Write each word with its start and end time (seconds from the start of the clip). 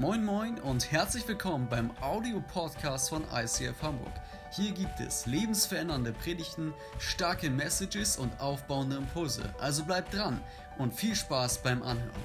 Moin 0.00 0.24
Moin 0.24 0.58
und 0.60 0.90
herzlich 0.90 1.28
willkommen 1.28 1.68
beim 1.68 1.90
Audio-Podcast 2.00 3.10
von 3.10 3.22
ICF 3.34 3.82
Hamburg. 3.82 4.14
Hier 4.50 4.72
gibt 4.72 4.98
es 4.98 5.26
lebensverändernde 5.26 6.14
Predigten, 6.14 6.72
starke 6.98 7.50
Messages 7.50 8.16
und 8.16 8.32
aufbauende 8.40 8.96
Impulse. 8.96 9.54
Also 9.58 9.84
bleibt 9.84 10.14
dran 10.14 10.42
und 10.78 10.94
viel 10.94 11.14
Spaß 11.14 11.62
beim 11.62 11.82
Anhören. 11.82 12.22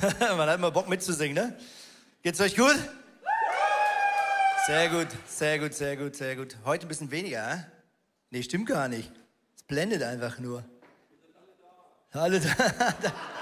Man 0.36 0.48
hat 0.48 0.58
immer 0.58 0.72
Bock 0.72 0.88
mitzusingen, 0.88 1.36
ne? 1.36 1.56
Geht's 2.24 2.40
euch 2.40 2.56
gut? 2.56 2.76
Sehr 4.66 4.88
gut, 4.88 5.06
sehr 5.28 5.60
gut, 5.60 5.74
sehr 5.74 5.96
gut, 5.96 6.16
sehr 6.16 6.34
gut. 6.34 6.56
Heute 6.64 6.86
ein 6.86 6.88
bisschen 6.88 7.12
weniger, 7.12 7.48
hä? 7.48 7.64
Nee, 8.30 8.42
stimmt 8.42 8.66
gar 8.66 8.88
nicht. 8.88 9.12
Es 9.54 9.62
blendet 9.62 10.02
einfach 10.02 10.40
nur. 10.40 10.64
Alle 12.10 12.40
da. 12.40 12.48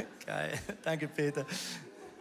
Geil, 0.26 0.52
danke 0.82 1.08
Peter. 1.08 1.44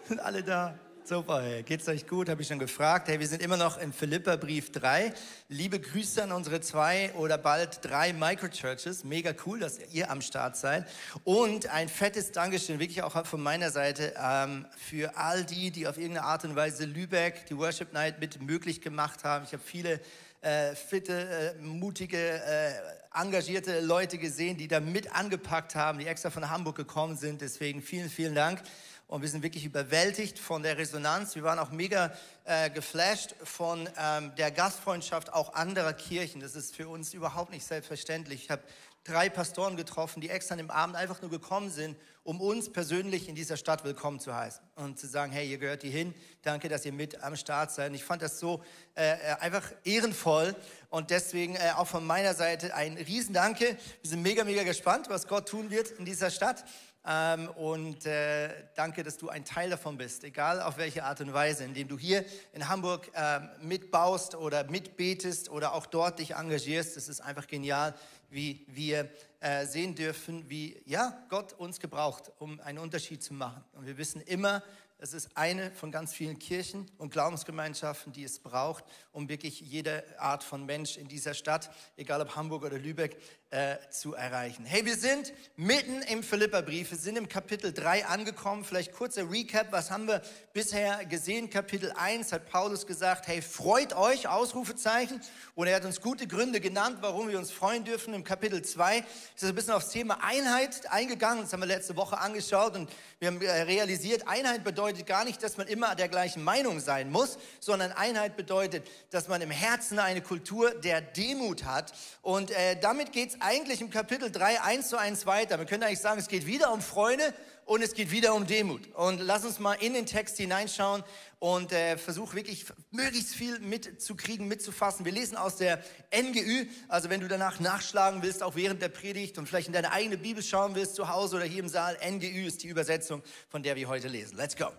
Sind 0.07 0.19
alle 0.19 0.43
da. 0.43 0.77
Super, 1.03 1.41
hey. 1.41 1.63
geht's 1.63 1.87
euch 1.87 2.05
gut? 2.05 2.29
Habe 2.29 2.43
ich 2.43 2.47
schon 2.47 2.59
gefragt. 2.59 3.07
Hey, 3.07 3.19
wir 3.19 3.27
sind 3.27 3.41
immer 3.41 3.57
noch 3.57 3.79
im 3.79 3.91
Philipperbrief 3.91 4.71
3. 4.71 5.11
Liebe 5.47 5.79
Grüße 5.79 6.21
an 6.21 6.31
unsere 6.31 6.61
zwei 6.61 7.11
oder 7.13 7.39
bald 7.39 7.79
drei 7.83 8.13
Microchurches. 8.13 9.03
Mega 9.03 9.33
cool, 9.45 9.59
dass 9.59 9.79
ihr 9.91 10.11
am 10.11 10.21
Start 10.21 10.55
seid. 10.55 10.87
Und 11.23 11.67
ein 11.67 11.89
fettes 11.89 12.31
Dankeschön, 12.31 12.79
wirklich 12.79 13.01
auch 13.01 13.25
von 13.25 13.41
meiner 13.41 13.71
Seite, 13.71 14.13
ähm, 14.23 14.67
für 14.77 15.17
all 15.17 15.43
die, 15.43 15.71
die 15.71 15.87
auf 15.87 15.97
irgendeine 15.97 16.27
Art 16.27 16.45
und 16.45 16.55
Weise 16.55 16.85
Lübeck, 16.85 17.47
die 17.47 17.57
Worship 17.57 17.91
Night 17.91 18.19
mit 18.19 18.39
möglich 18.41 18.79
gemacht 18.79 19.23
haben. 19.23 19.45
Ich 19.45 19.53
habe 19.53 19.63
viele 19.65 19.99
äh, 20.41 20.75
fitte, 20.75 21.55
äh, 21.59 21.61
mutige, 21.61 22.17
äh, 22.17 22.71
engagierte 23.13 23.81
Leute 23.81 24.17
gesehen, 24.17 24.57
die 24.57 24.67
da 24.67 24.79
mit 24.79 25.13
angepackt 25.15 25.75
haben, 25.75 25.99
die 25.99 26.07
extra 26.07 26.29
von 26.29 26.49
Hamburg 26.49 26.75
gekommen 26.75 27.17
sind. 27.17 27.41
Deswegen 27.41 27.81
vielen, 27.81 28.09
vielen 28.09 28.35
Dank. 28.35 28.61
Und 29.07 29.23
wir 29.23 29.29
sind 29.29 29.41
wirklich 29.41 29.65
überwältigt 29.65 30.37
von 30.37 30.61
der 30.61 30.77
Resonanz. 30.77 31.33
Wir 31.33 31.41
waren 31.41 31.57
auch 31.57 31.71
mega 31.71 32.13
äh, 32.43 32.69
geflasht 32.69 33.33
von 33.43 33.89
ähm, 33.97 34.31
der 34.37 34.51
Gastfreundschaft 34.51 35.33
auch 35.33 35.55
anderer 35.55 35.93
Kirchen. 35.93 36.41
Das 36.41 36.55
ist 36.55 36.75
für 36.75 36.87
uns 36.87 37.15
überhaupt 37.15 37.51
nicht 37.51 37.65
selbstverständlich. 37.65 38.43
Ich 38.43 38.51
habe 38.51 38.61
drei 39.03 39.29
Pastoren 39.29 39.75
getroffen, 39.75 40.21
die 40.21 40.29
extra 40.29 40.55
dem 40.55 40.69
Abend 40.69 40.95
einfach 40.95 41.21
nur 41.21 41.31
gekommen 41.31 41.69
sind, 41.71 41.97
um 42.23 42.41
uns 42.41 42.71
persönlich 42.71 43.27
in 43.27 43.35
dieser 43.35 43.57
Stadt 43.57 43.83
willkommen 43.83 44.19
zu 44.19 44.35
heißen 44.35 44.61
und 44.75 44.99
zu 44.99 45.07
sagen, 45.07 45.31
hey, 45.31 45.49
ihr 45.49 45.57
gehört 45.57 45.81
hier 45.81 45.91
hin, 45.91 46.13
danke, 46.43 46.69
dass 46.69 46.85
ihr 46.85 46.93
mit 46.93 47.23
am 47.23 47.35
Start 47.35 47.71
seid. 47.71 47.89
Und 47.89 47.95
ich 47.95 48.03
fand 48.03 48.21
das 48.21 48.39
so 48.39 48.63
äh, 48.95 49.13
äh 49.13 49.35
einfach 49.39 49.71
ehrenvoll 49.83 50.55
und 50.89 51.09
deswegen 51.09 51.55
äh, 51.55 51.71
auch 51.75 51.87
von 51.87 52.05
meiner 52.05 52.33
Seite 52.33 52.75
ein 52.75 52.97
Riesendanke. 52.97 53.77
Wir 54.01 54.09
sind 54.09 54.21
mega, 54.21 54.43
mega 54.43 54.63
gespannt, 54.63 55.09
was 55.09 55.27
Gott 55.27 55.49
tun 55.49 55.71
wird 55.71 55.91
in 55.91 56.05
dieser 56.05 56.29
Stadt. 56.29 56.63
Ähm, 57.11 57.49
und 57.55 58.05
äh, 58.05 58.49
danke, 58.75 59.01
dass 59.01 59.17
du 59.17 59.29
ein 59.29 59.43
Teil 59.43 59.71
davon 59.71 59.97
bist, 59.97 60.23
egal 60.23 60.61
auf 60.61 60.77
welche 60.77 61.03
Art 61.03 61.19
und 61.21 61.33
Weise, 61.33 61.63
indem 61.63 61.87
du 61.87 61.97
hier 61.97 62.23
in 62.53 62.69
Hamburg 62.69 63.09
äh, 63.15 63.39
mitbaust 63.63 64.35
oder 64.35 64.65
mitbetest 64.65 65.49
oder 65.49 65.73
auch 65.73 65.87
dort 65.87 66.19
dich 66.19 66.35
engagierst. 66.35 66.97
Es 66.97 67.09
ist 67.09 67.21
einfach 67.21 67.47
genial, 67.47 67.95
wie 68.29 68.63
wir 68.67 69.09
äh, 69.39 69.65
sehen 69.65 69.95
dürfen, 69.95 70.47
wie 70.51 70.79
ja, 70.85 71.17
Gott 71.29 71.53
uns 71.53 71.79
gebraucht, 71.79 72.31
um 72.37 72.59
einen 72.59 72.77
Unterschied 72.77 73.23
zu 73.23 73.33
machen. 73.33 73.63
Und 73.73 73.87
wir 73.87 73.97
wissen 73.97 74.21
immer, 74.21 74.61
es 75.01 75.13
ist 75.13 75.29
eine 75.35 75.71
von 75.71 75.91
ganz 75.91 76.13
vielen 76.13 76.37
Kirchen 76.37 76.91
und 76.97 77.11
Glaubensgemeinschaften, 77.11 78.11
die 78.11 78.25
es 78.25 78.37
braucht, 78.37 78.83
um 79.13 79.29
wirklich 79.29 79.61
jede 79.61 80.03
Art 80.19 80.43
von 80.43 80.65
Mensch 80.65 80.97
in 80.97 81.07
dieser 81.07 81.33
Stadt, 81.33 81.71
egal 81.95 82.19
ob 82.21 82.35
Hamburg 82.35 82.65
oder 82.65 82.77
Lübeck, 82.77 83.17
äh, 83.51 83.77
zu 83.89 84.13
erreichen. 84.13 84.63
Hey, 84.63 84.85
wir 84.85 84.95
sind 84.95 85.33
mitten 85.55 86.03
im 86.03 86.21
Philipperbrief, 86.21 86.91
wir 86.91 86.97
sind 86.99 87.17
im 87.17 87.27
Kapitel 87.27 87.73
3 87.73 88.05
angekommen. 88.05 88.63
Vielleicht 88.63 88.93
kurzer 88.93 89.31
Recap, 89.31 89.71
was 89.71 89.89
haben 89.89 90.07
wir 90.07 90.21
bisher 90.53 91.03
gesehen? 91.05 91.49
Kapitel 91.49 91.91
1 91.91 92.31
hat 92.31 92.47
Paulus 92.47 92.85
gesagt, 92.85 93.27
hey, 93.27 93.41
freut 93.41 93.95
euch, 93.95 94.27
Ausrufezeichen. 94.27 95.19
Und 95.55 95.65
er 95.65 95.77
hat 95.77 95.85
uns 95.85 95.99
gute 95.99 96.27
Gründe 96.27 96.59
genannt, 96.59 96.99
warum 97.01 97.29
wir 97.29 97.39
uns 97.39 97.49
freuen 97.49 97.83
dürfen. 97.83 98.13
Im 98.13 98.23
Kapitel 98.23 98.61
2 98.61 98.99
ist 98.99 99.41
er 99.41 99.49
ein 99.49 99.55
bisschen 99.55 99.73
aufs 99.73 99.89
Thema 99.89 100.23
Einheit 100.23 100.85
eingegangen. 100.91 101.41
Das 101.41 101.51
haben 101.51 101.61
wir 101.61 101.65
letzte 101.65 101.95
Woche 101.95 102.19
angeschaut 102.19 102.75
und 102.75 102.87
wir 103.17 103.29
haben 103.29 103.41
äh, 103.41 103.49
realisiert, 103.63 104.27
Einheit 104.27 104.63
bedeutet 104.63 105.07
gar 105.07 105.25
nicht, 105.25 105.41
dass 105.41 105.57
man 105.57 105.67
immer 105.67 105.95
der 105.95 106.07
gleichen 106.07 106.43
Meinung 106.43 106.79
sein 106.79 107.09
muss, 107.09 107.39
sondern 107.59 107.91
Einheit 107.93 108.37
bedeutet, 108.37 108.87
dass 109.09 109.27
man 109.27 109.41
im 109.41 109.49
Herzen 109.49 109.97
eine 109.97 110.21
Kultur 110.21 110.69
der 110.71 111.01
Demut 111.01 111.65
hat. 111.65 111.93
Und 112.21 112.51
äh, 112.51 112.79
damit 112.79 113.11
geht 113.11 113.31
es 113.31 113.38
eigentlich 113.41 113.81
im 113.81 113.89
Kapitel 113.89 114.31
3 114.31 114.61
eins 114.61 114.89
zu 114.89 114.97
eins 114.97 115.25
weiter. 115.25 115.57
Man 115.57 115.67
könnte 115.67 115.85
eigentlich 115.85 115.99
sagen, 115.99 116.19
es 116.19 116.27
geht 116.27 116.45
wieder 116.45 116.71
um 116.73 116.81
Freunde 116.81 117.33
und 117.69 117.83
es 117.83 117.93
geht 117.93 118.09
wieder 118.09 118.33
um 118.33 118.47
Demut. 118.47 118.93
Und 118.95 119.19
lass 119.19 119.45
uns 119.45 119.59
mal 119.59 119.75
in 119.75 119.93
den 119.93 120.07
Text 120.07 120.37
hineinschauen 120.37 121.03
und 121.37 121.71
äh, 121.71 121.97
versuch 121.97 122.33
wirklich 122.33 122.65
möglichst 122.89 123.35
viel 123.35 123.59
mitzukriegen, 123.59 124.47
mitzufassen. 124.47 125.05
Wir 125.05 125.11
lesen 125.11 125.37
aus 125.37 125.57
der 125.57 125.83
NGÜ, 126.11 126.65
also 126.87 127.11
wenn 127.11 127.21
du 127.21 127.27
danach 127.27 127.59
nachschlagen 127.59 128.23
willst, 128.23 128.41
auch 128.41 128.55
während 128.55 128.81
der 128.81 128.89
Predigt 128.89 129.37
und 129.37 129.47
vielleicht 129.47 129.67
in 129.67 129.73
deine 129.73 129.91
eigene 129.91 130.17
Bibel 130.17 130.41
schauen 130.41 130.73
willst, 130.73 130.95
zu 130.95 131.09
Hause 131.09 131.35
oder 131.35 131.45
hier 131.45 131.61
im 131.61 131.69
Saal, 131.69 131.95
NGÜ 132.03 132.47
ist 132.47 132.63
die 132.63 132.67
Übersetzung, 132.67 133.21
von 133.49 133.61
der 133.61 133.75
wir 133.75 133.87
heute 133.87 134.07
lesen. 134.07 134.35
Let's 134.35 134.55
go. 134.55 134.71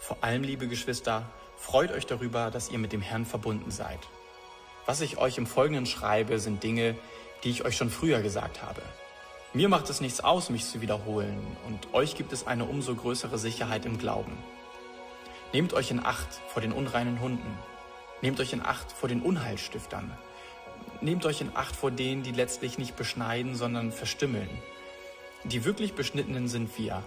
Vor 0.00 0.24
allem, 0.24 0.42
liebe 0.42 0.66
Geschwister, 0.66 1.30
freut 1.58 1.92
euch 1.92 2.06
darüber, 2.06 2.50
dass 2.50 2.70
ihr 2.70 2.78
mit 2.78 2.92
dem 2.92 3.02
Herrn 3.02 3.24
verbunden 3.24 3.70
seid. 3.70 4.00
Was 4.88 5.02
ich 5.02 5.18
euch 5.18 5.36
im 5.36 5.46
Folgenden 5.46 5.84
schreibe, 5.84 6.38
sind 6.38 6.62
Dinge, 6.62 6.94
die 7.44 7.50
ich 7.50 7.62
euch 7.66 7.76
schon 7.76 7.90
früher 7.90 8.22
gesagt 8.22 8.62
habe. 8.62 8.80
Mir 9.52 9.68
macht 9.68 9.90
es 9.90 10.00
nichts 10.00 10.20
aus, 10.20 10.48
mich 10.48 10.64
zu 10.64 10.80
wiederholen, 10.80 11.46
und 11.66 11.92
euch 11.92 12.14
gibt 12.14 12.32
es 12.32 12.46
eine 12.46 12.64
umso 12.64 12.94
größere 12.94 13.36
Sicherheit 13.36 13.84
im 13.84 13.98
Glauben. 13.98 14.32
Nehmt 15.52 15.74
euch 15.74 15.90
in 15.90 16.02
Acht 16.02 16.40
vor 16.48 16.62
den 16.62 16.72
unreinen 16.72 17.20
Hunden. 17.20 17.58
Nehmt 18.22 18.40
euch 18.40 18.54
in 18.54 18.62
Acht 18.62 18.90
vor 18.90 19.10
den 19.10 19.20
Unheilstiftern. 19.20 20.10
Nehmt 21.02 21.26
euch 21.26 21.42
in 21.42 21.54
Acht 21.54 21.76
vor 21.76 21.90
denen, 21.90 22.22
die 22.22 22.32
letztlich 22.32 22.78
nicht 22.78 22.96
beschneiden, 22.96 23.56
sondern 23.56 23.92
verstümmeln. 23.92 24.48
Die 25.44 25.66
wirklich 25.66 25.92
Beschnittenen 25.92 26.48
sind 26.48 26.78
wir, 26.78 27.02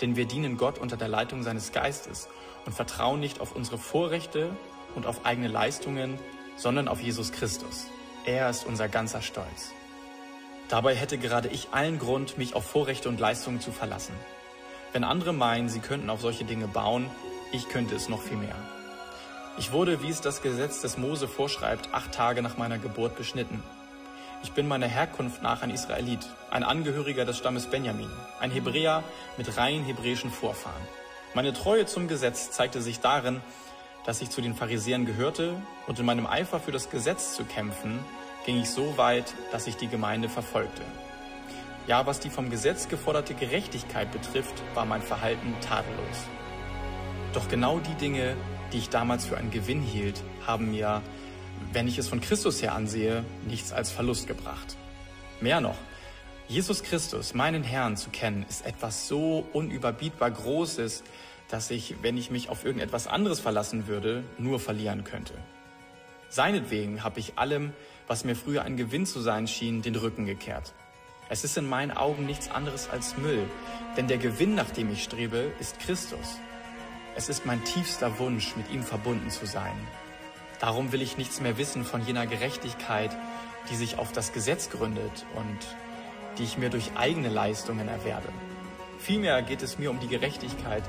denn 0.00 0.16
wir 0.16 0.24
dienen 0.24 0.56
Gott 0.56 0.78
unter 0.78 0.96
der 0.96 1.08
Leitung 1.08 1.42
seines 1.42 1.72
Geistes 1.72 2.28
und 2.64 2.72
vertrauen 2.72 3.20
nicht 3.20 3.42
auf 3.42 3.54
unsere 3.54 3.76
Vorrechte 3.76 4.48
und 4.94 5.04
auf 5.04 5.26
eigene 5.26 5.48
Leistungen, 5.48 6.18
sondern 6.56 6.88
auf 6.88 7.00
Jesus 7.00 7.32
Christus. 7.32 7.86
Er 8.24 8.50
ist 8.50 8.66
unser 8.66 8.88
ganzer 8.88 9.22
Stolz. 9.22 9.72
Dabei 10.68 10.96
hätte 10.96 11.18
gerade 11.18 11.48
ich 11.48 11.68
allen 11.70 11.98
Grund, 11.98 12.38
mich 12.38 12.54
auf 12.54 12.64
Vorrechte 12.64 13.08
und 13.08 13.20
Leistungen 13.20 13.60
zu 13.60 13.70
verlassen. 13.70 14.14
Wenn 14.92 15.04
andere 15.04 15.32
meinen, 15.32 15.68
sie 15.68 15.80
könnten 15.80 16.10
auf 16.10 16.20
solche 16.20 16.44
Dinge 16.44 16.66
bauen, 16.66 17.08
ich 17.52 17.68
könnte 17.68 17.94
es 17.94 18.08
noch 18.08 18.22
viel 18.22 18.36
mehr. 18.36 18.56
Ich 19.58 19.72
wurde, 19.72 20.02
wie 20.02 20.10
es 20.10 20.20
das 20.20 20.42
Gesetz 20.42 20.80
des 20.80 20.98
Mose 20.98 21.28
vorschreibt, 21.28 21.94
acht 21.94 22.12
Tage 22.12 22.42
nach 22.42 22.56
meiner 22.56 22.78
Geburt 22.78 23.16
beschnitten. 23.16 23.62
Ich 24.42 24.52
bin 24.52 24.68
meiner 24.68 24.86
Herkunft 24.86 25.42
nach 25.42 25.62
ein 25.62 25.70
Israelit, 25.70 26.26
ein 26.50 26.62
Angehöriger 26.62 27.24
des 27.24 27.38
Stammes 27.38 27.66
Benjamin, 27.66 28.10
ein 28.40 28.50
Hebräer 28.50 29.02
mit 29.38 29.56
rein 29.56 29.84
hebräischen 29.84 30.30
Vorfahren. 30.30 30.82
Meine 31.34 31.52
Treue 31.52 31.86
zum 31.86 32.08
Gesetz 32.08 32.50
zeigte 32.50 32.82
sich 32.82 33.00
darin, 33.00 33.40
dass 34.06 34.22
ich 34.22 34.30
zu 34.30 34.40
den 34.40 34.54
Pharisäern 34.54 35.04
gehörte 35.04 35.60
und 35.88 35.98
in 35.98 36.06
meinem 36.06 36.26
Eifer 36.26 36.60
für 36.60 36.72
das 36.72 36.88
Gesetz 36.88 37.34
zu 37.34 37.44
kämpfen, 37.44 37.98
ging 38.46 38.60
ich 38.60 38.70
so 38.70 38.96
weit, 38.96 39.34
dass 39.50 39.66
ich 39.66 39.76
die 39.76 39.88
Gemeinde 39.88 40.28
verfolgte. 40.28 40.82
Ja, 41.88 42.06
was 42.06 42.20
die 42.20 42.30
vom 42.30 42.48
Gesetz 42.48 42.88
geforderte 42.88 43.34
Gerechtigkeit 43.34 44.10
betrifft, 44.12 44.54
war 44.74 44.86
mein 44.86 45.02
Verhalten 45.02 45.54
tadellos. 45.60 46.18
Doch 47.32 47.48
genau 47.48 47.80
die 47.80 47.94
Dinge, 47.94 48.36
die 48.72 48.78
ich 48.78 48.88
damals 48.88 49.26
für 49.26 49.36
einen 49.36 49.50
Gewinn 49.50 49.82
hielt, 49.82 50.22
haben 50.46 50.70
mir, 50.70 51.02
wenn 51.72 51.88
ich 51.88 51.98
es 51.98 52.08
von 52.08 52.20
Christus 52.20 52.62
her 52.62 52.74
ansehe, 52.74 53.24
nichts 53.48 53.72
als 53.72 53.90
Verlust 53.90 54.28
gebracht. 54.28 54.76
Mehr 55.40 55.60
noch, 55.60 55.76
Jesus 56.48 56.84
Christus, 56.84 57.34
meinen 57.34 57.64
Herrn, 57.64 57.96
zu 57.96 58.10
kennen, 58.10 58.46
ist 58.48 58.64
etwas 58.64 59.08
so 59.08 59.44
unüberbietbar 59.52 60.30
Großes, 60.30 61.02
dass 61.48 61.70
ich, 61.70 61.96
wenn 62.02 62.16
ich 62.16 62.30
mich 62.30 62.48
auf 62.48 62.64
irgendetwas 62.64 63.06
anderes 63.06 63.40
verlassen 63.40 63.86
würde, 63.86 64.24
nur 64.38 64.58
verlieren 64.58 65.04
könnte. 65.04 65.34
Seinetwegen 66.28 67.04
habe 67.04 67.20
ich 67.20 67.38
allem, 67.38 67.72
was 68.08 68.24
mir 68.24 68.34
früher 68.34 68.62
ein 68.62 68.76
Gewinn 68.76 69.06
zu 69.06 69.20
sein 69.20 69.46
schien, 69.46 69.82
den 69.82 69.94
Rücken 69.94 70.26
gekehrt. 70.26 70.74
Es 71.28 71.44
ist 71.44 71.56
in 71.56 71.68
meinen 71.68 71.90
Augen 71.90 72.26
nichts 72.26 72.50
anderes 72.50 72.88
als 72.88 73.16
Müll, 73.16 73.48
denn 73.96 74.06
der 74.06 74.18
Gewinn, 74.18 74.54
nach 74.54 74.70
dem 74.70 74.92
ich 74.92 75.02
strebe, 75.02 75.52
ist 75.58 75.80
Christus. 75.80 76.38
Es 77.16 77.28
ist 77.28 77.46
mein 77.46 77.64
tiefster 77.64 78.18
Wunsch, 78.18 78.54
mit 78.56 78.70
ihm 78.70 78.82
verbunden 78.82 79.30
zu 79.30 79.46
sein. 79.46 79.76
Darum 80.60 80.92
will 80.92 81.02
ich 81.02 81.16
nichts 81.16 81.40
mehr 81.40 81.58
wissen 81.58 81.84
von 81.84 82.04
jener 82.04 82.26
Gerechtigkeit, 82.26 83.10
die 83.70 83.76
sich 83.76 83.98
auf 83.98 84.12
das 84.12 84.32
Gesetz 84.32 84.70
gründet 84.70 85.26
und 85.34 85.58
die 86.38 86.44
ich 86.44 86.58
mir 86.58 86.70
durch 86.70 86.92
eigene 86.96 87.28
Leistungen 87.28 87.88
erwerbe. 87.88 88.28
Vielmehr 88.98 89.42
geht 89.42 89.62
es 89.62 89.78
mir 89.78 89.90
um 89.90 90.00
die 90.00 90.08
Gerechtigkeit, 90.08 90.82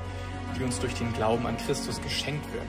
die 0.56 0.64
uns 0.64 0.78
durch 0.80 0.94
den 0.94 1.12
Glauben 1.12 1.46
an 1.46 1.56
Christus 1.56 2.00
geschenkt 2.00 2.52
wird. 2.52 2.66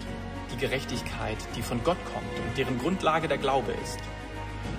Die 0.51 0.57
Gerechtigkeit, 0.57 1.37
die 1.55 1.61
von 1.61 1.83
Gott 1.83 1.97
kommt 2.13 2.47
und 2.47 2.57
deren 2.57 2.77
Grundlage 2.79 3.27
der 3.27 3.37
Glaube 3.37 3.71
ist. 3.83 3.99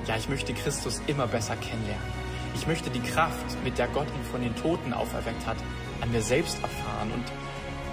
Ja, 0.06 0.16
ich 0.16 0.28
möchte 0.28 0.52
Christus 0.52 1.00
immer 1.06 1.26
besser 1.26 1.56
kennenlernen. 1.56 2.20
Ich 2.54 2.66
möchte 2.66 2.90
die 2.90 3.00
Kraft, 3.00 3.62
mit 3.64 3.78
der 3.78 3.88
Gott 3.88 4.08
ihn 4.08 4.24
von 4.30 4.42
den 4.42 4.54
Toten 4.56 4.92
auferweckt 4.92 5.46
hat, 5.46 5.56
an 6.00 6.10
mir 6.10 6.22
selbst 6.22 6.60
erfahren 6.62 7.12
und 7.12 7.24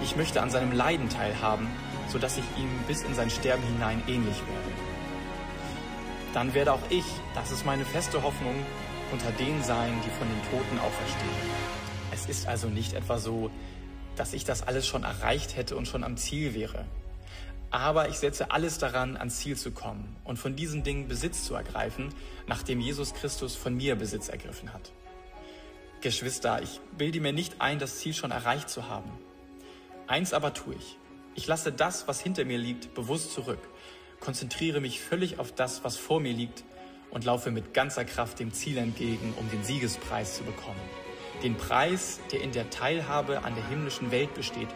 ich 0.02 0.16
möchte 0.16 0.42
an 0.42 0.50
seinem 0.50 0.72
Leiden 0.72 1.08
teilhaben, 1.08 1.68
sodass 2.08 2.38
ich 2.38 2.44
ihm 2.56 2.68
bis 2.86 3.02
in 3.02 3.14
sein 3.14 3.30
Sterben 3.30 3.62
hinein 3.62 4.02
ähnlich 4.06 4.36
werde. 4.36 4.88
Dann 6.34 6.54
werde 6.54 6.72
auch 6.72 6.90
ich, 6.90 7.04
das 7.34 7.50
ist 7.50 7.64
meine 7.66 7.84
feste 7.84 8.22
Hoffnung, 8.22 8.54
unter 9.12 9.30
denen 9.32 9.62
sein, 9.62 9.92
die 10.04 10.10
von 10.10 10.28
den 10.28 10.42
Toten 10.50 10.78
auferstehen. 10.78 11.68
Es 12.12 12.26
ist 12.26 12.46
also 12.46 12.68
nicht 12.68 12.92
etwa 12.92 13.18
so, 13.18 13.50
dass 14.18 14.32
ich 14.32 14.44
das 14.44 14.62
alles 14.62 14.86
schon 14.86 15.04
erreicht 15.04 15.56
hätte 15.56 15.76
und 15.76 15.86
schon 15.86 16.04
am 16.04 16.16
Ziel 16.16 16.54
wäre. 16.54 16.84
Aber 17.70 18.08
ich 18.08 18.16
setze 18.16 18.50
alles 18.50 18.78
daran, 18.78 19.16
ans 19.16 19.38
Ziel 19.38 19.56
zu 19.56 19.70
kommen 19.72 20.16
und 20.24 20.38
von 20.38 20.56
diesen 20.56 20.82
Dingen 20.82 21.06
Besitz 21.06 21.44
zu 21.44 21.54
ergreifen, 21.54 22.14
nachdem 22.46 22.80
Jesus 22.80 23.14
Christus 23.14 23.54
von 23.54 23.74
mir 23.76 23.94
Besitz 23.94 24.28
ergriffen 24.28 24.72
hat. 24.72 24.92
Geschwister, 26.00 26.62
ich 26.62 26.80
bilde 26.96 27.20
mir 27.20 27.32
nicht 27.32 27.60
ein, 27.60 27.78
das 27.78 27.98
Ziel 27.98 28.14
schon 28.14 28.30
erreicht 28.30 28.70
zu 28.70 28.88
haben. 28.88 29.10
Eins 30.06 30.32
aber 30.32 30.54
tue 30.54 30.74
ich. 30.74 30.96
Ich 31.34 31.46
lasse 31.46 31.70
das, 31.70 32.08
was 32.08 32.20
hinter 32.20 32.44
mir 32.44 32.58
liegt, 32.58 32.94
bewusst 32.94 33.32
zurück, 33.32 33.60
konzentriere 34.20 34.80
mich 34.80 35.00
völlig 35.00 35.38
auf 35.38 35.52
das, 35.52 35.84
was 35.84 35.96
vor 35.96 36.20
mir 36.20 36.32
liegt 36.32 36.64
und 37.10 37.24
laufe 37.24 37.50
mit 37.50 37.74
ganzer 37.74 38.04
Kraft 38.04 38.38
dem 38.40 38.52
Ziel 38.52 38.78
entgegen, 38.78 39.34
um 39.38 39.48
den 39.50 39.62
Siegespreis 39.62 40.36
zu 40.36 40.44
bekommen. 40.44 41.07
Den 41.42 41.56
Preis, 41.56 42.20
der 42.32 42.40
in 42.40 42.52
der 42.52 42.70
Teilhabe 42.70 43.44
an 43.44 43.54
der 43.54 43.66
himmlischen 43.68 44.10
Welt 44.10 44.34
besteht, 44.34 44.68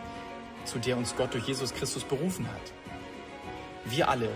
zu 0.64 0.78
der 0.78 0.96
uns 0.96 1.16
Gott 1.16 1.34
durch 1.34 1.46
Jesus 1.46 1.74
Christus 1.74 2.04
berufen 2.04 2.46
hat. 2.46 2.72
Wir 3.84 4.08
alle, 4.08 4.28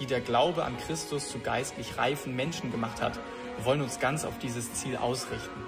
die 0.00 0.06
der 0.06 0.20
Glaube 0.20 0.64
an 0.64 0.76
Christus 0.78 1.28
zu 1.28 1.38
geistlich 1.38 1.96
reifen 1.96 2.34
Menschen 2.34 2.72
gemacht 2.72 3.00
hat, 3.00 3.18
wollen 3.62 3.80
uns 3.80 4.00
ganz 4.00 4.24
auf 4.24 4.38
dieses 4.38 4.74
Ziel 4.74 4.96
ausrichten. 4.96 5.62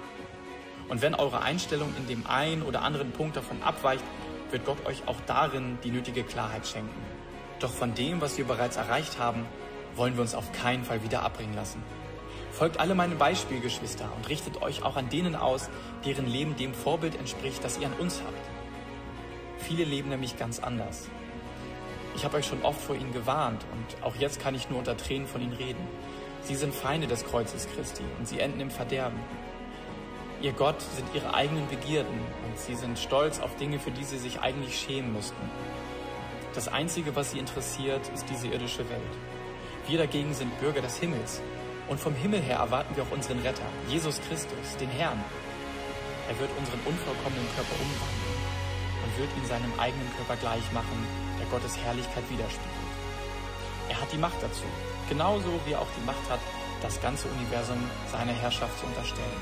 Und 0.89 1.01
wenn 1.01 1.15
eure 1.15 1.41
Einstellung 1.41 1.93
in 1.97 2.07
dem 2.07 2.27
einen 2.27 2.61
oder 2.61 2.81
anderen 2.81 3.11
Punkt 3.11 3.37
davon 3.37 3.63
abweicht, 3.63 4.03
wird 4.51 4.65
Gott 4.65 4.85
euch 4.85 5.07
auch 5.07 5.19
darin 5.25 5.79
die 5.83 5.91
nötige 5.91 6.23
Klarheit 6.23 6.67
schenken. 6.67 7.01
Doch 7.59 7.71
von 7.71 7.95
dem, 7.95 8.21
was 8.21 8.37
wir 8.37 8.45
bereits 8.45 8.75
erreicht 8.75 9.17
haben, 9.17 9.45
wollen 9.95 10.15
wir 10.15 10.21
uns 10.21 10.35
auf 10.35 10.51
keinen 10.51 10.83
Fall 10.83 11.03
wieder 11.03 11.23
abbringen 11.23 11.55
lassen. 11.55 11.81
Folgt 12.55 12.79
alle 12.79 12.95
meinem 12.95 13.17
Beispiel, 13.17 13.59
Geschwister, 13.59 14.09
und 14.15 14.29
richtet 14.29 14.61
euch 14.61 14.81
auch 14.81 14.95
an 14.95 15.09
denen 15.09 15.35
aus, 15.35 15.69
deren 16.05 16.25
Leben 16.25 16.55
dem 16.55 16.73
Vorbild 16.73 17.15
entspricht, 17.15 17.61
das 17.61 17.77
ihr 17.77 17.87
an 17.87 17.93
uns 17.99 18.21
habt. 18.25 18.49
Viele 19.57 19.83
leben 19.83 20.07
nämlich 20.07 20.37
ganz 20.37 20.59
anders. 20.59 21.09
Ich 22.15 22.23
habe 22.23 22.37
euch 22.37 22.45
schon 22.45 22.61
oft 22.61 22.79
vor 22.79 22.95
ihnen 22.95 23.11
gewarnt 23.11 23.65
und 23.73 24.03
auch 24.05 24.15
jetzt 24.15 24.39
kann 24.39 24.55
ich 24.55 24.69
nur 24.69 24.79
unter 24.79 24.95
Tränen 24.95 25.27
von 25.27 25.41
ihnen 25.41 25.51
reden. 25.51 25.85
Sie 26.43 26.55
sind 26.55 26.73
Feinde 26.73 27.07
des 27.07 27.25
Kreuzes 27.25 27.67
Christi 27.75 28.03
und 28.19 28.25
sie 28.25 28.39
enden 28.39 28.61
im 28.61 28.71
Verderben. 28.71 29.19
Ihr 30.41 30.53
Gott 30.53 30.79
sind 30.79 31.09
ihre 31.13 31.33
eigenen 31.33 31.67
Begierden 31.67 32.21
und 32.47 32.57
sie 32.57 32.75
sind 32.75 32.97
stolz 32.97 33.41
auf 33.41 33.57
Dinge, 33.57 33.79
für 33.79 33.91
die 33.91 34.05
sie 34.05 34.17
sich 34.17 34.39
eigentlich 34.39 34.79
schämen 34.79 35.11
müssten. 35.11 35.49
Das 36.53 36.69
Einzige, 36.69 37.17
was 37.17 37.31
sie 37.31 37.39
interessiert, 37.39 38.09
ist 38.13 38.29
diese 38.29 38.47
irdische 38.47 38.89
Welt. 38.89 39.01
Wir 39.89 39.97
dagegen 39.97 40.33
sind 40.33 40.57
Bürger 40.61 40.81
des 40.81 40.97
Himmels 40.99 41.41
und 41.87 41.99
vom 41.99 42.15
Himmel 42.15 42.41
her 42.41 42.57
erwarten 42.57 42.95
wir 42.95 43.03
auch 43.03 43.11
unseren 43.11 43.39
Retter, 43.39 43.65
Jesus 43.87 44.19
Christus, 44.27 44.77
den 44.79 44.89
Herrn. 44.89 45.23
Er 46.27 46.39
wird 46.39 46.49
unseren 46.57 46.79
unvollkommenen 46.85 47.47
Körper 47.55 47.75
umwandeln 47.77 48.37
und 49.05 49.17
wird 49.19 49.29
ihn 49.37 49.45
seinem 49.45 49.71
eigenen 49.79 50.09
Körper 50.17 50.35
gleich 50.37 50.65
machen, 50.73 51.05
der 51.39 51.45
Gottes 51.47 51.77
Herrlichkeit 51.77 52.23
widerspiegelt. 52.29 52.93
Er 53.89 54.01
hat 54.01 54.11
die 54.11 54.17
Macht 54.17 54.41
dazu, 54.41 54.65
genauso 55.09 55.59
wie 55.65 55.73
er 55.73 55.81
auch 55.81 55.93
die 55.95 56.05
Macht 56.05 56.25
hat, 56.29 56.39
das 56.81 56.99
ganze 57.01 57.27
Universum 57.29 57.77
seiner 58.11 58.33
Herrschaft 58.33 58.79
zu 58.79 58.85
unterstellen. 58.87 59.41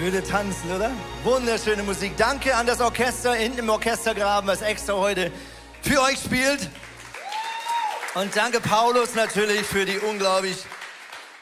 Würde 0.00 0.22
tanzen, 0.22 0.70
oder? 0.70 0.90
Wunderschöne 1.24 1.82
Musik. 1.82 2.16
Danke 2.16 2.54
an 2.54 2.66
das 2.66 2.80
Orchester 2.80 3.34
hinten 3.34 3.58
im 3.58 3.68
Orchestergraben, 3.68 4.48
was 4.48 4.62
extra 4.62 4.94
heute 4.94 5.32
für 5.82 6.00
euch 6.00 6.18
spielt. 6.18 6.68
Und 8.14 8.34
danke 8.36 8.60
Paulus 8.60 9.14
natürlich 9.14 9.62
für 9.62 9.84
die 9.84 9.98
unglaublich 9.98 10.64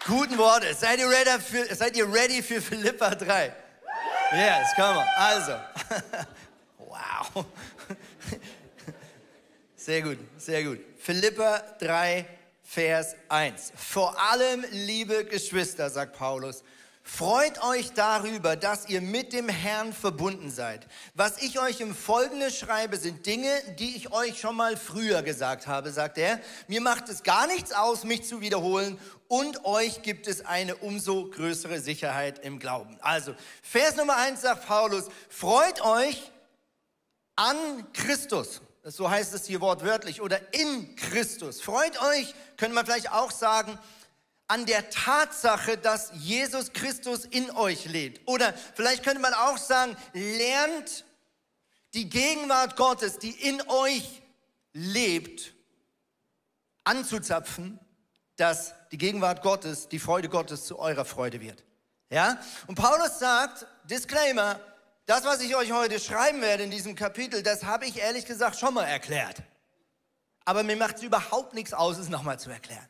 guten 0.07 0.39
Worte. 0.39 0.75
Seid 0.75 0.99
ihr 1.01 1.09
ready 1.09 1.41
für, 1.41 1.75
seid 1.75 1.97
ihr 1.97 2.11
ready 2.11 2.43
für 2.43 2.63
Philippa 2.63 3.15
3? 3.15 3.53
Yes, 4.33 4.69
come 4.75 4.99
on. 4.99 5.07
Also. 5.17 5.53
wow. 6.79 7.45
Sehr 9.77 10.03
gut, 10.03 10.19
sehr 10.39 10.65
gut. 10.65 10.81
Philippa 10.99 11.63
3, 11.79 12.27
Vers 12.65 13.17
1. 13.29 13.73
Vor 13.77 14.19
allem, 14.19 14.65
liebe 14.73 15.25
Geschwister, 15.27 15.91
sagt 15.91 16.17
Paulus, 16.17 16.65
Freut 17.09 17.63
euch 17.63 17.93
darüber, 17.93 18.57
dass 18.57 18.89
ihr 18.89 19.01
mit 19.01 19.33
dem 19.33 19.49
Herrn 19.49 19.93
verbunden 19.93 20.51
seid. 20.51 20.89
Was 21.15 21.41
ich 21.41 21.61
euch 21.61 21.81
im 21.81 21.95
Folgenden 21.95 22.51
schreibe, 22.51 22.97
sind 22.97 23.25
Dinge, 23.27 23.49
die 23.79 23.95
ich 23.97 24.11
euch 24.11 24.41
schon 24.41 24.57
mal 24.57 24.77
früher 24.77 25.23
gesagt 25.23 25.69
habe, 25.69 25.93
sagt 25.93 26.19
er. 26.19 26.41
Mir 26.67 26.81
macht 26.81 27.09
es 27.09 27.23
gar 27.23 27.47
nichts 27.47 27.73
aus, 27.73 28.03
mich 28.03 28.25
zu 28.25 28.41
wiederholen 28.41 28.99
und 29.29 29.65
euch 29.65 30.03
gibt 30.03 30.27
es 30.27 30.45
eine 30.45 30.75
umso 30.75 31.31
größere 31.31 31.79
Sicherheit 31.81 32.41
im 32.41 32.59
Glauben. 32.59 32.99
Also, 33.01 33.37
Vers 33.63 33.95
Nummer 33.95 34.17
eins 34.17 34.43
sagt 34.43 34.67
Paulus, 34.67 35.05
freut 35.29 35.81
euch 35.83 36.33
an 37.37 37.87
Christus. 37.93 38.63
So 38.83 39.09
heißt 39.09 39.33
es 39.33 39.47
hier 39.47 39.61
wortwörtlich 39.61 40.21
oder 40.21 40.41
in 40.53 40.97
Christus. 40.97 41.61
Freut 41.61 42.03
euch, 42.03 42.35
könnte 42.57 42.75
man 42.75 42.85
vielleicht 42.85 43.13
auch 43.13 43.31
sagen, 43.31 43.79
an 44.49 44.67
der 44.67 44.91
Tatsache, 44.91 45.77
dass 45.77 46.11
Jesus 46.15 46.73
Christus 46.73 47.25
in 47.25 47.51
euch 47.51 47.87
lebt. 47.87 48.27
Oder 48.29 48.55
vielleicht 48.75 49.03
könnte 49.03 49.21
man 49.21 49.35
auch 49.35 49.59
sagen, 49.59 49.97
lernt 50.13 51.05
die 51.95 52.09
Gegenwart 52.09 52.77
Gottes, 52.77 53.19
die 53.19 53.31
in 53.31 53.61
euch 53.69 54.23
lebt, 54.73 55.55
anzuzapfen, 56.85 57.81
dass 58.37 58.75
die 58.93 58.99
Gegenwart 58.99 59.43
Gottes, 59.43 59.89
die 59.89 59.99
Freude 59.99 60.29
Gottes 60.29 60.65
zu 60.67 60.79
eurer 60.79 61.05
Freude 61.05 61.41
wird. 61.41 61.65
Ja? 62.11 62.39
Und 62.67 62.77
Paulus 62.77 63.19
sagt, 63.19 63.67
Disclaimer, 63.85 64.61
das, 65.07 65.25
was 65.25 65.41
ich 65.41 65.57
euch 65.57 65.73
heute 65.73 65.99
schreiben 65.99 66.41
werde 66.41 66.65
in 66.65 66.71
diesem 66.71 66.95
Kapitel, 66.95 67.43
das 67.43 67.65
habe 67.65 67.87
ich 67.87 67.99
ehrlich 67.99 68.27
gesagt 68.27 68.59
schon 68.59 68.75
mal 68.75 68.85
erklärt. 68.85 69.43
Aber 70.45 70.63
mir 70.63 70.77
macht 70.77 70.97
es 70.97 71.03
überhaupt 71.03 71.55
nichts 71.55 71.73
aus, 71.73 71.99
es 71.99 72.09
nochmal 72.09 72.39
zu 72.39 72.51
erklären. 72.51 72.89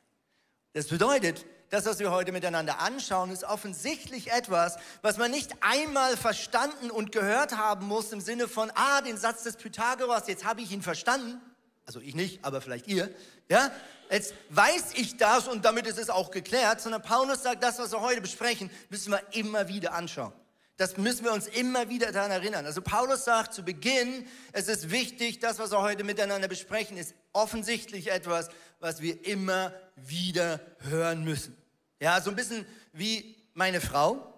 Das 0.72 0.88
bedeutet, 0.88 1.46
das, 1.70 1.84
was 1.84 1.98
wir 1.98 2.10
heute 2.10 2.32
miteinander 2.32 2.80
anschauen, 2.80 3.30
ist 3.30 3.44
offensichtlich 3.44 4.30
etwas, 4.30 4.76
was 5.02 5.16
man 5.16 5.30
nicht 5.30 5.52
einmal 5.60 6.16
verstanden 6.16 6.90
und 6.90 7.12
gehört 7.12 7.56
haben 7.56 7.86
muss 7.86 8.12
im 8.12 8.20
Sinne 8.20 8.48
von, 8.48 8.70
ah, 8.74 9.00
den 9.00 9.16
Satz 9.16 9.42
des 9.42 9.56
Pythagoras, 9.56 10.28
jetzt 10.28 10.44
habe 10.44 10.60
ich 10.60 10.70
ihn 10.70 10.82
verstanden. 10.82 11.40
Also 11.84 12.00
ich 12.00 12.14
nicht, 12.14 12.44
aber 12.44 12.60
vielleicht 12.60 12.88
ihr. 12.88 13.10
Ja, 13.48 13.70
jetzt 14.10 14.34
weiß 14.50 14.94
ich 14.94 15.16
das 15.16 15.46
und 15.48 15.64
damit 15.64 15.86
ist 15.86 15.98
es 15.98 16.10
auch 16.10 16.30
geklärt, 16.30 16.80
sondern 16.80 17.02
Paulus 17.02 17.42
sagt, 17.42 17.62
das, 17.62 17.78
was 17.78 17.92
wir 17.92 18.00
heute 18.00 18.20
besprechen, 18.20 18.70
müssen 18.88 19.12
wir 19.12 19.22
immer 19.32 19.68
wieder 19.68 19.92
anschauen. 19.94 20.32
Das 20.78 20.98
müssen 20.98 21.24
wir 21.24 21.32
uns 21.32 21.46
immer 21.46 21.88
wieder 21.88 22.12
daran 22.12 22.30
erinnern. 22.30 22.66
Also 22.66 22.82
Paulus 22.82 23.24
sagt 23.24 23.54
zu 23.54 23.62
Beginn, 23.62 24.26
es 24.52 24.68
ist 24.68 24.90
wichtig, 24.90 25.38
das, 25.38 25.58
was 25.58 25.70
wir 25.70 25.80
heute 25.80 26.04
miteinander 26.04 26.48
besprechen, 26.48 26.98
ist 26.98 27.14
offensichtlich 27.32 28.10
etwas, 28.10 28.50
was 28.80 29.00
wir 29.00 29.26
immer 29.26 29.72
wieder 29.96 30.60
hören 30.80 31.24
müssen. 31.24 31.56
Ja, 32.00 32.20
so 32.20 32.30
ein 32.30 32.36
bisschen 32.36 32.66
wie 32.92 33.36
meine 33.54 33.80
Frau, 33.80 34.32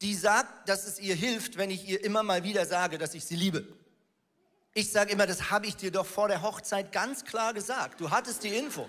die 0.00 0.14
sagt, 0.14 0.68
dass 0.68 0.86
es 0.86 0.98
ihr 0.98 1.14
hilft, 1.14 1.56
wenn 1.56 1.70
ich 1.70 1.88
ihr 1.88 2.04
immer 2.04 2.22
mal 2.22 2.44
wieder 2.44 2.66
sage, 2.66 2.98
dass 2.98 3.14
ich 3.14 3.24
sie 3.24 3.36
liebe. 3.36 3.66
Ich 4.74 4.90
sage 4.90 5.12
immer, 5.12 5.26
das 5.26 5.50
habe 5.50 5.66
ich 5.66 5.76
dir 5.76 5.90
doch 5.90 6.04
vor 6.04 6.28
der 6.28 6.42
Hochzeit 6.42 6.92
ganz 6.92 7.24
klar 7.24 7.54
gesagt. 7.54 8.00
Du 8.00 8.10
hattest 8.10 8.42
die 8.42 8.48
Info. 8.48 8.88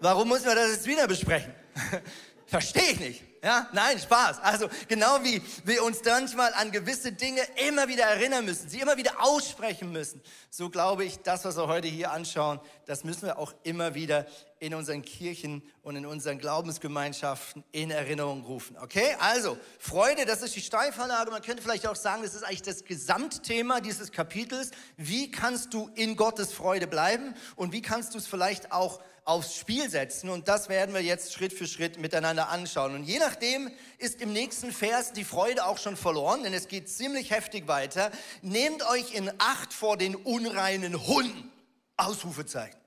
Warum 0.00 0.28
müssen 0.28 0.46
wir 0.46 0.54
das 0.54 0.72
jetzt 0.72 0.86
wieder 0.86 1.06
besprechen? 1.06 1.54
Verstehe 2.46 2.90
ich 2.92 3.00
nicht. 3.00 3.29
Ja, 3.42 3.68
nein, 3.72 3.98
Spaß. 3.98 4.40
Also 4.42 4.68
genau 4.86 5.22
wie 5.22 5.40
wir 5.64 5.82
uns 5.82 6.02
manchmal 6.04 6.52
an 6.54 6.72
gewisse 6.72 7.12
Dinge 7.12 7.40
immer 7.68 7.88
wieder 7.88 8.04
erinnern 8.04 8.44
müssen, 8.44 8.68
sie 8.68 8.80
immer 8.80 8.98
wieder 8.98 9.22
aussprechen 9.22 9.92
müssen, 9.92 10.22
so 10.50 10.68
glaube 10.68 11.04
ich, 11.04 11.20
das, 11.20 11.46
was 11.46 11.56
wir 11.56 11.66
heute 11.66 11.88
hier 11.88 12.10
anschauen, 12.12 12.60
das 12.84 13.02
müssen 13.02 13.22
wir 13.22 13.38
auch 13.38 13.54
immer 13.62 13.94
wieder 13.94 14.26
in 14.60 14.74
unseren 14.74 15.02
Kirchen 15.02 15.62
und 15.82 15.96
in 15.96 16.06
unseren 16.06 16.38
Glaubensgemeinschaften 16.38 17.64
in 17.72 17.90
Erinnerung 17.90 18.44
rufen. 18.44 18.76
Okay, 18.78 19.16
also 19.18 19.58
Freude, 19.78 20.26
das 20.26 20.42
ist 20.42 20.54
die 20.54 20.60
Steilvorlage. 20.60 21.30
Man 21.30 21.42
könnte 21.42 21.62
vielleicht 21.62 21.86
auch 21.86 21.96
sagen, 21.96 22.22
das 22.22 22.34
ist 22.34 22.44
eigentlich 22.44 22.62
das 22.62 22.84
Gesamtthema 22.84 23.80
dieses 23.80 24.12
Kapitels. 24.12 24.70
Wie 24.98 25.30
kannst 25.30 25.72
du 25.72 25.90
in 25.94 26.14
Gottes 26.14 26.52
Freude 26.52 26.86
bleiben 26.86 27.34
und 27.56 27.72
wie 27.72 27.82
kannst 27.82 28.14
du 28.14 28.18
es 28.18 28.26
vielleicht 28.26 28.70
auch 28.70 29.00
aufs 29.24 29.54
Spiel 29.54 29.88
setzen. 29.88 30.28
Und 30.28 30.48
das 30.48 30.68
werden 30.68 30.94
wir 30.94 31.02
jetzt 31.02 31.32
Schritt 31.32 31.52
für 31.52 31.66
Schritt 31.66 31.98
miteinander 31.98 32.48
anschauen. 32.48 32.94
Und 32.94 33.04
je 33.04 33.18
nachdem 33.18 33.70
ist 33.98 34.20
im 34.20 34.32
nächsten 34.32 34.72
Vers 34.72 35.12
die 35.12 35.24
Freude 35.24 35.66
auch 35.66 35.78
schon 35.78 35.96
verloren, 35.96 36.42
denn 36.42 36.52
es 36.52 36.68
geht 36.68 36.88
ziemlich 36.88 37.30
heftig 37.30 37.68
weiter. 37.68 38.10
Nehmt 38.42 38.82
euch 38.88 39.14
in 39.14 39.30
Acht 39.38 39.72
vor 39.72 39.96
den 39.96 40.16
unreinen 40.16 41.06
Hunden. 41.06 41.52
Ausrufezeichen. 41.96 42.79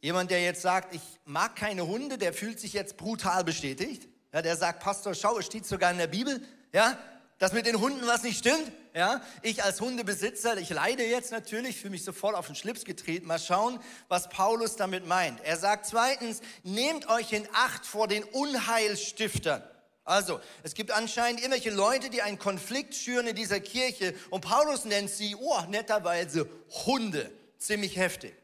Jemand, 0.00 0.30
der 0.30 0.42
jetzt 0.42 0.62
sagt, 0.62 0.94
ich 0.94 1.02
mag 1.24 1.56
keine 1.56 1.86
Hunde, 1.86 2.18
der 2.18 2.32
fühlt 2.32 2.60
sich 2.60 2.72
jetzt 2.72 2.96
brutal 2.96 3.44
bestätigt. 3.44 4.08
Ja, 4.32 4.42
der 4.42 4.56
sagt, 4.56 4.80
Pastor, 4.82 5.14
schau, 5.14 5.38
es 5.38 5.46
steht 5.46 5.66
sogar 5.66 5.90
in 5.90 5.98
der 5.98 6.06
Bibel, 6.06 6.42
ja, 6.72 6.98
dass 7.38 7.52
mit 7.52 7.66
den 7.66 7.80
Hunden 7.80 8.06
was 8.06 8.22
nicht 8.22 8.38
stimmt. 8.38 8.70
Ja, 8.94 9.20
ich 9.42 9.62
als 9.62 9.80
Hundebesitzer, 9.82 10.56
ich 10.56 10.70
leide 10.70 11.04
jetzt 11.04 11.30
natürlich, 11.30 11.76
fühle 11.76 11.90
mich 11.90 12.04
sofort 12.04 12.34
auf 12.34 12.46
den 12.46 12.54
Schlips 12.54 12.84
getreten. 12.84 13.26
Mal 13.26 13.38
schauen, 13.38 13.78
was 14.08 14.30
Paulus 14.30 14.76
damit 14.76 15.06
meint. 15.06 15.38
Er 15.44 15.58
sagt 15.58 15.86
zweitens, 15.86 16.40
nehmt 16.62 17.08
euch 17.10 17.32
in 17.32 17.46
Acht 17.52 17.84
vor 17.84 18.08
den 18.08 18.24
Unheilstiftern. 18.24 19.62
Also, 20.04 20.40
es 20.62 20.72
gibt 20.74 20.92
anscheinend 20.92 21.40
irgendwelche 21.40 21.70
Leute, 21.70 22.08
die 22.10 22.22
einen 22.22 22.38
Konflikt 22.38 22.94
schüren 22.94 23.26
in 23.26 23.36
dieser 23.36 23.60
Kirche 23.60 24.14
und 24.30 24.40
Paulus 24.40 24.84
nennt 24.84 25.10
sie, 25.10 25.34
oh, 25.34 25.60
netterweise 25.68 26.48
Hunde. 26.86 27.30
Ziemlich 27.58 27.96
heftig. 27.96 28.34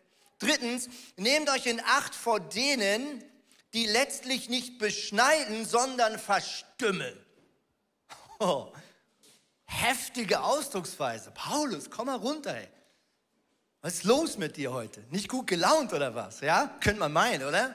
Drittens, 0.43 0.89
nehmt 1.17 1.49
euch 1.51 1.67
in 1.67 1.81
Acht 1.81 2.15
vor 2.15 2.41
denen, 2.41 3.25
die 3.75 3.87
letztlich 3.87 4.49
nicht 4.49 4.79
beschneiden, 4.79 5.65
sondern 5.65 6.19
verstümmeln. 6.19 7.19
Oh, 8.39 8.73
heftige 9.67 10.41
Ausdrucksweise. 10.41 11.31
Paulus, 11.31 11.89
komm 11.91 12.07
mal 12.07 12.17
runter, 12.17 12.57
ey. 12.57 12.67
Was 13.83 13.95
ist 13.95 14.05
los 14.05 14.37
mit 14.37 14.57
dir 14.57 14.73
heute? 14.73 15.05
Nicht 15.11 15.29
gut 15.29 15.47
gelaunt 15.47 15.93
oder 15.93 16.17
was? 16.17 16.41
Ja, 16.41 16.77
könnte 16.81 16.99
man 16.99 17.13
meinen, 17.13 17.45
oder? 17.45 17.73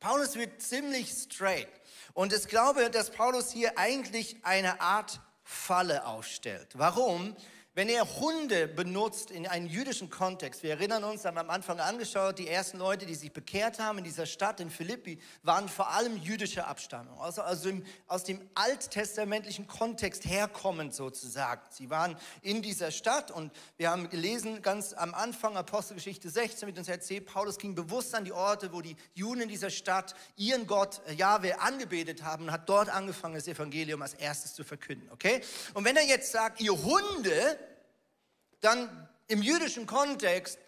Paulus 0.00 0.34
wird 0.34 0.60
ziemlich 0.60 1.10
straight. 1.12 1.68
Und 2.12 2.32
ich 2.32 2.48
glaube, 2.48 2.90
dass 2.90 3.10
Paulus 3.10 3.52
hier 3.52 3.78
eigentlich 3.78 4.36
eine 4.42 4.80
Art 4.80 5.20
Falle 5.44 6.04
aufstellt. 6.06 6.68
Warum? 6.74 7.36
Wenn 7.78 7.88
er 7.88 8.12
Hunde 8.18 8.66
benutzt 8.66 9.30
in 9.30 9.46
einem 9.46 9.68
jüdischen 9.68 10.10
Kontext, 10.10 10.64
wir 10.64 10.70
erinnern 10.70 11.04
uns, 11.04 11.24
haben 11.24 11.38
am 11.38 11.48
Anfang 11.48 11.78
angeschaut, 11.78 12.36
die 12.40 12.48
ersten 12.48 12.78
Leute, 12.78 13.06
die 13.06 13.14
sich 13.14 13.32
bekehrt 13.32 13.78
haben 13.78 13.98
in 13.98 14.04
dieser 14.04 14.26
Stadt, 14.26 14.58
in 14.58 14.68
Philippi, 14.68 15.20
waren 15.44 15.68
vor 15.68 15.88
allem 15.90 16.16
jüdischer 16.16 16.66
Abstammung, 16.66 17.20
also, 17.20 17.40
aus 17.40 18.24
dem 18.24 18.50
alttestamentlichen 18.56 19.68
Kontext 19.68 20.24
herkommend 20.24 20.92
sozusagen. 20.92 21.62
Sie 21.70 21.88
waren 21.88 22.16
in 22.42 22.62
dieser 22.62 22.90
Stadt 22.90 23.30
und 23.30 23.52
wir 23.76 23.92
haben 23.92 24.10
gelesen, 24.10 24.60
ganz 24.60 24.92
am 24.92 25.14
Anfang, 25.14 25.56
Apostelgeschichte 25.56 26.30
16, 26.30 26.66
mit 26.66 26.78
uns 26.78 26.88
erzählt, 26.88 27.26
Paulus 27.26 27.58
ging 27.58 27.76
bewusst 27.76 28.12
an 28.12 28.24
die 28.24 28.32
Orte, 28.32 28.72
wo 28.72 28.80
die 28.80 28.96
Juden 29.14 29.42
in 29.42 29.48
dieser 29.48 29.70
Stadt 29.70 30.16
ihren 30.34 30.66
Gott, 30.66 31.00
Jahwe, 31.16 31.60
angebetet 31.60 32.24
haben 32.24 32.46
und 32.46 32.50
hat 32.50 32.68
dort 32.68 32.88
angefangen, 32.88 33.36
das 33.36 33.46
Evangelium 33.46 34.02
als 34.02 34.14
erstes 34.14 34.52
zu 34.54 34.64
verkünden, 34.64 35.08
okay? 35.12 35.42
Und 35.74 35.84
wenn 35.84 35.96
er 35.96 36.04
jetzt 36.04 36.32
sagt, 36.32 36.60
ihr 36.60 36.72
Hunde, 36.72 37.56
dann 38.60 39.08
im 39.26 39.42
jüdischen 39.42 39.86
Kontext 39.86 40.58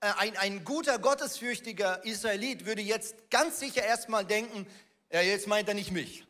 äh, 0.00 0.12
ein, 0.18 0.36
ein 0.36 0.64
guter, 0.64 0.98
gottesfürchtiger 0.98 2.04
Israelit 2.04 2.66
würde 2.66 2.82
jetzt 2.82 3.30
ganz 3.30 3.60
sicher 3.60 3.84
erstmal 3.84 4.24
denken, 4.24 4.66
jetzt 5.10 5.46
meint 5.46 5.68
er 5.68 5.74
nicht 5.74 5.90
mich, 5.90 6.24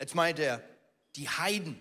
jetzt 0.00 0.16
meint 0.16 0.40
er 0.40 0.60
die 1.14 1.28
Heiden. 1.28 1.80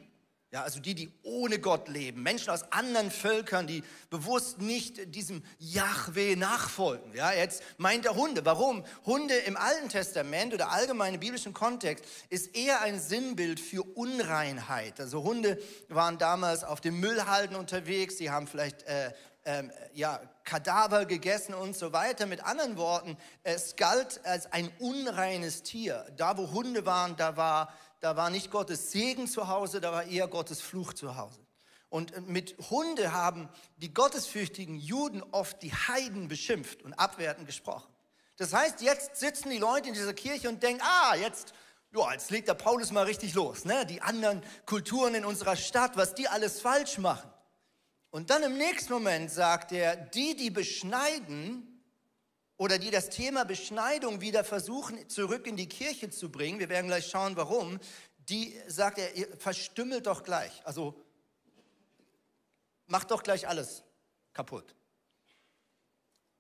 Ja, 0.52 0.62
also 0.62 0.80
die, 0.80 0.96
die 0.96 1.12
ohne 1.24 1.60
Gott 1.60 1.90
leben, 1.90 2.24
Menschen 2.24 2.52
aus 2.52 2.72
anderen 2.72 3.12
Völkern, 3.12 3.68
die 3.68 3.84
bewusst 4.10 4.62
nicht 4.62 5.14
diesem 5.14 5.44
Yahweh 5.58 6.36
nachfolgen. 6.36 7.14
Ja, 7.14 7.34
jetzt 7.34 7.62
meint 7.78 8.06
er 8.06 8.16
Hunde. 8.16 8.46
Warum? 8.46 8.86
Hunde 9.06 9.36
im 9.36 9.58
Alten 9.58 9.90
Testament 9.90 10.54
oder 10.54 10.72
allgemein 10.72 11.16
im 11.16 11.20
biblischen 11.20 11.54
Kontext 11.54 12.06
ist 12.30 12.56
eher 12.56 12.82
ein 12.82 13.00
Sinnbild 13.00 13.60
für 13.60 13.84
Unreinheit. 13.84 15.00
Also 15.02 15.24
Hunde 15.24 15.62
waren 15.90 16.18
damals 16.18 16.64
auf 16.64 16.80
dem 16.80 17.00
Müllhalden 17.00 17.58
unterwegs, 17.58 18.18
sie 18.18 18.30
haben 18.30 18.48
vielleicht 18.48 18.84
äh, 18.84 19.12
ähm, 19.46 19.72
ja, 19.94 20.20
Kadaver 20.44 21.06
gegessen 21.06 21.54
und 21.54 21.76
so 21.76 21.94
weiter. 21.94 22.26
Mit 22.26 22.44
anderen 22.44 22.78
Worten, 22.78 23.18
es 23.44 23.76
galt 23.76 24.20
als 24.26 24.52
ein 24.52 24.70
unreines 24.80 25.64
Tier. 25.64 26.06
Da, 26.18 26.38
wo 26.38 26.52
Hunde 26.52 26.86
waren, 26.86 27.16
da 27.16 27.38
war 27.38 27.74
da 28.06 28.16
war 28.16 28.30
nicht 28.30 28.52
Gottes 28.52 28.92
Segen 28.92 29.28
zu 29.28 29.48
Hause, 29.48 29.82
da 29.82 29.92
war 29.92 30.04
eher 30.04 30.28
Gottes 30.28 30.62
Fluch 30.62 30.94
zu 30.94 31.18
Hause. 31.18 31.44
Und 31.90 32.28
mit 32.28 32.56
Hunde 32.70 33.14
haben 33.14 33.50
die 33.78 33.96
gottesfürchtigen 33.96 34.78
Juden 34.78 35.24
oft 35.32 35.64
die 35.64 35.74
Heiden 35.74 36.28
beschimpft 36.28 36.84
und 36.84 36.94
abwertend 36.94 37.48
gesprochen. 37.48 37.92
Das 38.38 38.54
heißt, 38.54 38.82
jetzt 38.82 39.16
sitzen 39.16 39.50
die 39.50 39.58
Leute 39.58 39.88
in 39.88 39.96
dieser 39.96 40.14
Kirche 40.14 40.50
und 40.50 40.62
denken, 40.62 40.84
ah, 40.84 41.16
jetzt, 41.16 41.56
ja, 41.96 42.14
jetzt 42.14 42.30
legt 42.30 42.48
der 42.48 42.54
Paulus 42.54 42.92
mal 42.92 43.06
richtig 43.06 43.34
los. 43.34 43.66
Ne? 43.66 43.88
Die 43.88 44.04
anderen 44.04 44.44
Kulturen 44.68 45.16
in 45.16 45.26
unserer 45.26 45.56
Stadt, 45.56 45.98
was 45.98 46.14
die 46.14 46.28
alles 46.28 46.62
falsch 46.62 47.00
machen. 47.00 47.32
Und 48.12 48.30
dann 48.30 48.44
im 48.44 48.56
nächsten 48.56 48.94
Moment 48.94 49.32
sagt 49.32 49.72
er, 49.72 49.96
die, 49.96 50.36
die 50.36 50.52
beschneiden, 50.52 51.75
oder 52.58 52.78
die 52.78 52.92
das 52.92 53.10
Thema 53.10 53.44
Beschneidung 53.44 54.22
wieder 54.22 54.44
versuchen, 54.44 55.10
zurück 55.10 55.48
in 55.48 55.58
die 55.58 55.68
Kirche 55.68 56.10
zu 56.10 56.32
bringen, 56.32 56.60
wir 56.60 56.70
werden 56.70 56.88
gleich 56.88 57.10
schauen, 57.10 57.36
warum, 57.36 57.80
die 58.30 58.60
sagt 58.68 58.98
er, 58.98 59.16
ihr 59.16 59.28
verstümmelt 59.38 60.08
doch 60.08 60.24
gleich. 60.24 60.66
Also 60.66 61.00
macht 62.88 63.12
doch 63.12 63.24
gleich 63.24 63.48
alles 63.48 63.84
kaputt. 64.34 64.76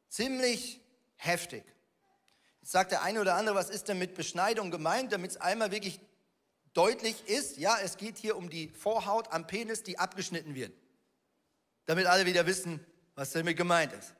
Ziemlich 0.10 0.82
heftig. 1.16 1.64
Jetzt 2.62 2.72
sagt 2.72 2.92
der 2.92 3.02
eine 3.04 3.22
oder 3.22 3.36
andere, 3.36 3.56
was 3.56 3.70
ist 3.70 3.90
denn 3.90 4.00
mit 4.00 4.16
Beschneidung 4.16 4.72
gemeint, 4.72 5.12
damit 5.12 5.32
es 5.32 5.38
einmal 5.38 5.72
wirklich 5.72 6.00
deutlich 6.74 7.28
ist, 7.28 7.58
ja, 7.58 7.78
es 7.82 7.98
geht 7.98 8.18
hier 8.18 8.36
um 8.36 8.50
die 8.50 8.70
Vorhaut 8.70 9.32
am 9.32 9.48
Penis, 9.48 9.84
die 9.84 10.00
abgeschnitten 10.00 10.56
wird. 10.56 10.74
Damit 11.86 12.06
alle 12.06 12.26
wieder 12.26 12.46
wissen, 12.46 12.86
was 13.16 13.32
damit 13.32 13.58
gemeint 13.58 13.94
ist. 13.94 14.16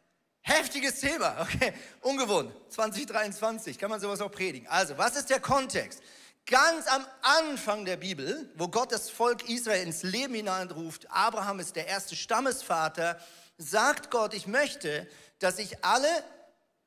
Heftiges 0.48 1.00
Thema, 1.00 1.42
okay, 1.42 1.74
ungewohnt. 2.02 2.52
2023 2.70 3.80
kann 3.80 3.90
man 3.90 4.00
sowas 4.00 4.22
auch 4.22 4.30
predigen. 4.32 4.68
Also, 4.68 4.96
was 4.96 5.16
ist 5.16 5.32
der 5.32 5.40
Kontext? 5.40 6.04
Ganz 6.46 6.86
am 6.86 7.04
Anfang 7.24 7.84
der 7.84 7.98
Bibel, 7.98 8.48
wo 8.54 8.68
Gott 8.68 8.92
das 8.92 9.10
Volk 9.10 9.50
Israel 9.50 9.82
ins 9.82 10.04
Leben 10.04 10.36
hineinruft, 10.36 11.10
Abraham 11.10 11.60
ist 11.60 11.76
der 11.76 11.88
erste 11.88 12.16
Stammesvater, 12.16 13.20
sagt 13.58 14.12
Gott, 14.12 14.36
ich 14.36 14.46
möchte, 14.46 15.08
dass 15.40 15.58
ich 15.58 15.84
alle, 15.84 16.08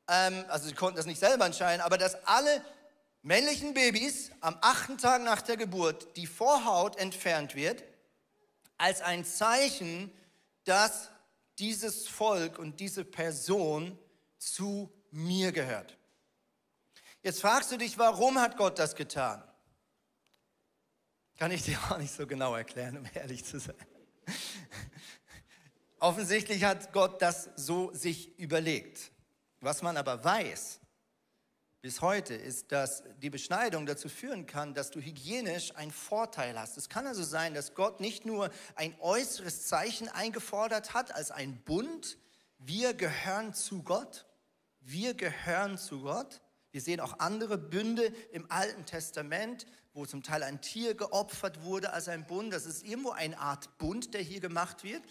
ähm, 0.07 0.45
also 0.47 0.69
sie 0.69 0.75
konnten 0.75 0.97
das 0.97 1.07
nicht 1.07 1.19
selber 1.19 1.45
entscheiden, 1.45 1.81
aber 1.81 1.99
dass 1.99 2.15
alle 2.27 2.62
männlichen 3.23 3.75
Babys 3.75 4.31
am 4.41 4.57
achten 4.61 4.99
Tag 4.99 5.23
nach 5.23 5.43
der 5.43 5.57
Geburt 5.57 6.17
die 6.17 6.29
Vorhaut 6.29 6.97
entfernt 6.97 7.57
wird, 7.57 7.83
als 8.77 9.03
ein 9.03 9.25
Zeichen, 9.25 10.12
dass 10.62 11.11
dieses 11.59 12.07
Volk 12.07 12.59
und 12.59 12.81
diese 12.81 13.05
Person 13.05 13.99
zu 14.38 14.93
mir 15.11 15.53
gehört. 15.53 15.97
Jetzt 17.23 17.41
fragst 17.41 17.73
du 17.73 17.77
dich, 17.77 17.99
warum 17.99 18.38
hat 18.38 18.57
Gott 18.57 18.79
das 18.79 18.95
getan? 18.95 19.43
Kann 21.37 21.50
ich 21.50 21.62
dir 21.62 21.79
auch 21.88 21.99
nicht 21.99 22.12
so 22.12 22.27
genau 22.27 22.55
erklären, 22.55 22.99
um 22.99 23.05
ehrlich 23.15 23.45
zu 23.45 23.59
sein. 23.59 23.77
Offensichtlich 26.00 26.65
hat 26.65 26.93
Gott 26.93 27.21
das 27.23 27.50
so 27.57 27.93
sich 27.93 28.38
überlegt. 28.38 29.11
Was 29.61 29.83
man 29.83 29.97
aber 29.97 30.23
weiß, 30.23 30.81
bis 31.88 32.02
heute 32.02 32.35
ist, 32.35 32.71
dass 32.71 33.02
die 33.23 33.30
Beschneidung 33.30 33.87
dazu 33.87 34.11
führen 34.11 34.45
kann, 34.45 34.75
dass 34.75 34.90
du 34.90 35.00
hygienisch 35.00 35.75
einen 35.75 35.90
Vorteil 35.90 36.61
hast. 36.61 36.76
Es 36.76 36.90
kann 36.90 37.07
also 37.07 37.23
sein, 37.23 37.54
dass 37.54 37.73
Gott 37.75 37.99
nicht 37.99 38.26
nur 38.26 38.50
ein 38.75 38.95
äußeres 39.00 39.64
Zeichen 39.68 40.11
eingefordert 40.11 40.92
hat 40.92 41.14
als 41.14 41.30
ein 41.30 41.57
Bund, 41.64 42.18
wir 42.59 42.92
gehören 42.92 43.54
zu 43.54 43.83
Gott, 43.83 44.26
wir 44.80 45.14
gehören 45.14 45.78
zu 45.78 46.02
Gott. 46.02 46.42
Wir 46.73 46.83
sehen 46.83 47.00
auch 47.00 47.21
andere 47.21 47.57
Bünde 47.57 48.12
im 48.33 48.50
Alten 48.50 48.85
Testament, 48.85 49.64
wo 49.95 50.04
zum 50.04 50.23
Teil 50.23 50.42
ein 50.42 50.61
Tier 50.61 50.95
geopfert 50.95 51.62
wurde 51.62 51.95
als 51.95 52.09
ein 52.09 52.26
Bund. 52.26 52.52
Das 52.52 52.66
ist 52.66 52.85
irgendwo 52.85 53.12
eine 53.12 53.38
Art 53.38 53.78
Bund, 53.78 54.12
der 54.12 54.21
hier 54.21 54.40
gemacht 54.40 54.85
wird. 54.85 55.04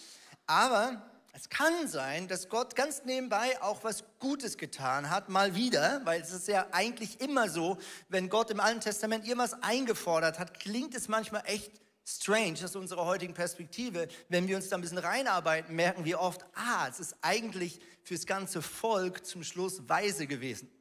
Aber 0.45 1.09
es 1.37 1.49
kann 1.49 1.87
sein, 1.87 2.27
dass 2.27 2.49
Gott 2.49 2.75
ganz 2.75 3.03
nebenbei 3.05 3.61
auch 3.61 3.83
was 3.83 4.03
Gutes 4.17 4.57
getan 4.57 5.11
hat, 5.11 5.29
mal 5.29 5.53
wieder, 5.53 6.01
weil 6.03 6.19
es 6.19 6.33
ist 6.33 6.47
ja 6.47 6.65
eigentlich 6.71 7.21
immer 7.21 7.47
so, 7.47 7.77
wenn 8.09 8.27
Gott 8.27 8.49
im 8.49 8.59
Alten 8.59 8.79
Testament 8.79 9.23
irgendwas 9.23 9.53
eingefordert 9.61 10.39
hat, 10.39 10.59
klingt 10.59 10.95
es 10.95 11.07
manchmal 11.07 11.43
echt 11.45 11.79
strange 12.03 12.57
aus 12.63 12.75
unserer 12.75 13.05
heutigen 13.05 13.35
Perspektive. 13.35 14.07
Wenn 14.29 14.47
wir 14.47 14.55
uns 14.55 14.69
da 14.69 14.77
ein 14.77 14.81
bisschen 14.81 14.97
reinarbeiten, 14.97 15.75
merken 15.75 16.05
wir 16.05 16.19
oft, 16.19 16.43
ah, 16.55 16.87
es 16.89 16.99
ist 16.99 17.15
eigentlich 17.21 17.79
fürs 18.01 18.25
ganze 18.25 18.63
Volk 18.63 19.23
zum 19.23 19.43
Schluss 19.43 19.87
weise 19.87 20.25
gewesen 20.25 20.71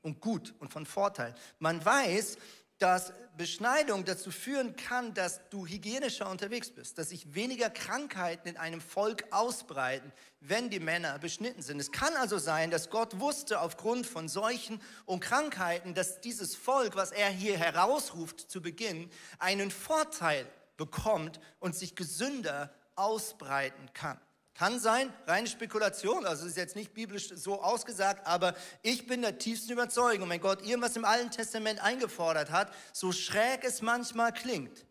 und 0.00 0.20
gut 0.20 0.52
und 0.58 0.72
von 0.72 0.84
Vorteil. 0.84 1.32
Man 1.60 1.84
weiß, 1.84 2.38
dass 2.82 3.12
Beschneidung 3.36 4.04
dazu 4.04 4.30
führen 4.30 4.76
kann, 4.76 5.14
dass 5.14 5.40
du 5.50 5.66
hygienischer 5.66 6.28
unterwegs 6.28 6.70
bist, 6.70 6.98
dass 6.98 7.10
sich 7.10 7.34
weniger 7.34 7.70
Krankheiten 7.70 8.48
in 8.48 8.56
einem 8.56 8.80
Volk 8.80 9.24
ausbreiten, 9.30 10.12
wenn 10.40 10.68
die 10.68 10.80
Männer 10.80 11.18
beschnitten 11.18 11.62
sind. 11.62 11.80
Es 11.80 11.92
kann 11.92 12.14
also 12.16 12.38
sein, 12.38 12.70
dass 12.70 12.90
Gott 12.90 13.20
wusste 13.20 13.60
aufgrund 13.60 14.06
von 14.06 14.28
Seuchen 14.28 14.82
und 15.06 15.20
Krankheiten, 15.20 15.94
dass 15.94 16.20
dieses 16.20 16.56
Volk, 16.56 16.96
was 16.96 17.12
er 17.12 17.30
hier 17.30 17.56
herausruft 17.56 18.50
zu 18.50 18.60
Beginn, 18.60 19.08
einen 19.38 19.70
Vorteil 19.70 20.46
bekommt 20.76 21.40
und 21.60 21.76
sich 21.76 21.94
gesünder 21.94 22.74
ausbreiten 22.96 23.92
kann. 23.94 24.20
Kann 24.54 24.78
sein, 24.78 25.12
reine 25.26 25.46
Spekulation, 25.46 26.26
also 26.26 26.46
ist 26.46 26.58
jetzt 26.58 26.76
nicht 26.76 26.92
biblisch 26.92 27.30
so 27.34 27.62
ausgesagt, 27.62 28.26
aber 28.26 28.54
ich 28.82 29.06
bin 29.06 29.22
der 29.22 29.38
tiefsten 29.38 29.72
Überzeugung, 29.72 30.28
wenn 30.28 30.40
Gott 30.40 30.62
irgendwas 30.62 30.94
im 30.96 31.06
Alten 31.06 31.30
Testament 31.30 31.82
eingefordert 31.82 32.50
hat, 32.50 32.72
so 32.92 33.12
schräg 33.12 33.64
es 33.64 33.80
manchmal 33.80 34.32
klingt, 34.32 34.84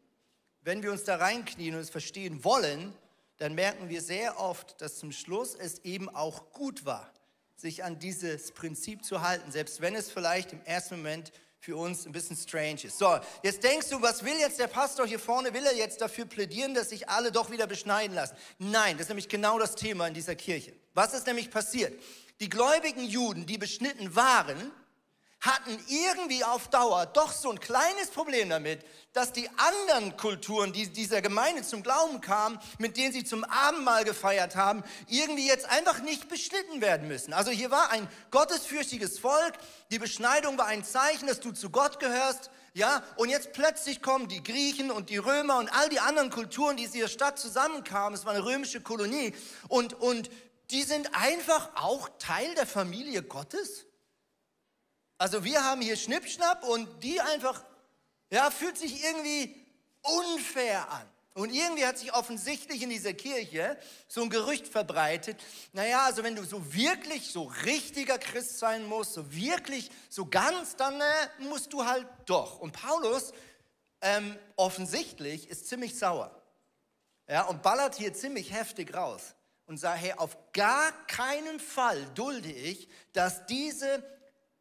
wenn 0.61 0.81
wir 0.81 0.91
uns 0.91 1.03
da 1.03 1.17
reinknien 1.17 1.75
und 1.75 1.81
es 1.81 1.91
verstehen 1.91 2.43
wollen, 2.43 2.93
dann 3.37 3.53
merken 3.53 3.89
wir 3.89 4.01
sehr 4.01 4.39
oft, 4.39 4.81
dass 4.81 4.97
zum 4.97 5.11
Schluss 5.11 5.55
es 5.55 5.79
eben 5.79 6.09
auch 6.09 6.51
gut 6.53 6.85
war, 6.85 7.11
sich 7.55 7.83
an 7.83 7.99
dieses 7.99 8.51
Prinzip 8.51 9.05
zu 9.05 9.21
halten, 9.21 9.51
selbst 9.51 9.79
wenn 9.81 9.95
es 9.95 10.11
vielleicht 10.11 10.53
im 10.53 10.63
ersten 10.63 10.97
Moment 10.97 11.31
für 11.61 11.75
uns 11.75 12.07
ein 12.07 12.11
bisschen 12.11 12.35
strange 12.35 12.85
ist. 12.85 12.97
So, 12.97 13.19
jetzt 13.43 13.63
denkst 13.63 13.89
du, 13.89 14.01
was 14.01 14.25
will 14.25 14.35
jetzt 14.39 14.57
der 14.57 14.65
Pastor 14.65 15.05
hier 15.05 15.19
vorne? 15.19 15.53
Will 15.53 15.63
er 15.63 15.75
jetzt 15.75 16.01
dafür 16.01 16.25
plädieren, 16.25 16.73
dass 16.73 16.89
sich 16.89 17.07
alle 17.07 17.31
doch 17.31 17.51
wieder 17.51 17.67
beschneiden 17.67 18.15
lassen? 18.15 18.35
Nein, 18.57 18.97
das 18.97 19.01
ist 19.03 19.09
nämlich 19.09 19.29
genau 19.29 19.59
das 19.59 19.75
Thema 19.75 20.07
in 20.07 20.15
dieser 20.15 20.33
Kirche. 20.33 20.73
Was 20.95 21.13
ist 21.13 21.27
nämlich 21.27 21.51
passiert? 21.51 21.93
Die 22.39 22.49
gläubigen 22.49 23.03
Juden, 23.03 23.45
die 23.45 23.59
beschnitten 23.59 24.15
waren, 24.15 24.71
hatten 25.41 25.83
irgendwie 25.87 26.43
auf 26.43 26.69
Dauer 26.69 27.07
doch 27.07 27.31
so 27.31 27.49
ein 27.49 27.59
kleines 27.59 28.09
Problem 28.11 28.49
damit, 28.49 28.85
dass 29.13 29.33
die 29.33 29.49
anderen 29.57 30.15
Kulturen, 30.15 30.71
die 30.71 30.87
dieser 30.87 31.21
Gemeinde 31.21 31.63
zum 31.63 31.81
Glauben 31.81 32.21
kamen, 32.21 32.59
mit 32.77 32.95
denen 32.95 33.11
sie 33.11 33.23
zum 33.23 33.43
Abendmahl 33.43 34.03
gefeiert 34.03 34.55
haben, 34.55 34.83
irgendwie 35.07 35.47
jetzt 35.47 35.65
einfach 35.65 36.01
nicht 36.01 36.29
beschnitten 36.29 36.79
werden 36.79 37.07
müssen. 37.07 37.33
Also 37.33 37.49
hier 37.49 37.71
war 37.71 37.89
ein 37.89 38.07
gottesfürchtiges 38.29 39.17
Volk, 39.17 39.53
die 39.89 39.99
Beschneidung 39.99 40.59
war 40.59 40.67
ein 40.67 40.83
Zeichen, 40.83 41.27
dass 41.27 41.39
du 41.39 41.51
zu 41.51 41.71
Gott 41.71 41.99
gehörst, 41.99 42.51
ja, 42.73 43.03
und 43.17 43.29
jetzt 43.29 43.51
plötzlich 43.51 44.01
kommen 44.01 44.29
die 44.29 44.43
Griechen 44.43 44.91
und 44.91 45.09
die 45.09 45.17
Römer 45.17 45.57
und 45.57 45.67
all 45.73 45.89
die 45.89 45.99
anderen 45.99 46.29
Kulturen, 46.29 46.77
die 46.77 46.85
in 46.85 46.91
dieser 46.91 47.09
Stadt 47.09 47.37
zusammenkamen, 47.37 48.13
es 48.13 48.25
war 48.25 48.33
eine 48.33 48.45
römische 48.45 48.79
Kolonie, 48.79 49.33
und, 49.67 49.93
und 49.99 50.29
die 50.69 50.83
sind 50.83 51.13
einfach 51.13 51.71
auch 51.75 52.09
Teil 52.17 52.55
der 52.55 52.65
Familie 52.65 53.23
Gottes. 53.23 53.85
Also 55.21 55.43
wir 55.43 55.63
haben 55.63 55.81
hier 55.81 55.97
Schnippschnapp 55.97 56.63
und 56.63 57.03
die 57.03 57.21
einfach, 57.21 57.63
ja, 58.31 58.49
fühlt 58.49 58.75
sich 58.75 59.03
irgendwie 59.03 59.55
unfair 60.01 60.89
an. 60.89 61.07
Und 61.35 61.53
irgendwie 61.53 61.85
hat 61.85 61.99
sich 61.99 62.11
offensichtlich 62.11 62.81
in 62.81 62.89
dieser 62.89 63.13
Kirche 63.13 63.77
so 64.07 64.23
ein 64.23 64.31
Gerücht 64.31 64.67
verbreitet, 64.67 65.39
naja, 65.73 66.05
also 66.05 66.23
wenn 66.23 66.35
du 66.35 66.43
so 66.43 66.73
wirklich 66.73 67.31
so 67.31 67.43
richtiger 67.43 68.17
Christ 68.17 68.57
sein 68.57 68.83
musst, 68.87 69.13
so 69.13 69.31
wirklich, 69.31 69.91
so 70.09 70.25
ganz, 70.25 70.75
dann 70.75 70.99
äh, 70.99 71.27
musst 71.37 71.71
du 71.71 71.85
halt 71.85 72.07
doch. 72.25 72.57
Und 72.57 72.71
Paulus 72.71 73.31
ähm, 74.01 74.35
offensichtlich 74.55 75.47
ist 75.51 75.69
ziemlich 75.69 75.99
sauer. 75.99 76.35
Ja, 77.29 77.43
und 77.43 77.61
ballert 77.61 77.93
hier 77.93 78.11
ziemlich 78.15 78.51
heftig 78.51 78.95
raus 78.95 79.35
und 79.67 79.77
sagt, 79.77 80.01
hey, 80.01 80.13
auf 80.13 80.35
gar 80.51 80.91
keinen 81.05 81.59
Fall 81.59 82.03
dulde 82.15 82.51
ich, 82.51 82.89
dass 83.13 83.45
diese 83.45 84.03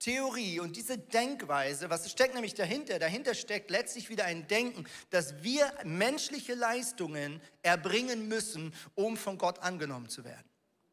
Theorie 0.00 0.59
und 0.61 0.76
diese 0.76 0.99
Denkweise, 0.99 1.90
was 1.90 2.11
steckt 2.11 2.35
nämlich 2.35 2.54
dahinter? 2.54 2.99
Dahinter 2.99 3.35
steckt 3.35 3.71
letztlich 3.71 4.09
wieder 4.09 4.25
ein 4.25 4.49
Denken, 4.49 4.87
dass 5.11 5.42
wir 5.42 5.73
menschliche 5.85 6.54
Leistungen 6.54 7.40
erbringen 7.62 8.26
müssen, 8.26 8.75
um 8.95 9.16
von 9.16 9.38
Gott 9.38 9.61
angenommen 9.61 10.09
zu 10.09 10.25
werden. 10.25 10.50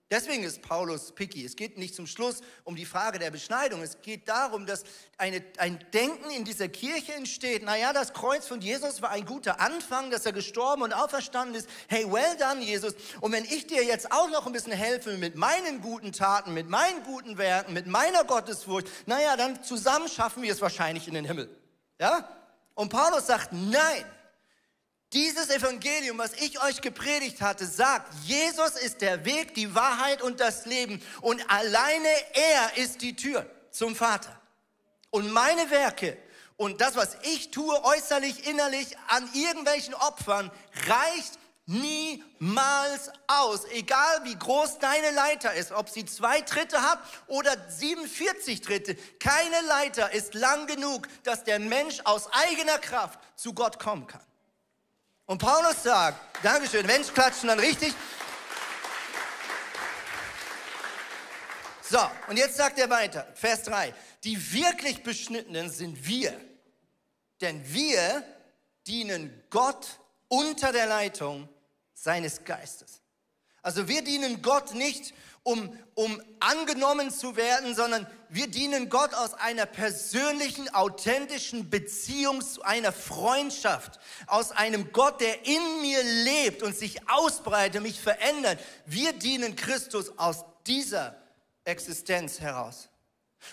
Deswegen 0.09 0.43
ist 0.43 0.61
Paulus 0.61 1.11
picky. 1.11 1.43
Es 1.43 1.57
geht 1.57 1.77
nicht 1.77 1.93
zum 1.93 2.07
Schluss 2.07 2.39
um 2.63 2.77
die 2.77 2.85
Frage 2.85 3.19
der 3.19 3.29
Beschneidung. 3.29 3.81
Es 3.81 4.01
geht 4.01 4.29
darum, 4.29 4.65
dass 4.65 4.85
eine, 5.17 5.43
ein 5.57 5.83
Denken 5.93 6.29
in 6.31 6.45
dieser 6.45 6.69
Kirche 6.69 7.13
entsteht. 7.13 7.63
Naja, 7.63 7.91
das 7.91 8.13
Kreuz 8.13 8.47
von 8.47 8.61
Jesus 8.61 9.01
war 9.01 9.09
ein 9.09 9.25
guter 9.25 9.59
Anfang, 9.59 10.09
dass 10.09 10.25
er 10.25 10.31
gestorben 10.31 10.83
und 10.83 10.93
auferstanden 10.93 11.55
ist. 11.55 11.67
Hey, 11.89 12.09
well 12.09 12.37
done, 12.39 12.63
Jesus. 12.63 12.93
Und 13.19 13.33
wenn 13.33 13.43
ich 13.43 13.67
dir 13.67 13.83
jetzt 13.83 14.09
auch 14.13 14.29
noch 14.29 14.47
ein 14.47 14.53
bisschen 14.53 14.71
helfe 14.71 15.17
mit 15.17 15.35
meinen 15.35 15.81
guten 15.81 16.13
Taten, 16.13 16.53
mit 16.53 16.69
meinen 16.69 17.03
guten 17.03 17.37
Werken, 17.37 17.73
mit 17.73 17.87
meiner 17.87 18.23
Gottesfurcht, 18.23 18.87
naja, 19.07 19.35
dann 19.35 19.61
zusammen 19.61 20.07
schaffen 20.07 20.41
wir 20.41 20.53
es 20.53 20.61
wahrscheinlich 20.61 21.09
in 21.09 21.15
den 21.15 21.25
Himmel. 21.25 21.49
Ja? 21.99 22.29
Und 22.75 22.89
Paulus 22.89 23.27
sagt, 23.27 23.51
nein. 23.51 24.05
Dieses 25.13 25.49
Evangelium, 25.49 26.17
was 26.17 26.33
ich 26.33 26.61
euch 26.61 26.81
gepredigt 26.81 27.41
hatte, 27.41 27.65
sagt, 27.65 28.13
Jesus 28.25 28.71
ist 28.71 29.01
der 29.01 29.23
Weg, 29.23 29.55
die 29.55 29.73
Wahrheit 29.73 30.21
und 30.21 30.39
das 30.39 30.65
Leben 30.65 31.01
und 31.21 31.49
alleine 31.49 32.09
er 32.33 32.77
ist 32.77 33.01
die 33.01 33.15
Tür 33.15 33.49
zum 33.71 33.95
Vater. 33.95 34.37
Und 35.09 35.31
meine 35.31 35.69
Werke 35.69 36.17
und 36.57 36.81
das, 36.81 36.95
was 36.95 37.15
ich 37.21 37.51
tue, 37.51 37.83
äußerlich, 37.85 38.47
innerlich, 38.47 38.97
an 39.07 39.29
irgendwelchen 39.33 39.93
Opfern, 39.93 40.51
reicht 40.87 41.39
niemals 41.67 43.11
aus. 43.27 43.65
Egal 43.71 44.23
wie 44.23 44.35
groß 44.35 44.79
deine 44.79 45.11
Leiter 45.11 45.53
ist, 45.53 45.71
ob 45.71 45.89
sie 45.89 46.05
zwei 46.05 46.41
Tritte 46.41 46.81
hat 46.81 46.99
oder 47.27 47.55
47 47.69 48.61
Tritte. 48.61 48.95
Keine 49.19 49.61
Leiter 49.67 50.11
ist 50.11 50.33
lang 50.33 50.65
genug, 50.65 51.07
dass 51.23 51.43
der 51.43 51.59
Mensch 51.59 52.01
aus 52.05 52.27
eigener 52.33 52.79
Kraft 52.79 53.19
zu 53.35 53.53
Gott 53.53 53.79
kommen 53.79 54.07
kann. 54.07 54.21
Und 55.27 55.39
Paulus 55.39 55.83
sagt, 55.83 56.17
Dankeschön, 56.41 56.85
Mensch 56.85 57.09
klatschen 57.13 57.49
dann 57.49 57.59
richtig. 57.59 57.93
So, 61.81 61.99
und 62.27 62.37
jetzt 62.37 62.55
sagt 62.55 62.79
er 62.79 62.89
weiter, 62.89 63.27
Vers 63.35 63.63
3, 63.63 63.93
die 64.23 64.53
wirklich 64.53 65.03
Beschnittenen 65.03 65.69
sind 65.69 66.07
wir, 66.07 66.33
denn 67.41 67.61
wir 67.73 68.23
dienen 68.87 69.43
Gott 69.49 69.99
unter 70.29 70.71
der 70.71 70.87
Leitung 70.87 71.49
seines 71.93 72.43
Geistes. 72.45 73.01
Also 73.61 73.89
wir 73.89 74.03
dienen 74.03 74.41
Gott 74.41 74.73
nicht, 74.73 75.13
um, 75.47 75.71
um 75.93 76.21
angenommen 76.41 77.09
zu 77.09 77.37
werden, 77.37 77.73
sondern 77.73 78.05
wir 78.27 78.47
dienen 78.47 78.89
Gott 78.89 79.13
aus 79.13 79.33
einer 79.33 79.65
persönlichen, 79.65 80.67
authentischen 80.73 81.69
Beziehung 81.69 82.41
zu 82.41 82.63
einer 82.63 82.91
Freundschaft, 82.91 83.97
aus 84.25 84.51
einem 84.51 84.91
Gott, 84.91 85.21
der 85.21 85.45
in 85.45 85.81
mir 85.81 86.03
lebt 86.03 86.63
und 86.63 86.75
sich 86.75 87.09
ausbreitet, 87.09 87.81
mich 87.81 87.97
verändert. 87.97 88.59
Wir 88.85 89.13
dienen 89.13 89.55
Christus 89.55 90.11
aus 90.17 90.43
dieser 90.65 91.15
Existenz 91.63 92.41
heraus. 92.41 92.89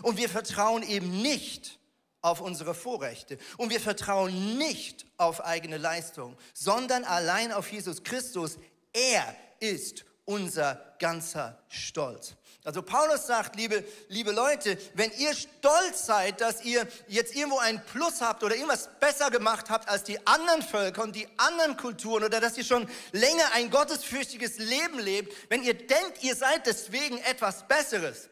Und 0.02 0.16
wir 0.16 0.28
vertrauen 0.28 0.82
eben 0.82 1.22
nicht 1.22 1.78
auf 2.22 2.40
unsere 2.40 2.74
Vorrechte. 2.74 3.38
Und 3.56 3.70
wir 3.70 3.80
vertrauen 3.80 4.58
nicht 4.58 5.06
auf 5.16 5.44
eigene 5.44 5.78
Leistung, 5.78 6.36
sondern 6.54 7.04
allein 7.04 7.52
auf 7.52 7.70
Jesus 7.70 8.02
Christus. 8.02 8.58
Er 8.92 9.36
ist 9.60 10.04
unser 10.24 10.96
ganzer 10.98 11.58
Stolz. 11.68 12.34
Also 12.64 12.80
Paulus 12.80 13.26
sagt, 13.26 13.56
liebe, 13.56 13.84
liebe 14.08 14.32
Leute, 14.32 14.78
wenn 14.94 15.12
ihr 15.18 15.34
stolz 15.34 16.06
seid, 16.06 16.40
dass 16.40 16.64
ihr 16.64 16.88
jetzt 17.08 17.34
irgendwo 17.34 17.58
einen 17.58 17.84
Plus 17.84 18.22
habt 18.22 18.42
oder 18.42 18.54
irgendwas 18.54 18.88
besser 19.00 19.30
gemacht 19.30 19.68
habt 19.68 19.86
als 19.86 20.02
die 20.04 20.26
anderen 20.26 20.62
Völker 20.62 21.02
und 21.02 21.14
die 21.14 21.28
anderen 21.36 21.76
Kulturen 21.76 22.24
oder 22.24 22.40
dass 22.40 22.56
ihr 22.56 22.64
schon 22.64 22.88
länger 23.12 23.52
ein 23.52 23.68
gottesfürchtiges 23.68 24.56
Leben 24.56 24.98
lebt, 24.98 25.34
wenn 25.50 25.62
ihr 25.62 25.74
denkt, 25.74 26.22
ihr 26.22 26.34
seid 26.34 26.66
deswegen 26.66 27.18
etwas 27.18 27.68
Besseres, 27.68 28.30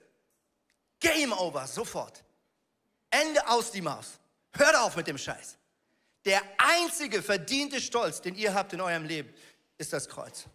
Game 0.99 1.33
over, 1.33 1.67
sofort. 1.67 2.25
Ende 3.11 3.47
aus 3.49 3.71
die 3.71 3.83
Maus. 3.83 4.19
Hört 4.55 4.77
auf 4.77 4.97
mit 4.97 5.09
dem 5.09 5.19
Scheiß. 5.19 5.59
Der 6.25 6.41
einzige 6.57 7.23
verdiente 7.23 7.81
Stolz, 7.81 8.23
den 8.23 8.35
ihr 8.35 8.55
habt 8.55 8.73
in 8.73 8.81
eurem 8.81 9.05
Leben, 9.05 9.35
ist 9.77 9.93
das 9.93 10.09
Kreuz. 10.09 10.47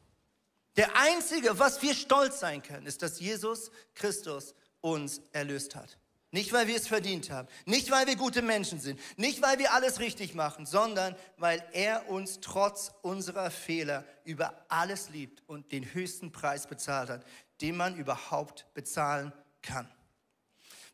Der 0.77 0.95
einzige, 0.95 1.57
was 1.57 1.81
wir 1.81 1.95
stolz 1.95 2.39
sein 2.39 2.61
können, 2.61 2.85
ist, 2.85 3.01
dass 3.01 3.19
Jesus 3.19 3.71
Christus 3.95 4.53
uns 4.79 5.21
erlöst 5.33 5.75
hat. 5.75 5.97
Nicht, 6.31 6.53
weil 6.53 6.67
wir 6.67 6.75
es 6.75 6.87
verdient 6.87 7.31
haben, 7.31 7.47
nicht, 7.65 7.89
weil 7.89 8.05
wir 8.05 8.17
gute 8.17 8.41
Menschen 8.41 8.79
sind, 8.79 8.99
nicht, 9.17 9.41
weil 9.41 9.59
wir 9.59 9.73
alles 9.73 9.99
richtig 9.99 10.35
machen, 10.35 10.65
sondern 10.65 11.15
weil 11.37 11.63
er 11.71 12.09
uns 12.09 12.39
trotz 12.41 12.91
unserer 13.01 13.49
Fehler 13.49 14.03
über 14.25 14.53
alles 14.67 15.09
liebt 15.09 15.41
und 15.47 15.71
den 15.71 15.93
höchsten 15.93 16.31
Preis 16.31 16.67
bezahlt 16.67 17.09
hat, 17.09 17.25
den 17.61 17.77
man 17.77 17.95
überhaupt 17.95 18.67
bezahlen 18.73 19.31
kann. 19.61 19.89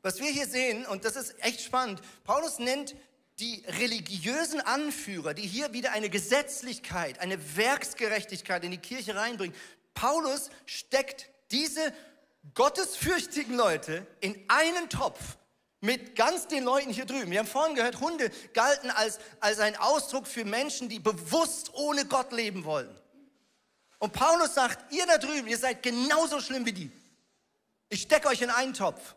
Was 0.04 0.20
wir 0.20 0.32
hier 0.32 0.48
sehen, 0.48 0.86
und 0.86 1.04
das 1.04 1.16
ist 1.16 1.44
echt 1.44 1.62
spannend, 1.62 2.02
Paulus 2.24 2.60
nennt 2.60 2.96
die 3.40 3.64
religiösen 3.68 4.62
Anführer, 4.62 5.34
die 5.34 5.48
hier 5.48 5.74
wieder 5.74 5.92
eine 5.92 6.10
Gesetzlichkeit, 6.10 7.20
eine 7.20 7.58
Werksgerechtigkeit 7.58 8.64
in 8.64 8.72
die 8.72 8.78
Kirche 8.78 9.16
reinbringen. 9.16 9.56
Paulus 9.94 10.50
steckt 10.66 11.30
diese 11.52 11.94
gottesfürchtigen 12.54 13.56
Leute 13.56 14.06
in 14.20 14.36
einen 14.48 14.90
Topf 14.90 15.38
mit 15.82 16.16
ganz 16.16 16.48
den 16.48 16.64
Leuten 16.64 16.92
hier 16.92 17.06
drüben. 17.06 17.32
Wir 17.32 17.40
haben 17.40 17.48
vorhin 17.48 17.76
gehört, 17.76 18.00
Hunde 18.00 18.30
galten 18.54 18.90
als, 18.92 19.20
als 19.40 19.60
ein 19.60 19.76
Ausdruck 19.76 20.28
für 20.28 20.46
Menschen, 20.46 20.88
die 20.88 21.00
bewusst 21.00 21.74
ohne 21.74 22.06
Gott 22.06 22.32
leben 22.32 22.64
wollen. 22.64 22.94
Und 24.00 24.14
Paulus 24.14 24.54
sagt, 24.54 24.94
ihr 24.94 25.06
da 25.06 25.18
drüben, 25.18 25.48
ihr 25.48 25.58
seid 25.58 25.82
genauso 25.84 26.40
schlimm 26.40 26.66
wie 26.66 26.74
die. 26.74 26.92
Ich 27.90 28.02
stecke 28.02 28.28
euch 28.28 28.42
in 28.42 28.50
einen 28.50 28.74
Topf, 28.74 29.16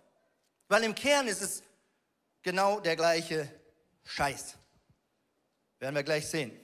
weil 0.68 0.84
im 0.84 0.94
Kern 0.94 1.28
ist 1.28 1.42
es 1.42 1.62
genau 2.42 2.80
der 2.80 2.96
gleiche 2.96 3.48
Scheiß. 4.06 4.56
Werden 5.78 5.94
wir 5.94 6.02
gleich 6.02 6.26
sehen. 6.26 6.58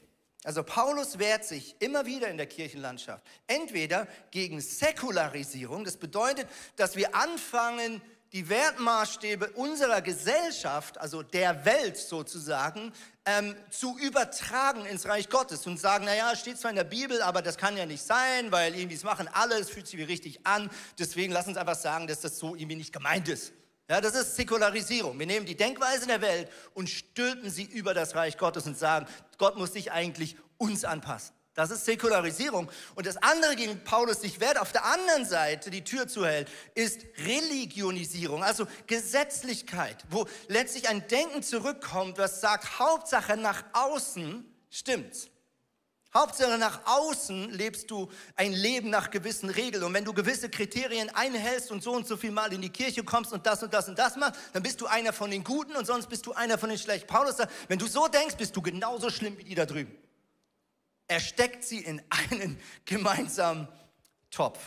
Also 0.45 0.65
Paulus 0.65 1.19
wehrt 1.19 1.45
sich 1.45 1.77
immer 1.79 2.05
wieder 2.07 2.29
in 2.29 2.37
der 2.37 2.47
Kirchenlandschaft. 2.47 3.25
Entweder 3.47 4.09
gegen 4.31 4.61
Säkularisierung, 4.61 5.85
das 5.85 5.97
bedeutet, 5.97 6.49
dass 6.77 6.97
wir 6.97 7.15
anfangen, 7.15 8.03
die 8.33 8.49
Wertmaßstäbe 8.49 9.51
unserer 9.53 10.01
Gesellschaft, 10.01 10.99
also 10.99 11.23
der 11.23 11.65
Welt 11.67 11.99
sozusagen, 11.99 12.93
ähm, 13.27 13.55
zu 13.71 13.99
übertragen 13.99 14.87
ins 14.87 15.07
Reich 15.07 15.29
Gottes 15.29 15.67
und 15.67 15.79
sagen, 15.79 16.07
naja, 16.07 16.35
steht 16.35 16.59
zwar 16.59 16.71
in 16.71 16.77
der 16.77 16.85
Bibel, 16.85 17.21
aber 17.21 17.43
das 17.43 17.59
kann 17.59 17.77
ja 17.77 17.85
nicht 17.85 18.03
sein, 18.03 18.51
weil 18.51 18.75
irgendwie 18.75 18.97
es 18.97 19.05
machen 19.05 19.29
alle, 19.33 19.59
es 19.59 19.69
fühlt 19.69 19.87
sich 19.87 19.99
wie 19.99 20.05
richtig 20.05 20.47
an, 20.47 20.71
deswegen 20.99 21.33
lass 21.33 21.47
uns 21.47 21.59
einfach 21.59 21.77
sagen, 21.77 22.07
dass 22.07 22.23
das 22.23 22.39
so 22.39 22.57
irgendwie 22.57 22.77
nicht 22.77 22.93
gemeint 22.93 23.29
ist. 23.29 23.53
Ja, 23.89 24.01
das 24.01 24.15
ist 24.15 24.37
Säkularisierung. 24.37 25.19
Wir 25.19 25.27
nehmen 25.27 25.45
die 25.45 25.57
Denkweise 25.57 26.07
der 26.07 26.21
Welt 26.21 26.51
und 26.75 26.89
stülpen 26.89 27.51
sie 27.51 27.65
über 27.65 27.95
das 27.95 28.15
Reich 28.15 28.39
Gottes 28.39 28.67
und 28.67 28.79
sagen, 28.79 29.07
Gott 29.39 29.57
muss 29.57 29.73
sich 29.73 29.93
eigentlich 29.93 30.37
uns 30.57 30.85
anpassen. 30.85 31.35
Das 31.55 31.71
ist 31.71 31.85
Säkularisierung. 31.85 32.71
Und 32.95 33.07
das 33.07 33.19
andere, 33.19 33.57
gegen 33.57 33.85
Paulus 33.85 34.23
sich 34.23 34.41
wehrt, 34.41 34.59
auf 34.59 34.73
der 34.73 34.87
anderen 34.87 35.27
Seite 35.27 35.71
die 35.71 35.85
Tür 35.85 36.09
zuhält, 36.09 36.49
ist 36.75 37.05
Religionisierung, 37.19 38.43
also 38.43 38.67
Gesetzlichkeit, 38.87 40.03
wo 40.09 40.27
letztlich 40.49 40.89
ein 40.89 41.07
Denken 41.09 41.43
zurückkommt, 41.43 42.17
was 42.17 42.41
sagt, 42.41 42.79
Hauptsache 42.79 43.37
nach 43.37 43.65
außen 43.75 44.47
stimmt's. 44.71 45.32
Hauptsache 46.15 46.59
nach 46.59 46.81
außen 46.85 47.51
lebst 47.51 47.91
du 47.91 48.11
ein 48.37 48.53
Leben 48.53 48.91
nach 48.91 49.11
gewissen 49.11 49.49
Regeln. 49.49 49.83
Und 49.83 49.95
wenn 49.95 50.05
du 50.05 50.13
gewisse 50.13 50.51
Kriterien 50.51 51.09
einhältst 51.11 51.71
und 51.71 51.83
so 51.83 51.93
und 51.93 52.07
so 52.07 52.19
viel 52.19 52.31
Mal 52.31 52.53
in 52.53 52.61
die 52.61 52.69
Kirche 52.69 53.03
kommst 53.03 53.33
und 53.33 53.47
das 53.47 53.63
und 53.63 53.73
das 53.73 53.89
und 53.89 53.99
das 53.99 54.17
machst, 54.17 54.39
dann 54.53 54.63
bist 54.63 54.81
du 54.83 54.87
einer 54.87 55.15
von 55.15 55.31
den 55.31 55.43
Guten 55.43 55.75
und 55.75 55.87
sonst 55.87 56.09
bist 56.09 56.27
du 56.27 56.33
einer 56.33 56.59
von 56.59 56.69
den 56.69 56.79
Schlechten. 56.79 57.07
Paulus 57.07 57.39
sagt, 57.39 57.53
wenn 57.69 57.79
du 57.79 57.87
so 57.87 58.09
denkst, 58.09 58.37
bist 58.37 58.55
du 58.55 58.61
genauso 58.61 59.09
schlimm 59.09 59.39
wie 59.39 59.45
die 59.45 59.55
da 59.55 59.65
drüben. 59.65 59.97
Er 61.09 61.21
steckt 61.21 61.65
sie 61.65 61.79
in 61.79 62.03
einen 62.11 62.61
gemeinsamen 62.85 63.69
Topf. 64.31 64.59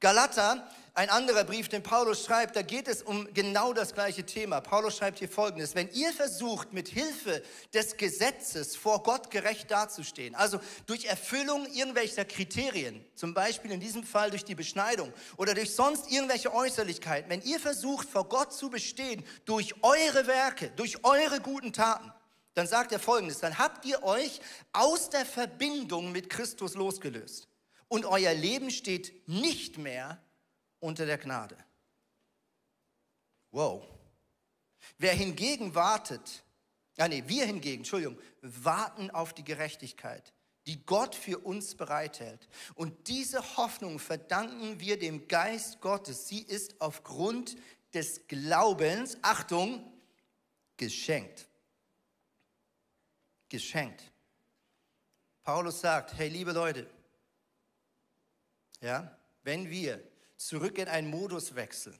Galater, 0.00 0.66
ein 0.96 1.10
anderer 1.10 1.42
Brief, 1.42 1.68
den 1.68 1.82
Paulus 1.82 2.24
schreibt, 2.24 2.54
da 2.54 2.62
geht 2.62 2.86
es 2.86 3.02
um 3.02 3.26
genau 3.34 3.72
das 3.72 3.94
gleiche 3.94 4.24
Thema. 4.24 4.60
Paulus 4.60 4.96
schreibt 4.96 5.18
hier 5.18 5.28
folgendes, 5.28 5.74
wenn 5.74 5.90
ihr 5.90 6.12
versucht, 6.12 6.72
mit 6.72 6.86
Hilfe 6.86 7.42
des 7.72 7.96
Gesetzes 7.96 8.76
vor 8.76 9.02
Gott 9.02 9.28
gerecht 9.28 9.72
dazustehen, 9.72 10.36
also 10.36 10.60
durch 10.86 11.06
Erfüllung 11.06 11.66
irgendwelcher 11.66 12.24
Kriterien, 12.24 13.04
zum 13.16 13.34
Beispiel 13.34 13.72
in 13.72 13.80
diesem 13.80 14.04
Fall 14.04 14.30
durch 14.30 14.44
die 14.44 14.54
Beschneidung 14.54 15.12
oder 15.36 15.54
durch 15.54 15.74
sonst 15.74 16.12
irgendwelche 16.12 16.54
Äußerlichkeiten, 16.54 17.28
wenn 17.28 17.42
ihr 17.42 17.58
versucht, 17.58 18.08
vor 18.08 18.28
Gott 18.28 18.52
zu 18.52 18.70
bestehen 18.70 19.24
durch 19.46 19.74
eure 19.82 20.28
Werke, 20.28 20.70
durch 20.76 21.04
eure 21.04 21.40
guten 21.40 21.72
Taten, 21.72 22.12
dann 22.54 22.68
sagt 22.68 22.92
er 22.92 23.00
folgendes, 23.00 23.40
dann 23.40 23.58
habt 23.58 23.84
ihr 23.84 24.04
euch 24.04 24.40
aus 24.72 25.10
der 25.10 25.26
Verbindung 25.26 26.12
mit 26.12 26.30
Christus 26.30 26.74
losgelöst. 26.74 27.48
Und 27.88 28.06
euer 28.06 28.32
Leben 28.32 28.70
steht 28.70 29.28
nicht 29.28 29.78
mehr 29.78 30.23
unter 30.84 31.06
der 31.06 31.18
Gnade. 31.18 31.56
Wow. 33.50 33.84
Wer 34.98 35.14
hingegen 35.14 35.74
wartet, 35.74 36.44
ah 36.98 37.08
nee, 37.08 37.24
wir 37.26 37.46
hingegen, 37.46 37.80
Entschuldigung, 37.80 38.18
warten 38.42 39.10
auf 39.10 39.32
die 39.32 39.44
Gerechtigkeit, 39.44 40.32
die 40.66 40.84
Gott 40.84 41.14
für 41.14 41.38
uns 41.38 41.74
bereithält. 41.74 42.48
Und 42.74 43.08
diese 43.08 43.56
Hoffnung 43.56 43.98
verdanken 43.98 44.80
wir 44.80 44.98
dem 44.98 45.28
Geist 45.28 45.80
Gottes. 45.80 46.28
Sie 46.28 46.42
ist 46.42 46.80
aufgrund 46.80 47.56
des 47.92 48.26
Glaubens, 48.28 49.18
Achtung, 49.22 49.92
geschenkt 50.76 51.48
geschenkt. 53.54 54.10
Paulus 55.44 55.80
sagt, 55.80 56.18
hey 56.18 56.28
liebe 56.28 56.50
Leute, 56.50 56.90
ja, 58.80 59.16
wenn 59.44 59.70
wir 59.70 60.02
zurück 60.46 60.78
in 60.78 60.88
einen 60.88 61.08
Modus 61.08 61.54
wechseln, 61.54 61.98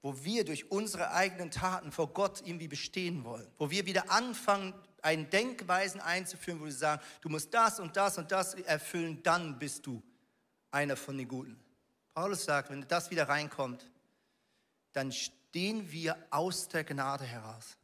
wo 0.00 0.24
wir 0.24 0.44
durch 0.44 0.70
unsere 0.70 1.12
eigenen 1.12 1.50
Taten 1.50 1.92
vor 1.92 2.12
Gott 2.12 2.40
irgendwie 2.44 2.68
bestehen 2.68 3.24
wollen, 3.24 3.46
wo 3.58 3.70
wir 3.70 3.86
wieder 3.86 4.10
anfangen, 4.10 4.74
einen 5.02 5.28
Denkweisen 5.30 6.00
einzuführen, 6.00 6.60
wo 6.60 6.64
wir 6.64 6.72
sagen, 6.72 7.02
du 7.20 7.28
musst 7.28 7.52
das 7.52 7.78
und 7.80 7.96
das 7.96 8.18
und 8.18 8.30
das 8.32 8.54
erfüllen, 8.54 9.22
dann 9.22 9.58
bist 9.58 9.86
du 9.86 10.02
einer 10.70 10.96
von 10.96 11.18
den 11.18 11.28
Guten. 11.28 11.60
Paulus 12.14 12.44
sagt, 12.44 12.70
wenn 12.70 12.86
das 12.88 13.10
wieder 13.10 13.28
reinkommt, 13.28 13.90
dann 14.92 15.12
stehen 15.12 15.90
wir 15.90 16.16
aus 16.30 16.68
der 16.68 16.84
Gnade 16.84 17.24
heraus. 17.24 17.76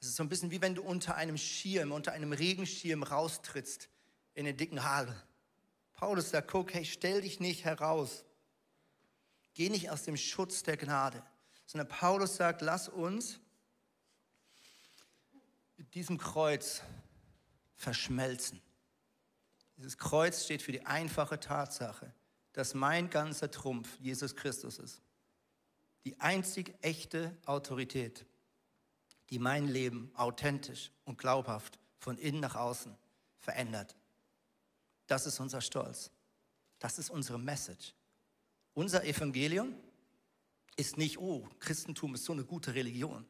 Es 0.00 0.08
ist 0.08 0.16
so 0.16 0.22
ein 0.22 0.28
bisschen 0.28 0.50
wie 0.50 0.60
wenn 0.60 0.74
du 0.74 0.82
unter 0.82 1.14
einem 1.14 1.38
Schirm, 1.38 1.92
unter 1.92 2.12
einem 2.12 2.32
Regenschirm 2.32 3.02
raustrittst 3.02 3.88
in 4.34 4.44
den 4.44 4.56
dicken 4.56 4.84
Hagel. 4.84 5.14
Paulus 5.94 6.30
sagt, 6.30 6.50
guck, 6.50 6.74
hey, 6.74 6.84
stell 6.84 7.22
dich 7.22 7.40
nicht 7.40 7.64
heraus. 7.64 8.24
Geh 9.58 9.70
nicht 9.70 9.90
aus 9.90 10.04
dem 10.04 10.16
Schutz 10.16 10.62
der 10.62 10.76
Gnade. 10.76 11.20
Sondern 11.66 11.88
Paulus 11.88 12.36
sagt, 12.36 12.62
lass 12.62 12.88
uns 12.88 13.40
mit 15.76 15.92
diesem 15.96 16.16
Kreuz 16.16 16.82
verschmelzen. 17.74 18.62
Dieses 19.76 19.98
Kreuz 19.98 20.44
steht 20.44 20.62
für 20.62 20.70
die 20.70 20.86
einfache 20.86 21.40
Tatsache, 21.40 22.14
dass 22.52 22.74
mein 22.74 23.10
ganzer 23.10 23.50
Trumpf 23.50 23.98
Jesus 23.98 24.36
Christus 24.36 24.78
ist. 24.78 25.02
Die 26.04 26.20
einzig 26.20 26.76
echte 26.80 27.36
Autorität 27.44 28.24
die 29.30 29.38
mein 29.38 29.66
Leben 29.66 30.10
authentisch 30.14 30.90
und 31.04 31.18
glaubhaft 31.18 31.78
von 31.98 32.16
innen 32.18 32.40
nach 32.40 32.54
außen 32.54 32.96
verändert. 33.38 33.96
Das 35.06 35.26
ist 35.26 35.40
unser 35.40 35.60
Stolz. 35.60 36.10
Das 36.78 36.98
ist 36.98 37.10
unsere 37.10 37.38
Message. 37.38 37.94
Unser 38.78 39.04
Evangelium 39.04 39.74
ist 40.76 40.98
nicht, 40.98 41.18
oh, 41.18 41.44
Christentum 41.58 42.14
ist 42.14 42.24
so 42.24 42.32
eine 42.32 42.44
gute 42.44 42.76
Religion. 42.76 43.26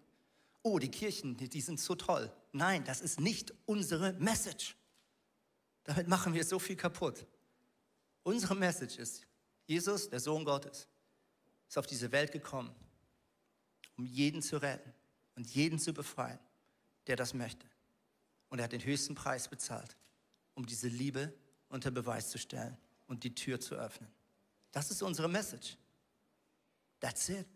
Oh, 0.62 0.78
die 0.78 0.90
Kirchen, 0.90 1.38
die 1.38 1.60
sind 1.62 1.80
so 1.80 1.94
toll. 1.94 2.30
Nein, 2.52 2.84
das 2.84 3.00
ist 3.00 3.18
nicht 3.18 3.54
unsere 3.64 4.12
Message. 4.12 4.76
Damit 5.84 6.06
machen 6.06 6.34
wir 6.34 6.44
so 6.44 6.58
viel 6.58 6.76
kaputt. 6.76 7.26
Unsere 8.24 8.54
Message 8.54 8.98
ist, 8.98 9.26
Jesus, 9.64 10.10
der 10.10 10.20
Sohn 10.20 10.44
Gottes, 10.44 10.86
ist 11.66 11.78
auf 11.78 11.86
diese 11.86 12.12
Welt 12.12 12.30
gekommen, 12.30 12.74
um 13.96 14.04
jeden 14.04 14.42
zu 14.42 14.60
retten 14.60 14.92
und 15.34 15.48
jeden 15.48 15.78
zu 15.78 15.94
befreien, 15.94 16.38
der 17.06 17.16
das 17.16 17.32
möchte. 17.32 17.66
Und 18.50 18.58
er 18.58 18.64
hat 18.64 18.72
den 18.72 18.84
höchsten 18.84 19.14
Preis 19.14 19.48
bezahlt, 19.48 19.96
um 20.52 20.66
diese 20.66 20.88
Liebe 20.88 21.32
unter 21.70 21.90
Beweis 21.90 22.28
zu 22.28 22.36
stellen 22.36 22.76
und 23.06 23.24
die 23.24 23.34
Tür 23.34 23.58
zu 23.58 23.76
öffnen. 23.76 24.10
Das 24.72 24.90
ist 24.90 25.02
unsere 25.02 25.28
Message. 25.28 25.76
That's 27.00 27.28
it. 27.28 27.46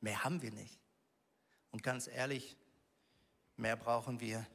Mehr 0.00 0.24
haben 0.24 0.42
wir 0.42 0.50
nicht. 0.50 0.78
Und 1.70 1.82
ganz 1.82 2.08
ehrlich, 2.08 2.56
mehr 3.56 3.76
brauchen 3.76 4.20
wir 4.20 4.46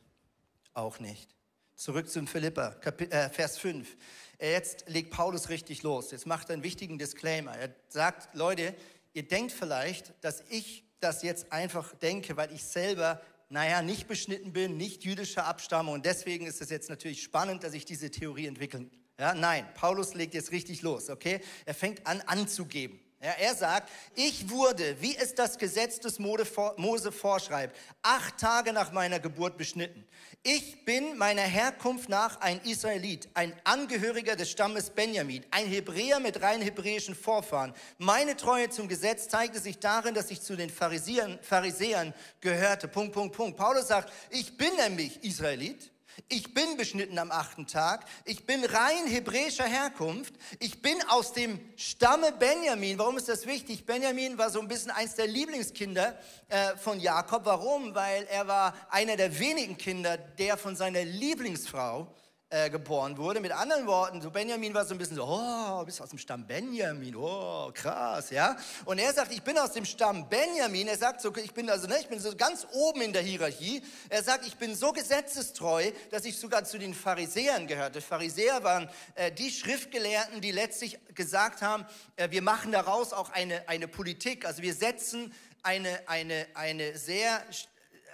auch 0.73 0.99
nicht. 0.99 1.35
Zurück 1.75 2.09
zum 2.09 2.27
Philippa, 2.27 2.75
äh, 2.83 3.29
Vers 3.29 3.57
5. 3.57 3.97
Jetzt 4.39 4.85
legt 4.87 5.11
Paulus 5.11 5.49
richtig 5.49 5.83
los. 5.83 6.11
Jetzt 6.11 6.25
macht 6.25 6.49
er 6.49 6.53
einen 6.53 6.63
wichtigen 6.63 6.97
Disclaimer. 6.97 7.55
Er 7.57 7.75
sagt, 7.89 8.33
Leute, 8.35 8.75
ihr 9.13 9.27
denkt 9.27 9.51
vielleicht, 9.51 10.13
dass 10.23 10.43
ich 10.49 10.85
das 10.99 11.23
jetzt 11.23 11.51
einfach 11.51 11.93
denke, 11.95 12.37
weil 12.37 12.51
ich 12.53 12.63
selber, 12.63 13.21
naja, 13.49 13.81
nicht 13.81 14.07
beschnitten 14.07 14.53
bin, 14.53 14.77
nicht 14.77 15.03
jüdischer 15.03 15.45
Abstammung. 15.45 15.95
Und 15.95 16.05
deswegen 16.05 16.45
ist 16.45 16.61
es 16.61 16.69
jetzt 16.69 16.89
natürlich 16.89 17.21
spannend, 17.23 17.63
dass 17.63 17.73
ich 17.73 17.85
diese 17.85 18.09
Theorie 18.09 18.47
entwickeln. 18.47 18.89
Ja, 19.23 19.33
nein, 19.33 19.65
Paulus 19.75 20.15
legt 20.15 20.33
jetzt 20.33 20.51
richtig 20.51 20.81
los, 20.81 21.09
okay? 21.09 21.39
Er 21.65 21.73
fängt 21.73 22.05
an 22.05 22.19
anzugeben. 22.25 22.99
Ja, 23.21 23.31
er 23.39 23.55
sagt, 23.55 23.89
ich 24.15 24.49
wurde, 24.49 24.97
wie 24.99 25.15
es 25.15 25.33
das 25.33 25.57
Gesetz 25.57 26.01
des 26.01 26.19
Mose 26.19 27.09
vorschreibt, 27.09 27.77
acht 28.01 28.37
Tage 28.37 28.73
nach 28.73 28.91
meiner 28.91 29.21
Geburt 29.21 29.57
beschnitten. 29.57 30.05
Ich 30.41 30.83
bin 30.83 31.17
meiner 31.17 31.43
Herkunft 31.43 32.09
nach 32.09 32.41
ein 32.41 32.59
Israelit, 32.65 33.29
ein 33.33 33.53
Angehöriger 33.63 34.35
des 34.35 34.51
Stammes 34.51 34.89
Benjamin, 34.89 35.45
ein 35.51 35.67
Hebräer 35.67 36.19
mit 36.19 36.41
rein 36.41 36.61
hebräischen 36.61 37.15
Vorfahren. 37.15 37.73
Meine 37.99 38.35
Treue 38.35 38.71
zum 38.71 38.89
Gesetz 38.89 39.29
zeigte 39.29 39.61
sich 39.61 39.79
darin, 39.79 40.13
dass 40.15 40.31
ich 40.31 40.41
zu 40.41 40.57
den 40.57 40.69
Pharisäern, 40.69 41.39
Pharisäern 41.41 42.13
gehörte. 42.41 42.89
Punkt, 42.89 43.13
Punkt, 43.13 43.37
Punkt. 43.37 43.57
Paulus 43.57 43.87
sagt, 43.87 44.11
ich 44.31 44.57
bin 44.57 44.75
nämlich 44.75 45.23
Israelit. 45.23 45.92
Ich 46.29 46.53
bin 46.53 46.77
beschnitten 46.77 47.17
am 47.19 47.31
achten 47.31 47.67
Tag. 47.67 48.05
Ich 48.25 48.45
bin 48.45 48.63
rein 48.63 49.07
hebräischer 49.07 49.65
Herkunft. 49.65 50.33
Ich 50.59 50.81
bin 50.81 50.95
aus 51.09 51.33
dem 51.33 51.59
Stamme 51.75 52.31
Benjamin. 52.31 52.97
Warum 52.97 53.17
ist 53.17 53.29
das 53.29 53.45
wichtig? 53.45 53.85
Benjamin 53.85 54.37
war 54.37 54.49
so 54.49 54.59
ein 54.59 54.67
bisschen 54.67 54.91
eins 54.91 55.15
der 55.15 55.27
Lieblingskinder 55.27 56.17
äh, 56.49 56.77
von 56.77 56.99
Jakob. 56.99 57.45
Warum? 57.45 57.95
Weil 57.95 58.25
er 58.25 58.47
war 58.47 58.73
einer 58.89 59.15
der 59.15 59.39
wenigen 59.39 59.77
Kinder, 59.77 60.17
der 60.17 60.57
von 60.57 60.75
seiner 60.75 61.03
Lieblingsfrau 61.03 62.13
äh, 62.53 62.69
geboren 62.69 63.17
wurde. 63.17 63.39
Mit 63.39 63.51
anderen 63.51 63.87
Worten, 63.87 64.21
so 64.21 64.29
Benjamin 64.29 64.75
war 64.75 64.85
so 64.85 64.93
ein 64.93 64.99
bisschen 64.99 65.15
so, 65.15 65.23
oh, 65.25 65.83
bist 65.85 65.99
aus 65.99 66.09
dem 66.09 66.19
Stamm 66.19 66.45
Benjamin, 66.45 67.15
oh, 67.15 67.71
krass, 67.73 68.29
ja. 68.29 68.55
Und 68.85 68.99
er 68.99 69.11
sagt, 69.11 69.33
ich 69.33 69.41
bin 69.41 69.57
aus 69.57 69.71
dem 69.71 69.85
Stamm 69.85 70.29
Benjamin. 70.29 70.87
Er 70.87 70.97
sagt 70.97 71.21
so, 71.21 71.35
ich 71.35 71.51
bin 71.51 71.67
also, 71.67 71.87
ne, 71.87 71.97
ich 71.99 72.07
bin 72.07 72.19
so 72.19 72.35
ganz 72.35 72.67
oben 72.71 73.01
in 73.01 73.11
der 73.11 73.23
Hierarchie. 73.23 73.81
Er 74.07 74.21
sagt, 74.21 74.45
ich 74.45 74.55
bin 74.55 74.75
so 74.75 74.91
gesetzestreu, 74.91 75.91
dass 76.11 76.25
ich 76.25 76.37
sogar 76.37 76.63
zu 76.63 76.77
den 76.77 76.93
Pharisäern 76.93 77.65
gehörte. 77.65 78.01
Pharisäer 78.01 78.63
waren 78.63 78.87
äh, 79.15 79.31
die 79.31 79.49
Schriftgelehrten, 79.49 80.39
die 80.39 80.51
letztlich 80.51 80.99
gesagt 81.15 81.63
haben, 81.63 81.87
äh, 82.17 82.29
wir 82.29 82.43
machen 82.43 82.71
daraus 82.71 83.13
auch 83.13 83.31
eine, 83.31 83.67
eine 83.67 83.87
Politik. 83.87 84.45
Also 84.45 84.61
wir 84.61 84.75
setzen 84.75 85.33
eine, 85.63 86.07
eine, 86.07 86.45
eine 86.53 86.99
sehr 86.99 87.41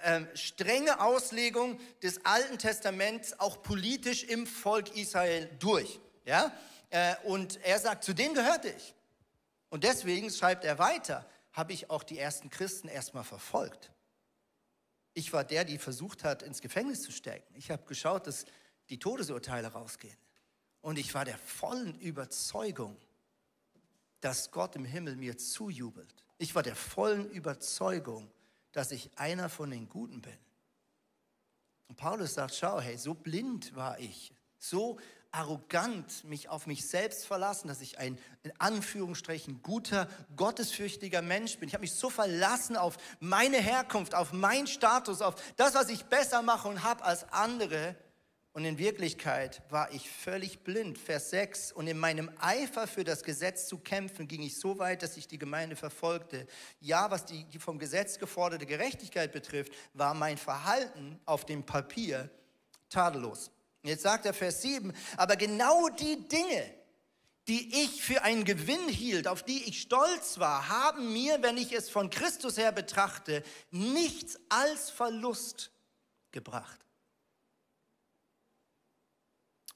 äh, 0.02 0.36
strenge 0.36 1.00
Auslegung 1.00 1.78
des 2.02 2.24
Alten 2.24 2.58
Testaments 2.58 3.38
auch 3.38 3.62
politisch 3.62 4.24
im 4.24 4.46
Volk 4.46 4.96
Israel 4.96 5.48
durch. 5.58 6.00
Ja? 6.24 6.52
Äh, 6.90 7.14
und 7.24 7.62
er 7.64 7.78
sagt, 7.78 8.04
zu 8.04 8.12
dem 8.12 8.34
gehörte 8.34 8.68
ich. 8.68 8.94
Und 9.68 9.84
deswegen 9.84 10.30
schreibt 10.30 10.64
er 10.64 10.78
weiter, 10.78 11.28
habe 11.52 11.72
ich 11.72 11.90
auch 11.90 12.02
die 12.02 12.18
ersten 12.18 12.50
Christen 12.50 12.88
erstmal 12.88 13.24
verfolgt. 13.24 13.90
Ich 15.14 15.32
war 15.32 15.44
der, 15.44 15.64
die 15.64 15.78
versucht 15.78 16.24
hat, 16.24 16.42
ins 16.42 16.60
Gefängnis 16.60 17.02
zu 17.02 17.12
stecken. 17.12 17.54
Ich 17.56 17.70
habe 17.70 17.84
geschaut, 17.84 18.26
dass 18.26 18.44
die 18.88 18.98
Todesurteile 18.98 19.68
rausgehen. 19.68 20.16
Und 20.80 20.98
ich 20.98 21.14
war 21.14 21.24
der 21.24 21.38
vollen 21.38 21.98
Überzeugung, 22.00 22.96
dass 24.20 24.50
Gott 24.50 24.76
im 24.76 24.84
Himmel 24.84 25.16
mir 25.16 25.36
zujubelt. 25.36 26.14
Ich 26.38 26.54
war 26.54 26.62
der 26.62 26.76
vollen 26.76 27.30
Überzeugung, 27.30 28.30
dass 28.72 28.90
ich 28.92 29.10
einer 29.16 29.48
von 29.48 29.70
den 29.70 29.88
Guten 29.88 30.20
bin. 30.20 30.38
Und 31.88 31.96
Paulus 31.96 32.34
sagt, 32.34 32.54
schau, 32.54 32.80
hey, 32.80 32.96
so 32.96 33.14
blind 33.14 33.74
war 33.74 33.98
ich, 33.98 34.32
so 34.58 34.98
arrogant 35.32 36.24
mich 36.24 36.48
auf 36.48 36.66
mich 36.66 36.88
selbst 36.88 37.26
verlassen, 37.26 37.68
dass 37.68 37.80
ich 37.80 37.98
ein 37.98 38.18
in 38.42 38.52
Anführungsstrichen 38.58 39.62
guter, 39.62 40.08
gottesfürchtiger 40.36 41.22
Mensch 41.22 41.58
bin. 41.58 41.68
Ich 41.68 41.74
habe 41.74 41.82
mich 41.82 41.94
so 41.94 42.10
verlassen 42.10 42.76
auf 42.76 42.96
meine 43.20 43.58
Herkunft, 43.58 44.14
auf 44.14 44.32
meinen 44.32 44.66
Status, 44.66 45.22
auf 45.22 45.34
das, 45.56 45.74
was 45.74 45.88
ich 45.88 46.04
besser 46.06 46.42
mache 46.42 46.68
und 46.68 46.82
habe 46.82 47.04
als 47.04 47.32
andere, 47.32 47.94
und 48.52 48.64
in 48.64 48.78
Wirklichkeit 48.78 49.62
war 49.70 49.92
ich 49.92 50.10
völlig 50.10 50.60
blind. 50.60 50.98
Vers 50.98 51.30
6. 51.30 51.70
Und 51.70 51.86
in 51.86 51.98
meinem 51.98 52.30
Eifer 52.40 52.88
für 52.88 53.04
das 53.04 53.22
Gesetz 53.22 53.68
zu 53.68 53.78
kämpfen, 53.78 54.26
ging 54.26 54.42
ich 54.42 54.58
so 54.58 54.78
weit, 54.78 55.02
dass 55.04 55.16
ich 55.16 55.28
die 55.28 55.38
Gemeinde 55.38 55.76
verfolgte. 55.76 56.48
Ja, 56.80 57.12
was 57.12 57.26
die, 57.26 57.46
vom 57.60 57.78
Gesetz 57.78 58.18
geforderte 58.18 58.66
Gerechtigkeit 58.66 59.30
betrifft, 59.30 59.72
war 59.94 60.14
mein 60.14 60.36
Verhalten 60.36 61.20
auf 61.26 61.46
dem 61.46 61.64
Papier 61.64 62.28
tadellos. 62.88 63.52
Jetzt 63.84 64.02
sagt 64.02 64.26
er 64.26 64.34
Vers 64.34 64.62
7, 64.62 64.92
aber 65.16 65.36
genau 65.36 65.88
die 65.88 66.28
Dinge, 66.28 66.74
die 67.46 67.84
ich 67.84 68.02
für 68.02 68.22
einen 68.22 68.44
Gewinn 68.44 68.88
hielt, 68.88 69.28
auf 69.28 69.44
die 69.44 69.62
ich 69.64 69.80
stolz 69.80 70.38
war, 70.38 70.68
haben 70.68 71.12
mir, 71.12 71.40
wenn 71.42 71.56
ich 71.56 71.72
es 71.72 71.88
von 71.88 72.10
Christus 72.10 72.58
her 72.58 72.72
betrachte, 72.72 73.44
nichts 73.70 74.38
als 74.48 74.90
Verlust 74.90 75.70
gebracht. 76.32 76.80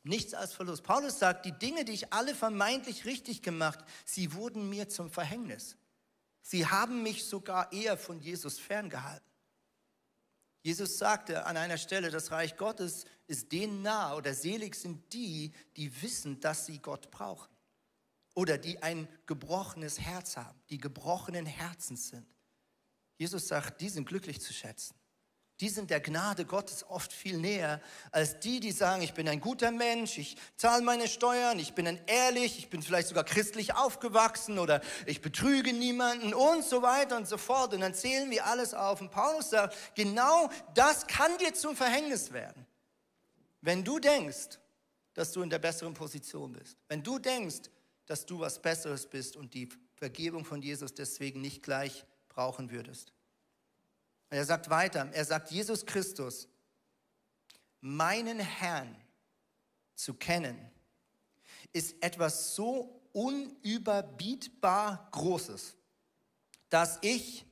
Nichts 0.05 0.35
als 0.35 0.53
Verlust. 0.53 0.85
Paulus 0.85 1.19
sagt, 1.19 1.47
die 1.47 1.59
Dinge, 1.59 1.87
die 1.87 1.93
ich 1.93 2.13
alle 2.13 2.35
vermeintlich 2.35 3.07
richtig 3.07 3.43
gemacht, 3.43 3.79
sie 4.05 4.35
wurden 4.35 4.69
mir 4.69 4.89
zum 4.91 5.11
Verhängnis. 5.11 5.77
Sie 6.43 6.67
haben 6.67 7.03
mich 7.03 7.25
sogar 7.25 7.73
eher 7.73 7.97
von 7.97 8.21
Jesus 8.21 8.59
ferngehalten. 8.59 9.27
Jesus 10.61 10.99
sagte 10.99 11.47
an 11.47 11.57
einer 11.57 11.79
Stelle, 11.79 12.11
das 12.11 12.31
Reich 12.31 12.57
Gottes 12.59 13.07
ist 13.27 13.51
denen 13.53 13.81
nah 13.81 14.15
oder 14.15 14.35
selig 14.35 14.75
sind 14.75 15.11
die, 15.15 15.53
die 15.77 16.03
wissen, 16.03 16.39
dass 16.41 16.67
sie 16.67 16.79
Gott 16.81 17.11
brauchen. 17.11 17.51
Oder 18.35 18.59
die 18.59 18.83
ein 18.83 19.09
gebrochenes 19.27 20.01
Herz 20.01 20.37
haben, 20.37 20.61
die 20.69 20.79
gebrochenen 20.79 21.47
Herzens 21.47 22.09
sind. 22.09 22.27
Jesus 23.17 23.49
sagt, 23.49 23.81
die 23.81 23.89
sind 23.89 24.07
glücklich 24.07 24.41
zu 24.41 24.53
schätzen. 24.53 24.95
Die 25.61 25.69
sind 25.69 25.91
der 25.91 26.01
Gnade 26.01 26.45
Gottes 26.45 26.85
oft 26.89 27.13
viel 27.13 27.39
näher 27.39 27.81
als 28.11 28.41
die, 28.41 28.59
die 28.59 28.73
sagen, 28.73 29.03
ich 29.03 29.15
bin 29.15 29.29
ein 29.29 29.41
guter 29.41 29.71
Mensch, 29.71 30.19
ich 30.19 30.37
zahle 30.57 30.83
meine 30.83 31.07
Steuern, 31.07 31.61
ich 31.61 31.75
bin 31.75 31.87
ein 31.87 32.01
ehrlich, 32.07 32.59
ich 32.59 32.71
bin 32.71 32.83
vielleicht 32.83 33.07
sogar 33.07 33.23
christlich 33.23 33.75
aufgewachsen 33.75 34.59
oder 34.59 34.81
ich 35.07 35.21
betrüge 35.21 35.73
niemanden 35.73 36.35
und 36.35 36.65
so 36.65 36.83
weiter 36.83 37.17
und 37.17 37.29
so 37.29 37.39
fort. 37.39 37.73
Und 37.73 37.83
dann 37.83 37.95
zählen 37.95 38.31
wir 38.31 38.47
alles 38.47 38.75
auf. 38.75 39.01
Und 39.01 39.13
Paulus 39.13 39.51
sagt, 39.51 39.77
genau 39.95 40.51
das 40.75 41.07
kann 41.07 41.39
dir 41.39 41.55
zum 41.55 41.77
Verhängnis 41.77 42.33
werden. 42.33 42.67
Wenn 43.61 43.85
du 43.85 44.01
denkst, 44.01 44.59
dass 45.15 45.31
du 45.31 45.41
in 45.41 45.51
der 45.51 45.61
besseren 45.61 45.95
Position 45.95 46.53
bist, 46.53 46.77
wenn 46.89 47.03
du 47.03 47.21
denkst, 47.21 47.71
dass 48.07 48.27
du 48.27 48.41
was 48.41 48.61
Besseres 48.61 49.07
bist 49.07 49.37
und 49.37 49.55
die 49.55 49.69
Vergebung 49.95 50.45
von 50.45 50.61
Jesus 50.61 50.93
deswegen 50.93 51.41
nicht 51.41 51.63
gleich 51.63 52.05
brauchen 52.29 52.71
würdest. 52.71 53.14
Er 54.35 54.45
sagt 54.45 54.69
weiter, 54.69 55.09
er 55.13 55.25
sagt, 55.25 55.51
Jesus 55.51 55.87
Christus, 55.87 56.49
meinen 57.81 58.41
Herrn 58.41 58.97
zu 59.95 60.15
kennen, 60.15 60.59
ist 61.73 61.95
etwas 62.01 62.55
so 62.55 63.01
unüberbietbar 63.13 65.09
Großes, 65.13 65.77
dass 66.69 66.99
ich, 67.03 67.47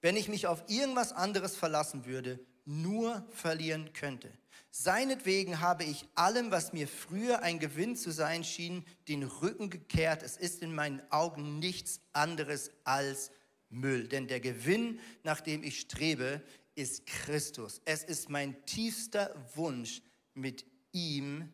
wenn 0.00 0.16
ich 0.16 0.28
mich 0.28 0.46
auf 0.46 0.62
irgendwas 0.68 1.12
anderes 1.12 1.56
verlassen 1.56 2.06
würde, 2.06 2.38
nur 2.64 3.26
verlieren 3.30 3.92
könnte. 3.92 4.30
Seinetwegen 4.70 5.60
habe 5.60 5.84
ich 5.84 6.06
allem, 6.14 6.50
was 6.50 6.72
mir 6.72 6.86
früher 6.86 7.42
ein 7.42 7.58
Gewinn 7.58 7.96
zu 7.96 8.12
sein 8.12 8.44
schien, 8.44 8.84
den 9.08 9.24
Rücken 9.24 9.70
gekehrt. 9.70 10.22
Es 10.22 10.36
ist 10.36 10.62
in 10.62 10.74
meinen 10.74 11.02
Augen 11.10 11.58
nichts 11.58 12.00
anderes 12.12 12.70
als 12.84 13.32
Müll. 13.70 14.08
Denn 14.08 14.28
der 14.28 14.40
Gewinn, 14.40 15.00
nach 15.22 15.40
dem 15.40 15.62
ich 15.62 15.80
strebe, 15.80 16.42
ist 16.74 17.06
Christus. 17.06 17.80
Es 17.84 18.04
ist 18.04 18.28
mein 18.28 18.64
tiefster 18.64 19.34
Wunsch, 19.54 20.02
mit 20.34 20.64
ihm 20.92 21.52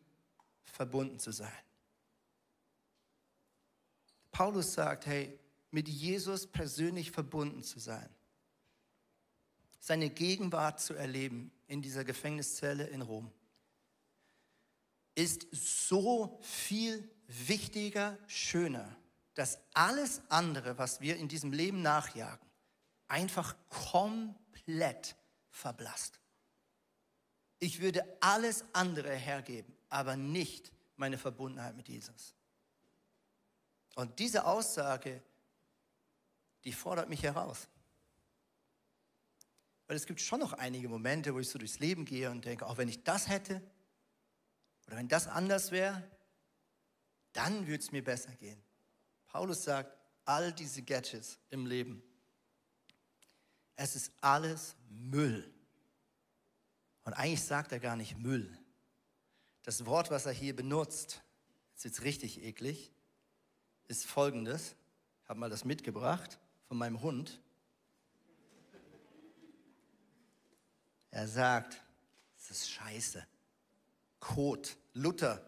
verbunden 0.65 1.19
zu 1.19 1.33
sein. 1.33 1.51
Paulus 4.31 4.75
sagt, 4.75 5.07
hey, 5.07 5.39
mit 5.71 5.89
Jesus 5.89 6.47
persönlich 6.47 7.11
verbunden 7.11 7.63
zu 7.63 7.79
sein, 7.79 8.09
seine 9.81 10.11
Gegenwart 10.11 10.81
zu 10.81 10.95
erleben 10.95 11.51
in 11.67 11.83
dieser 11.83 12.05
Gefängniszelle 12.05 12.87
in 12.89 13.03
Rom, 13.03 13.31
ist 15.15 15.47
so 15.53 16.39
viel 16.43 17.09
wichtiger, 17.27 18.19
schöner 18.27 18.97
dass 19.35 19.59
alles 19.73 20.23
andere, 20.29 20.79
was 20.79 21.01
wir 21.01 21.17
in 21.17 21.29
diesem 21.29 21.53
Leben 21.53 21.83
nachjagen, 21.83 22.47
einfach 23.09 23.57
komplett 23.69 25.17
verblasst. 25.51 26.21
Ich 27.59 27.81
würde 27.81 28.05
alles 28.21 28.65
andere 28.73 29.15
hergeben, 29.15 29.75
aber 29.89 30.17
nicht 30.17 30.73
meine 30.97 31.19
Verbundenheit 31.19 31.77
mit 31.77 31.89
Jesus. 31.89 32.35
Und 33.95 34.19
diese 34.19 34.45
Aussage, 34.45 35.23
die 36.65 36.73
fordert 36.73 37.09
mich 37.09 37.23
heraus. 37.23 37.69
Weil 39.87 39.97
es 39.97 40.07
gibt 40.07 40.21
schon 40.21 40.41
noch 40.41 40.55
einige 40.55 40.89
Momente, 40.89 41.35
wo 41.35 41.39
ich 41.39 41.49
so 41.49 41.59
durchs 41.59 41.79
Leben 41.79 42.05
gehe 42.05 42.31
und 42.31 42.45
denke, 42.45 42.67
auch 42.67 42.79
wenn 42.79 42.89
ich 42.89 43.03
das 43.05 43.29
hätte 43.29 43.63
oder 44.87 44.97
wenn 44.97 45.09
das 45.09 45.27
anders 45.29 45.71
wäre, 45.71 46.03
dann 47.33 47.67
würde 47.67 47.83
es 47.83 47.93
mir 47.93 48.03
besser 48.03 48.33
gehen. 48.37 48.63
Paulus 49.35 49.65
sagt, 49.65 49.93
all 50.27 50.53
diese 50.53 50.81
Gadgets 50.81 51.41
im 51.51 51.67
Leben, 51.67 52.01
es 53.75 53.97
ist 53.97 54.13
alles 54.21 54.77
Müll. 54.89 55.53
Und 57.03 57.15
eigentlich 57.15 57.43
sagt 57.43 57.73
er 57.73 57.81
gar 57.81 57.97
nicht 57.97 58.17
Müll. 58.17 58.57
Das 59.65 59.87
Wort, 59.87 60.13
was 60.13 60.27
er 60.27 60.33
hier 60.33 60.55
benutzt, 60.55 61.21
ist 61.75 61.85
jetzt 61.85 62.03
richtig 62.03 62.45
eklig, 62.45 62.93
ist 63.89 64.07
folgendes. 64.07 64.77
Ich 65.25 65.29
habe 65.29 65.41
mal 65.41 65.51
das 65.51 65.65
mitgebracht 65.65 66.39
von 66.69 66.79
meinem 66.79 67.03
Hund. 67.03 67.41
Er 71.11 71.27
sagt, 71.27 71.83
es 72.39 72.53
ist 72.53 72.71
Scheiße. 72.71 73.27
Kot. 74.21 74.77
Luther, 74.93 75.45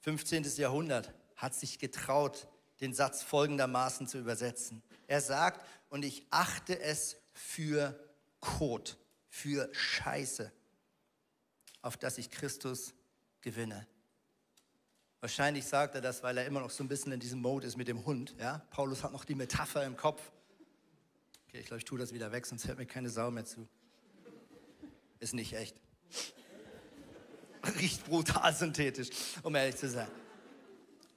15. 0.00 0.44
Jahrhundert, 0.56 1.12
hat 1.36 1.54
sich 1.54 1.78
getraut, 1.78 2.48
den 2.80 2.92
Satz 2.92 3.22
folgendermaßen 3.22 4.06
zu 4.06 4.18
übersetzen. 4.18 4.82
Er 5.06 5.20
sagt, 5.20 5.66
und 5.90 6.04
ich 6.04 6.26
achte 6.30 6.78
es 6.80 7.16
für 7.32 7.98
Kot, 8.40 8.98
für 9.28 9.68
Scheiße, 9.72 10.52
auf 11.82 11.96
das 11.96 12.18
ich 12.18 12.30
Christus 12.30 12.94
gewinne. 13.40 13.86
Wahrscheinlich 15.20 15.64
sagt 15.64 15.94
er 15.94 16.00
das, 16.00 16.22
weil 16.22 16.36
er 16.36 16.46
immer 16.46 16.60
noch 16.60 16.70
so 16.70 16.84
ein 16.84 16.88
bisschen 16.88 17.12
in 17.12 17.20
diesem 17.20 17.40
Mode 17.40 17.66
ist 17.66 17.76
mit 17.76 17.88
dem 17.88 18.04
Hund. 18.04 18.34
Ja? 18.38 18.58
Paulus 18.70 19.02
hat 19.02 19.12
noch 19.12 19.24
die 19.24 19.34
Metapher 19.34 19.84
im 19.84 19.96
Kopf. 19.96 20.20
Okay, 21.48 21.60
ich 21.60 21.66
glaube, 21.66 21.78
ich 21.78 21.84
tue 21.84 21.98
das 21.98 22.12
wieder 22.12 22.32
weg, 22.32 22.44
sonst 22.44 22.66
hört 22.66 22.78
mir 22.78 22.86
keine 22.86 23.08
Sau 23.08 23.30
mehr 23.30 23.44
zu. 23.44 23.66
Ist 25.20 25.32
nicht 25.32 25.54
echt. 25.54 25.80
riecht 27.78 28.04
brutal 28.04 28.54
synthetisch, 28.54 29.08
um 29.42 29.54
ehrlich 29.54 29.76
zu 29.76 29.88
sein. 29.88 30.08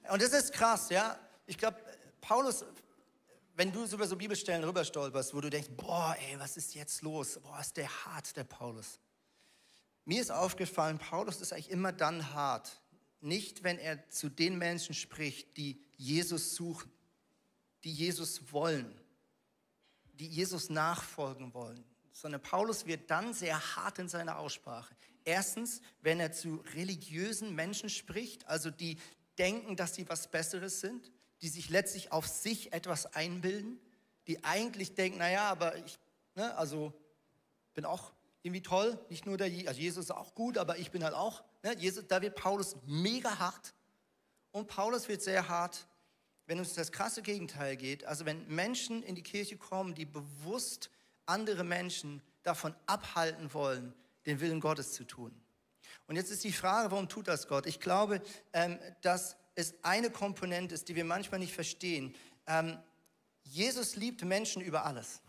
Und 0.09 0.21
das 0.21 0.31
ist 0.31 0.53
krass, 0.53 0.89
ja. 0.89 1.19
Ich 1.47 1.57
glaube, 1.57 1.77
Paulus, 2.21 2.65
wenn 3.55 3.71
du 3.71 3.85
über 3.85 4.05
so 4.05 4.15
Bibelstellen 4.17 4.63
rüberstolperst, 4.63 5.33
wo 5.33 5.41
du 5.41 5.49
denkst, 5.49 5.69
boah, 5.75 6.15
ey, 6.29 6.37
was 6.37 6.57
ist 6.57 6.75
jetzt 6.75 7.01
los? 7.01 7.39
Boah, 7.41 7.59
ist 7.59 7.77
der 7.77 7.89
hart, 8.05 8.35
der 8.35 8.43
Paulus. 8.43 8.99
Mir 10.03 10.21
ist 10.21 10.31
aufgefallen, 10.31 10.99
Paulus 10.99 11.41
ist 11.41 11.53
eigentlich 11.53 11.71
immer 11.71 11.91
dann 11.91 12.33
hart. 12.33 12.81
Nicht, 13.21 13.63
wenn 13.63 13.79
er 13.79 14.09
zu 14.09 14.29
den 14.29 14.57
Menschen 14.57 14.93
spricht, 14.93 15.57
die 15.57 15.81
Jesus 15.95 16.55
suchen, 16.55 16.91
die 17.83 17.91
Jesus 17.91 18.51
wollen, 18.51 18.93
die 20.13 20.27
Jesus 20.27 20.69
nachfolgen 20.69 21.53
wollen, 21.53 21.83
sondern 22.11 22.41
Paulus 22.41 22.85
wird 22.85 23.09
dann 23.09 23.33
sehr 23.33 23.75
hart 23.75 23.99
in 23.99 24.09
seiner 24.09 24.37
Aussprache. 24.37 24.95
Erstens, 25.23 25.81
wenn 26.01 26.19
er 26.19 26.31
zu 26.31 26.63
religiösen 26.73 27.55
Menschen 27.55 27.89
spricht, 27.89 28.45
also 28.47 28.69
die 28.69 28.97
denken, 29.37 29.75
dass 29.75 29.95
sie 29.95 30.07
was 30.09 30.29
Besseres 30.29 30.79
sind, 30.79 31.11
die 31.41 31.49
sich 31.49 31.69
letztlich 31.69 32.11
auf 32.11 32.27
sich 32.27 32.73
etwas 32.73 33.13
einbilden, 33.13 33.79
die 34.27 34.43
eigentlich 34.43 34.95
denken, 34.95 35.19
naja, 35.19 35.49
aber 35.49 35.75
ich, 35.77 35.99
ne, 36.35 36.55
also 36.57 36.93
bin 37.73 37.85
auch 37.85 38.11
irgendwie 38.41 38.61
toll, 38.61 38.99
nicht 39.09 39.25
nur 39.25 39.37
der, 39.37 39.47
also 39.67 39.79
Jesus 39.79 40.05
ist 40.05 40.11
auch 40.11 40.33
gut, 40.35 40.57
aber 40.57 40.77
ich 40.77 40.91
bin 40.91 41.03
halt 41.03 41.13
auch, 41.13 41.43
ne, 41.63 41.75
Jesus, 41.77 42.07
da 42.07 42.21
wird 42.21 42.35
Paulus 42.35 42.75
mega 42.85 43.37
hart 43.39 43.73
und 44.51 44.67
Paulus 44.67 45.07
wird 45.07 45.21
sehr 45.21 45.47
hart, 45.47 45.87
wenn 46.45 46.59
uns 46.59 46.73
das 46.73 46.91
krasse 46.91 47.21
Gegenteil 47.21 47.75
geht, 47.75 48.05
also 48.05 48.25
wenn 48.25 48.47
Menschen 48.47 49.03
in 49.03 49.15
die 49.15 49.23
Kirche 49.23 49.57
kommen, 49.57 49.95
die 49.95 50.05
bewusst 50.05 50.89
andere 51.25 51.63
Menschen 51.63 52.21
davon 52.43 52.73
abhalten 52.85 53.53
wollen, 53.53 53.93
den 54.25 54.39
Willen 54.39 54.61
Gottes 54.61 54.93
zu 54.93 55.03
tun. 55.03 55.31
Und 56.07 56.15
jetzt 56.15 56.31
ist 56.31 56.43
die 56.43 56.53
Frage, 56.53 56.89
warum 56.91 57.09
tut 57.09 57.27
das 57.27 57.47
Gott? 57.47 57.65
Ich 57.65 57.79
glaube, 57.79 58.21
ähm, 58.53 58.79
dass 59.01 59.35
es 59.57 59.73
eine 59.81 60.11
Komponente 60.11 60.75
ist, 60.75 60.87
die 60.87 60.95
wir 60.95 61.03
manchmal 61.03 61.39
nicht 61.39 61.53
verstehen. 61.53 62.15
Ähm, 62.45 62.77
Jesus 63.43 63.95
liebt 63.95 64.23
Menschen 64.23 64.61
über 64.61 64.85
alles. 64.85 65.21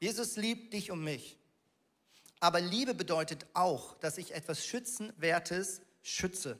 Jesus 0.00 0.36
liebt 0.36 0.74
dich 0.74 0.90
und 0.90 1.02
mich. 1.02 1.38
Aber 2.40 2.60
Liebe 2.60 2.94
bedeutet 2.94 3.46
auch, 3.54 3.94
dass 3.98 4.18
ich 4.18 4.34
etwas 4.34 4.66
Schützenwertes 4.66 5.82
schütze. 6.02 6.58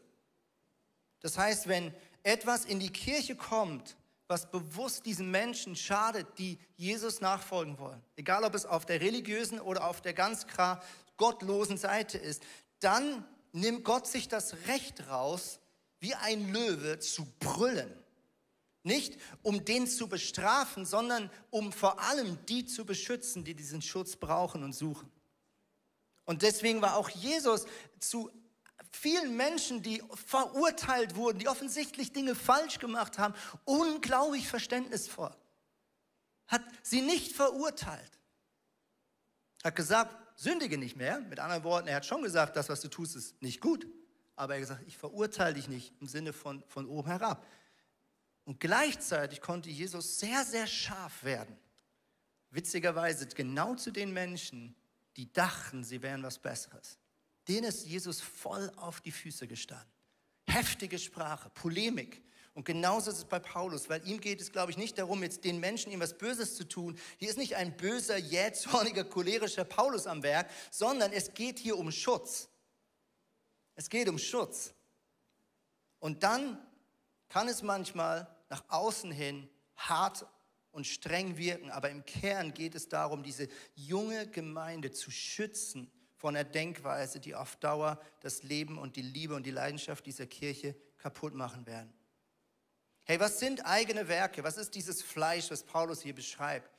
Das 1.21 1.37
heißt, 1.37 1.69
wenn 1.69 1.93
etwas 2.23 2.65
in 2.65 2.79
die 2.79 2.91
Kirche 2.91 3.35
kommt, 3.35 3.97
was 4.29 4.51
bewusst 4.51 5.05
diesen 5.05 5.31
Menschen 5.31 5.75
schadet, 5.75 6.39
die 6.39 6.59
Jesus 6.77 7.21
nachfolgen 7.21 7.79
wollen, 7.79 8.03
egal 8.17 8.45
ob 8.45 8.55
es 8.55 8.67
auf 8.67 8.87
der 8.87 9.01
religiösen 9.01 9.61
oder 9.61 9.87
auf 9.89 10.01
der 10.01 10.15
ganz 10.15 10.47
klar 10.47 10.83
gottlosen 11.17 11.77
Seite 11.77 12.19
ist, 12.19 12.45
dann 12.79 13.27
nimmt 13.53 13.85
Gott 13.85 14.07
sich 14.07 14.29
das 14.29 14.55
Recht 14.69 15.09
raus, 15.09 15.59
wie 16.05 16.15
ein 16.15 16.53
Löwe 16.53 16.99
zu 16.99 17.27
brüllen. 17.41 17.91
Nicht 18.83 19.19
um 19.43 19.65
den 19.65 19.87
zu 19.87 20.07
bestrafen, 20.07 20.85
sondern 20.85 21.31
um 21.49 21.73
vor 21.73 21.99
allem 21.99 22.39
die 22.45 22.67
zu 22.67 22.85
beschützen, 22.85 23.43
die 23.43 23.55
diesen 23.55 23.81
Schutz 23.81 24.15
brauchen 24.15 24.63
und 24.63 24.75
suchen. 24.75 25.11
Und 26.27 26.43
deswegen 26.43 26.83
war 26.83 26.97
auch 26.97 27.09
Jesus 27.09 27.65
zu 27.99 28.31
vielen 28.91 29.35
Menschen, 29.35 29.83
die 29.83 30.03
verurteilt 30.27 31.17
wurden, 31.17 31.39
die 31.39 31.49
offensichtlich 31.49 32.13
Dinge 32.13 32.35
falsch 32.35 32.79
gemacht 32.79 33.19
haben, 33.19 33.35
unglaublich 33.65 34.47
verständnisvoll. 34.47 35.35
Hat 36.49 36.63
sie 36.83 37.01
nicht 37.01 37.35
verurteilt. 37.35 38.19
Hat 39.65 39.75
gesagt, 39.75 40.15
sündige 40.39 40.77
nicht 40.77 40.97
mehr. 40.97 41.21
Mit 41.21 41.39
anderen 41.41 41.65
Worten, 41.65 41.89
er 41.89 41.97
hat 41.97 42.05
schon 42.05 42.23
gesagt, 42.23 42.57
das, 42.57 42.69
was 42.69 42.83
du 42.83 42.89
tust, 42.89 43.17
ist 43.17 43.41
nicht 43.41 43.63
gut. 43.63 43.87
Aber 44.37 44.55
er 44.55 44.61
hat 44.61 44.69
gesagt, 44.69 44.85
ich 44.87 44.97
verurteile 44.97 45.55
dich 45.55 45.69
nicht 45.69 45.93
im 46.01 46.07
Sinne 46.07 46.33
von, 46.33 46.63
von 46.67 46.87
oben 46.87 47.09
herab. 47.09 47.47
Und 48.45 48.61
gleichzeitig 48.61 49.41
konnte 49.41 49.71
Jesus 49.71 50.19
sehr, 50.19 50.45
sehr 50.45 50.67
scharf 50.67 51.25
werden. 51.25 51.57
Witzigerweise 52.51 53.27
genau 53.29 53.75
zu 53.75 53.91
den 53.91 54.13
Menschen, 54.13 54.77
die 55.17 55.33
dachten, 55.33 55.85
sie 55.85 56.03
wären 56.03 56.23
was 56.23 56.39
Besseres. 56.39 56.99
Denen 57.49 57.65
ist 57.65 57.87
Jesus 57.87 58.21
voll 58.21 58.71
auf 58.77 59.01
die 59.01 59.13
Füße 59.13 59.47
gestanden. 59.47 59.91
Heftige 60.47 60.99
Sprache, 60.99 61.51
Polemik. 61.51 62.23
Und 62.55 62.65
genauso 62.65 63.11
ist 63.11 63.19
es 63.19 63.25
bei 63.25 63.41
Paulus, 63.41 63.89
weil 63.89 64.07
ihm 64.07 64.21
geht 64.21 64.41
es, 64.41 64.53
glaube 64.53 64.71
ich, 64.71 64.77
nicht 64.77 64.97
darum, 64.99 65.23
jetzt 65.23 65.45
den 65.45 65.59
Menschen 65.59 65.91
ihm 65.91 66.01
was 66.01 66.17
Böses 66.17 66.55
zu 66.55 66.65
tun. 66.69 66.97
Hier 67.17 67.29
ist 67.29 67.39
nicht 67.39 67.57
ein 67.57 67.77
böser, 67.77 68.17
jähzorniger, 68.17 69.05
cholerischer 69.05 69.65
Paulus 69.65 70.07
am 70.07 70.23
Werk, 70.23 70.49
sondern 70.71 71.13
es 71.13 71.35
geht 71.35 71.59
hier 71.59 71.77
um 71.77 71.91
Schutz. 71.91 72.49
Es 73.75 73.91
geht 73.91 74.09
um 74.09 74.19
Schutz. 74.19 74.75
Und 75.99 76.23
dann 76.23 76.59
kann 77.29 77.49
es 77.49 77.63
manchmal 77.63 78.29
nach 78.51 78.65
außen 78.69 79.11
hin 79.11 79.49
hart 79.77 80.27
und 80.71 80.87
streng 80.87 81.37
wirken, 81.37 81.71
aber 81.71 81.91
im 81.91 82.05
Kern 82.05 82.53
geht 82.53 82.75
es 82.75 82.89
darum, 82.89 83.23
diese 83.23 83.49
junge 83.75 84.27
Gemeinde 84.29 84.91
zu 84.91 85.11
schützen 85.11 85.91
von 86.17 86.37
einer 86.37 86.45
Denkweise, 86.45 87.21
die 87.21 87.35
auf 87.35 87.57
Dauer 87.57 88.01
das 88.21 88.43
Leben 88.43 88.79
und 88.79 88.97
die 88.97 89.03
Liebe 89.03 89.35
und 89.35 89.45
die 89.45 89.51
Leidenschaft 89.51 90.05
dieser 90.07 90.27
Kirche 90.27 90.75
kaputt 90.99 91.35
machen 91.35 91.67
werden. 91.67 91.93
Hey, 93.05 93.21
was 93.21 93.39
sind 93.39 93.65
eigene 93.67 94.09
Werke? 94.09 94.43
Was 94.43 94.57
ist 94.57 94.75
dieses 94.75 95.03
Fleisch, 95.03 95.51
was 95.51 95.63
Paulus 95.63 96.01
hier 96.01 96.15
beschreibt? 96.15 96.71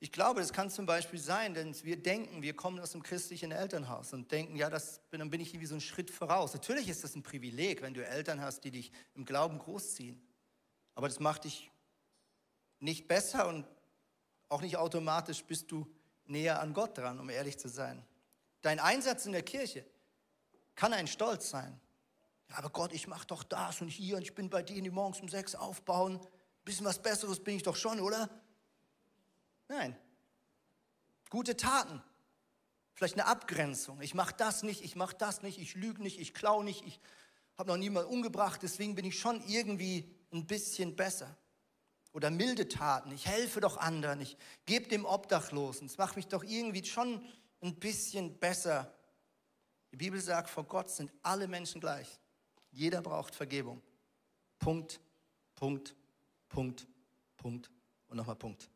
Ich 0.00 0.12
glaube, 0.12 0.40
das 0.40 0.52
kann 0.52 0.70
zum 0.70 0.86
Beispiel 0.86 1.18
sein, 1.18 1.54
denn 1.54 1.74
wir 1.82 2.00
denken, 2.00 2.40
wir 2.40 2.54
kommen 2.54 2.78
aus 2.78 2.94
einem 2.94 3.02
christlichen 3.02 3.50
Elternhaus 3.50 4.12
und 4.12 4.30
denken, 4.30 4.54
ja, 4.54 4.70
das, 4.70 5.00
dann 5.10 5.28
bin 5.28 5.40
ich 5.40 5.48
irgendwie 5.48 5.66
so 5.66 5.74
einen 5.74 5.80
Schritt 5.80 6.10
voraus. 6.10 6.54
Natürlich 6.54 6.88
ist 6.88 7.02
das 7.02 7.16
ein 7.16 7.24
Privileg, 7.24 7.82
wenn 7.82 7.94
du 7.94 8.06
Eltern 8.06 8.40
hast, 8.40 8.62
die 8.62 8.70
dich 8.70 8.92
im 9.14 9.24
Glauben 9.24 9.58
großziehen. 9.58 10.22
Aber 10.94 11.08
das 11.08 11.18
macht 11.18 11.44
dich 11.44 11.70
nicht 12.78 13.08
besser 13.08 13.48
und 13.48 13.66
auch 14.48 14.60
nicht 14.60 14.76
automatisch 14.76 15.44
bist 15.44 15.70
du 15.72 15.86
näher 16.26 16.60
an 16.60 16.74
Gott 16.74 16.96
dran, 16.96 17.18
um 17.18 17.28
ehrlich 17.28 17.58
zu 17.58 17.68
sein. 17.68 18.04
Dein 18.62 18.78
Einsatz 18.78 19.26
in 19.26 19.32
der 19.32 19.42
Kirche 19.42 19.84
kann 20.76 20.92
ein 20.92 21.08
Stolz 21.08 21.50
sein. 21.50 21.80
Aber 22.52 22.70
Gott, 22.70 22.92
ich 22.92 23.08
mache 23.08 23.26
doch 23.26 23.42
das 23.42 23.80
und 23.80 23.88
hier 23.88 24.16
und 24.16 24.22
ich 24.22 24.34
bin 24.34 24.48
bei 24.48 24.62
denen, 24.62 24.84
die 24.84 24.90
morgens 24.90 25.20
um 25.20 25.28
sechs 25.28 25.54
aufbauen. 25.54 26.20
Bisschen 26.64 26.86
was 26.86 27.02
Besseres 27.02 27.42
bin 27.42 27.56
ich 27.56 27.62
doch 27.62 27.76
schon, 27.76 28.00
oder? 28.00 28.30
Nein. 29.68 29.96
Gute 31.30 31.56
Taten. 31.56 32.02
Vielleicht 32.94 33.14
eine 33.14 33.26
Abgrenzung. 33.26 34.00
Ich 34.00 34.14
mache 34.14 34.34
das 34.36 34.62
nicht, 34.62 34.82
ich 34.82 34.96
mache 34.96 35.14
das 35.16 35.42
nicht, 35.42 35.58
ich 35.58 35.76
lüge 35.76 36.02
nicht, 36.02 36.18
ich 36.18 36.34
klaue 36.34 36.64
nicht, 36.64 36.84
ich 36.84 36.98
habe 37.56 37.70
noch 37.70 37.76
niemand 37.76 38.08
umgebracht, 38.08 38.60
deswegen 38.62 38.94
bin 38.96 39.04
ich 39.04 39.18
schon 39.18 39.40
irgendwie 39.46 40.12
ein 40.32 40.46
bisschen 40.46 40.96
besser. 40.96 41.36
Oder 42.12 42.30
milde 42.30 42.68
Taten, 42.68 43.12
ich 43.12 43.26
helfe 43.26 43.60
doch 43.60 43.76
anderen, 43.76 44.20
ich 44.20 44.36
gebe 44.66 44.88
dem 44.88 45.04
Obdachlosen, 45.04 45.86
es 45.86 45.98
macht 45.98 46.16
mich 46.16 46.26
doch 46.26 46.42
irgendwie 46.42 46.84
schon 46.84 47.24
ein 47.60 47.76
bisschen 47.76 48.36
besser. 48.38 48.92
Die 49.92 49.96
Bibel 49.96 50.20
sagt, 50.20 50.50
vor 50.50 50.64
Gott 50.64 50.90
sind 50.90 51.12
alle 51.22 51.46
Menschen 51.46 51.80
gleich. 51.80 52.18
Jeder 52.70 53.00
braucht 53.00 53.34
Vergebung. 53.34 53.80
Punkt, 54.58 55.00
Punkt, 55.54 55.94
Punkt, 56.48 56.86
Punkt 57.36 57.70
und 58.08 58.16
nochmal 58.16 58.36
Punkt. 58.36 58.68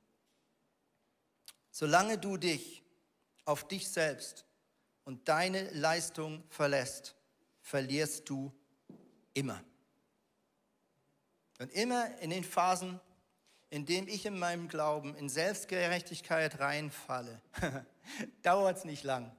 Solange 1.72 2.18
du 2.18 2.36
dich 2.36 2.84
auf 3.46 3.66
dich 3.66 3.88
selbst 3.88 4.44
und 5.04 5.26
deine 5.26 5.70
Leistung 5.70 6.44
verlässt, 6.50 7.16
verlierst 7.62 8.28
du 8.28 8.52
immer. 9.32 9.64
Und 11.58 11.72
immer 11.72 12.18
in 12.18 12.28
den 12.28 12.44
Phasen, 12.44 13.00
in 13.70 13.86
denen 13.86 14.06
ich 14.06 14.26
in 14.26 14.38
meinem 14.38 14.68
Glauben 14.68 15.16
in 15.16 15.30
Selbstgerechtigkeit 15.30 16.60
reinfalle, 16.60 17.40
dauert 18.42 18.76
es 18.76 18.84
nicht 18.84 19.02
lang, 19.02 19.34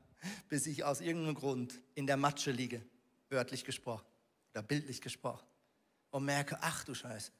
bis 0.49 0.65
ich 0.65 0.83
aus 0.83 1.01
irgendeinem 1.01 1.35
Grund 1.35 1.79
in 1.93 2.07
der 2.07 2.17
Matsche 2.17 2.49
liege, 2.49 2.83
wörtlich 3.29 3.63
gesprochen 3.63 4.07
oder 4.53 4.63
bildlich 4.63 5.01
gesprochen, 5.01 5.45
und 6.09 6.25
merke, 6.25 6.57
ach 6.61 6.83
du 6.83 6.95
Scheiße, 6.95 7.31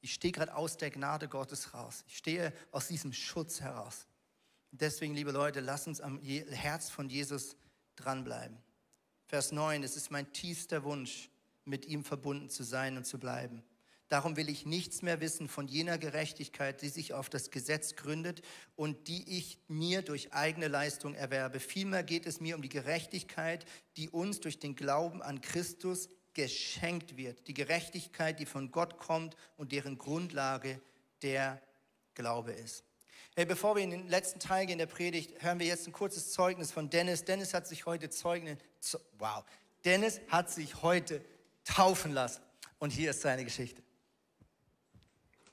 ich 0.00 0.14
stehe 0.14 0.32
gerade 0.32 0.54
aus 0.54 0.76
der 0.76 0.90
Gnade 0.90 1.28
Gottes 1.28 1.74
raus. 1.74 2.04
Ich 2.08 2.16
stehe 2.16 2.52
aus 2.70 2.88
diesem 2.88 3.12
Schutz 3.12 3.60
heraus. 3.60 4.06
Deswegen, 4.70 5.14
liebe 5.14 5.32
Leute, 5.32 5.60
lasst 5.60 5.88
uns 5.88 6.00
am 6.00 6.20
Herz 6.20 6.88
von 6.88 7.08
Jesus 7.08 7.56
dranbleiben. 7.96 8.56
Vers 9.26 9.52
9, 9.52 9.82
es 9.82 9.96
ist 9.96 10.10
mein 10.10 10.32
tiefster 10.32 10.84
Wunsch, 10.84 11.30
mit 11.64 11.86
ihm 11.86 12.04
verbunden 12.04 12.48
zu 12.48 12.62
sein 12.62 12.96
und 12.96 13.04
zu 13.04 13.18
bleiben. 13.18 13.62
Darum 14.08 14.36
will 14.36 14.48
ich 14.48 14.66
nichts 14.66 15.02
mehr 15.02 15.20
wissen 15.20 15.48
von 15.48 15.68
jener 15.68 15.96
Gerechtigkeit, 15.96 16.82
die 16.82 16.88
sich 16.88 17.14
auf 17.14 17.28
das 17.28 17.52
Gesetz 17.52 17.94
gründet 17.94 18.42
und 18.74 19.06
die 19.06 19.38
ich 19.38 19.60
mir 19.68 20.02
durch 20.02 20.32
eigene 20.32 20.66
Leistung 20.66 21.14
erwerbe. 21.14 21.60
Vielmehr 21.60 22.02
geht 22.02 22.26
es 22.26 22.40
mir 22.40 22.56
um 22.56 22.62
die 22.62 22.68
Gerechtigkeit, 22.68 23.64
die 23.96 24.08
uns 24.08 24.40
durch 24.40 24.58
den 24.58 24.74
Glauben 24.74 25.22
an 25.22 25.40
Christus 25.40 26.08
geschenkt 26.34 27.16
wird. 27.16 27.46
Die 27.48 27.54
Gerechtigkeit, 27.54 28.38
die 28.38 28.46
von 28.46 28.70
Gott 28.70 28.98
kommt 28.98 29.36
und 29.56 29.72
deren 29.72 29.98
Grundlage 29.98 30.80
der 31.22 31.60
Glaube 32.14 32.52
ist. 32.52 32.84
Hey, 33.36 33.44
bevor 33.46 33.76
wir 33.76 33.82
in 33.82 33.90
den 33.90 34.08
letzten 34.08 34.40
Teil 34.40 34.66
gehen 34.66 34.78
der 34.78 34.86
Predigt, 34.86 35.42
hören 35.42 35.60
wir 35.60 35.66
jetzt 35.66 35.86
ein 35.86 35.92
kurzes 35.92 36.32
Zeugnis 36.32 36.72
von 36.72 36.90
Dennis. 36.90 37.24
Dennis 37.24 37.54
hat 37.54 37.66
sich 37.66 37.86
heute 37.86 38.10
Zeugnis, 38.10 38.58
wow, 39.18 39.44
Dennis 39.84 40.20
hat 40.28 40.50
sich 40.50 40.82
heute 40.82 41.24
taufen 41.64 42.12
lassen. 42.12 42.42
Und 42.78 42.90
hier 42.90 43.10
ist 43.10 43.22
seine 43.22 43.44
Geschichte. 43.44 43.82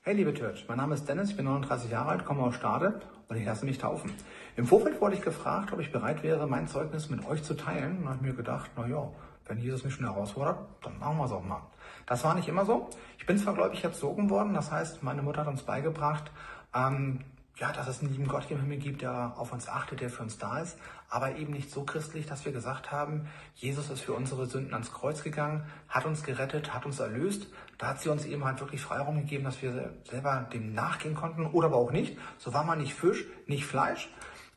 Hey 0.02 0.14
liebe 0.14 0.32
Church, 0.32 0.64
mein 0.68 0.78
Name 0.78 0.94
ist 0.94 1.06
Dennis, 1.06 1.30
ich 1.30 1.36
bin 1.36 1.44
39 1.44 1.90
Jahre 1.90 2.10
alt, 2.10 2.24
komme 2.24 2.42
aus 2.42 2.54
Stade 2.54 3.00
und 3.28 3.36
ich 3.36 3.44
lasse 3.44 3.64
mich 3.64 3.78
taufen. 3.78 4.12
Im 4.56 4.66
Vorfeld 4.66 5.00
wurde 5.00 5.16
ich 5.16 5.22
gefragt, 5.22 5.72
ob 5.72 5.80
ich 5.80 5.92
bereit 5.92 6.22
wäre, 6.22 6.46
mein 6.46 6.66
Zeugnis 6.66 7.10
mit 7.10 7.24
euch 7.26 7.42
zu 7.42 7.54
teilen. 7.54 7.98
Und 7.98 8.08
habe 8.08 8.24
mir 8.24 8.32
gedacht, 8.32 8.70
na 8.76 8.86
ja, 8.88 9.12
wenn 9.48 9.58
Jesus 9.58 9.84
mich 9.84 9.94
schon 9.94 10.06
herausfordert, 10.06 10.58
dann 10.82 10.98
machen 10.98 11.18
wir 11.18 11.24
es 11.24 11.32
auch 11.32 11.42
mal. 11.42 11.62
Das 12.06 12.24
war 12.24 12.34
nicht 12.34 12.48
immer 12.48 12.64
so. 12.64 12.88
Ich 13.18 13.26
bin 13.26 13.38
zwar 13.38 13.54
gläubig 13.54 13.82
erzogen 13.82 14.30
worden, 14.30 14.54
das 14.54 14.70
heißt, 14.70 15.02
meine 15.02 15.22
Mutter 15.22 15.40
hat 15.40 15.48
uns 15.48 15.62
beigebracht, 15.62 16.30
ähm, 16.74 17.20
ja, 17.56 17.72
dass 17.72 17.88
es 17.88 18.00
einen 18.00 18.12
lieben 18.12 18.28
Gott 18.28 18.48
im 18.50 18.60
Himmel 18.60 18.78
gibt, 18.78 19.02
der 19.02 19.34
auf 19.36 19.52
uns 19.52 19.68
achtet, 19.68 20.00
der 20.00 20.10
für 20.10 20.22
uns 20.22 20.38
da 20.38 20.60
ist, 20.60 20.78
aber 21.10 21.36
eben 21.36 21.52
nicht 21.52 21.70
so 21.70 21.82
christlich, 21.82 22.26
dass 22.26 22.44
wir 22.44 22.52
gesagt 22.52 22.92
haben, 22.92 23.26
Jesus 23.56 23.90
ist 23.90 24.02
für 24.02 24.12
unsere 24.12 24.46
Sünden 24.46 24.74
ans 24.74 24.92
Kreuz 24.92 25.24
gegangen, 25.24 25.64
hat 25.88 26.04
uns 26.04 26.22
gerettet, 26.22 26.72
hat 26.72 26.86
uns 26.86 27.00
erlöst. 27.00 27.48
Da 27.78 27.88
hat 27.88 28.00
sie 28.00 28.10
uns 28.10 28.26
eben 28.26 28.44
halt 28.44 28.60
wirklich 28.60 28.80
Freiraum 28.80 29.16
gegeben, 29.16 29.44
dass 29.44 29.60
wir 29.60 29.92
selber 30.04 30.46
dem 30.52 30.72
nachgehen 30.72 31.14
konnten 31.14 31.46
oder 31.46 31.66
aber 31.68 31.76
auch 31.76 31.90
nicht. 31.90 32.16
So 32.38 32.54
war 32.54 32.64
man 32.64 32.78
nicht 32.78 32.94
Fisch, 32.94 33.24
nicht 33.46 33.64
Fleisch. 33.64 34.08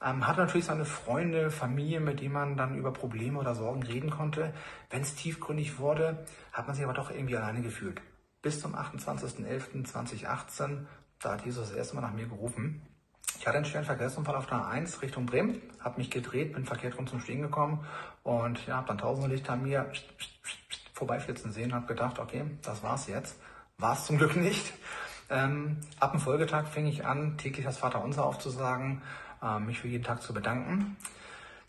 Ähm, 0.03 0.27
hat 0.27 0.37
natürlich 0.37 0.65
seine 0.65 0.85
Freunde, 0.85 1.51
Familie, 1.51 1.99
mit 1.99 2.21
denen 2.21 2.33
man 2.33 2.57
dann 2.57 2.75
über 2.75 2.91
Probleme 2.91 3.37
oder 3.37 3.53
Sorgen 3.53 3.83
reden 3.83 4.09
konnte. 4.09 4.51
Wenn 4.89 5.01
es 5.01 5.15
tiefgründig 5.15 5.77
wurde, 5.77 6.25
hat 6.51 6.65
man 6.65 6.75
sich 6.75 6.83
aber 6.83 6.93
doch 6.93 7.11
irgendwie 7.11 7.37
alleine 7.37 7.61
gefühlt. 7.61 8.01
Bis 8.41 8.59
zum 8.59 8.75
28.11.2018, 8.75 10.85
da 11.19 11.33
hat 11.33 11.45
Jesus 11.45 11.69
das 11.69 11.77
erste 11.77 11.95
Mal 11.95 12.01
nach 12.01 12.13
mir 12.13 12.25
gerufen. 12.25 12.81
Ich 13.39 13.45
hatte 13.45 13.57
einen 13.57 13.65
schweren 13.65 13.85
Verkehrsunfall 13.85 14.35
auf 14.35 14.47
der 14.47 14.57
A1 14.57 15.01
Richtung 15.01 15.27
Bremen, 15.27 15.61
habe 15.79 15.99
mich 15.99 16.09
gedreht, 16.09 16.53
bin 16.53 16.65
verkehrt 16.65 16.97
rum 16.97 17.07
zum 17.07 17.19
Stehen 17.19 17.41
gekommen 17.41 17.85
und 18.23 18.65
ja, 18.65 18.77
habe 18.77 18.87
dann 18.87 18.97
tausende 18.97 19.29
Lichter 19.29 19.53
an 19.53 19.63
mir 19.63 19.91
vorbeiflitzen 20.93 21.51
sehen, 21.51 21.73
habe 21.73 21.87
gedacht, 21.87 22.19
okay, 22.19 22.45
das 22.63 22.83
war's 22.83 23.07
jetzt. 23.07 23.39
War 23.77 23.93
es 23.93 24.05
zum 24.05 24.17
Glück 24.17 24.35
nicht. 24.35 24.73
Ähm, 25.29 25.77
ab 25.99 26.11
dem 26.11 26.19
Folgetag 26.19 26.67
fing 26.67 26.85
ich 26.85 27.05
an, 27.05 27.37
täglich 27.37 27.65
das 27.65 27.77
Vaterunser 27.77 28.25
aufzusagen, 28.25 29.01
mich 29.59 29.79
für 29.79 29.87
jeden 29.87 30.03
Tag 30.03 30.21
zu 30.21 30.33
bedanken. 30.33 30.97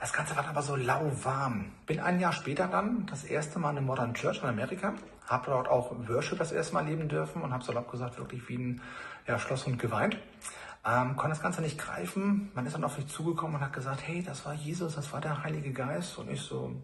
Das 0.02 0.12
Ganze 0.12 0.36
war 0.36 0.48
aber 0.48 0.62
so 0.62 0.74
lauwarm. 0.74 1.66
Bin 1.86 2.00
ein 2.00 2.18
Jahr 2.18 2.32
später 2.32 2.66
dann 2.66 3.06
das 3.06 3.22
erste 3.22 3.60
Mal 3.60 3.70
in 3.70 3.76
der 3.76 3.84
Modern 3.84 4.14
Church 4.14 4.42
in 4.42 4.48
Amerika, 4.48 4.94
habe 5.28 5.46
dort 5.46 5.68
auch 5.68 5.92
Worship 6.08 6.38
das 6.38 6.50
erste 6.50 6.74
Mal 6.74 6.86
leben 6.86 7.08
dürfen 7.08 7.40
und 7.40 7.52
habe 7.52 7.62
salopp 7.62 7.88
gesagt 7.88 8.18
wirklich 8.18 8.48
wie 8.48 8.56
ein 8.56 8.82
ja, 9.28 9.38
Schlosshund 9.38 9.78
geweint. 9.78 10.18
Ähm, 10.84 11.14
konnte 11.14 11.36
das 11.36 11.40
Ganze 11.40 11.62
nicht 11.62 11.78
greifen. 11.78 12.50
Man 12.54 12.66
ist 12.66 12.74
dann 12.74 12.82
auf 12.82 12.98
mich 12.98 13.06
zugekommen 13.06 13.54
und 13.54 13.62
hat 13.62 13.72
gesagt, 13.72 14.00
hey, 14.04 14.24
das 14.24 14.44
war 14.44 14.54
Jesus, 14.54 14.96
das 14.96 15.12
war 15.12 15.20
der 15.20 15.44
Heilige 15.44 15.72
Geist. 15.72 16.18
Und 16.18 16.28
ich 16.28 16.40
so, 16.40 16.74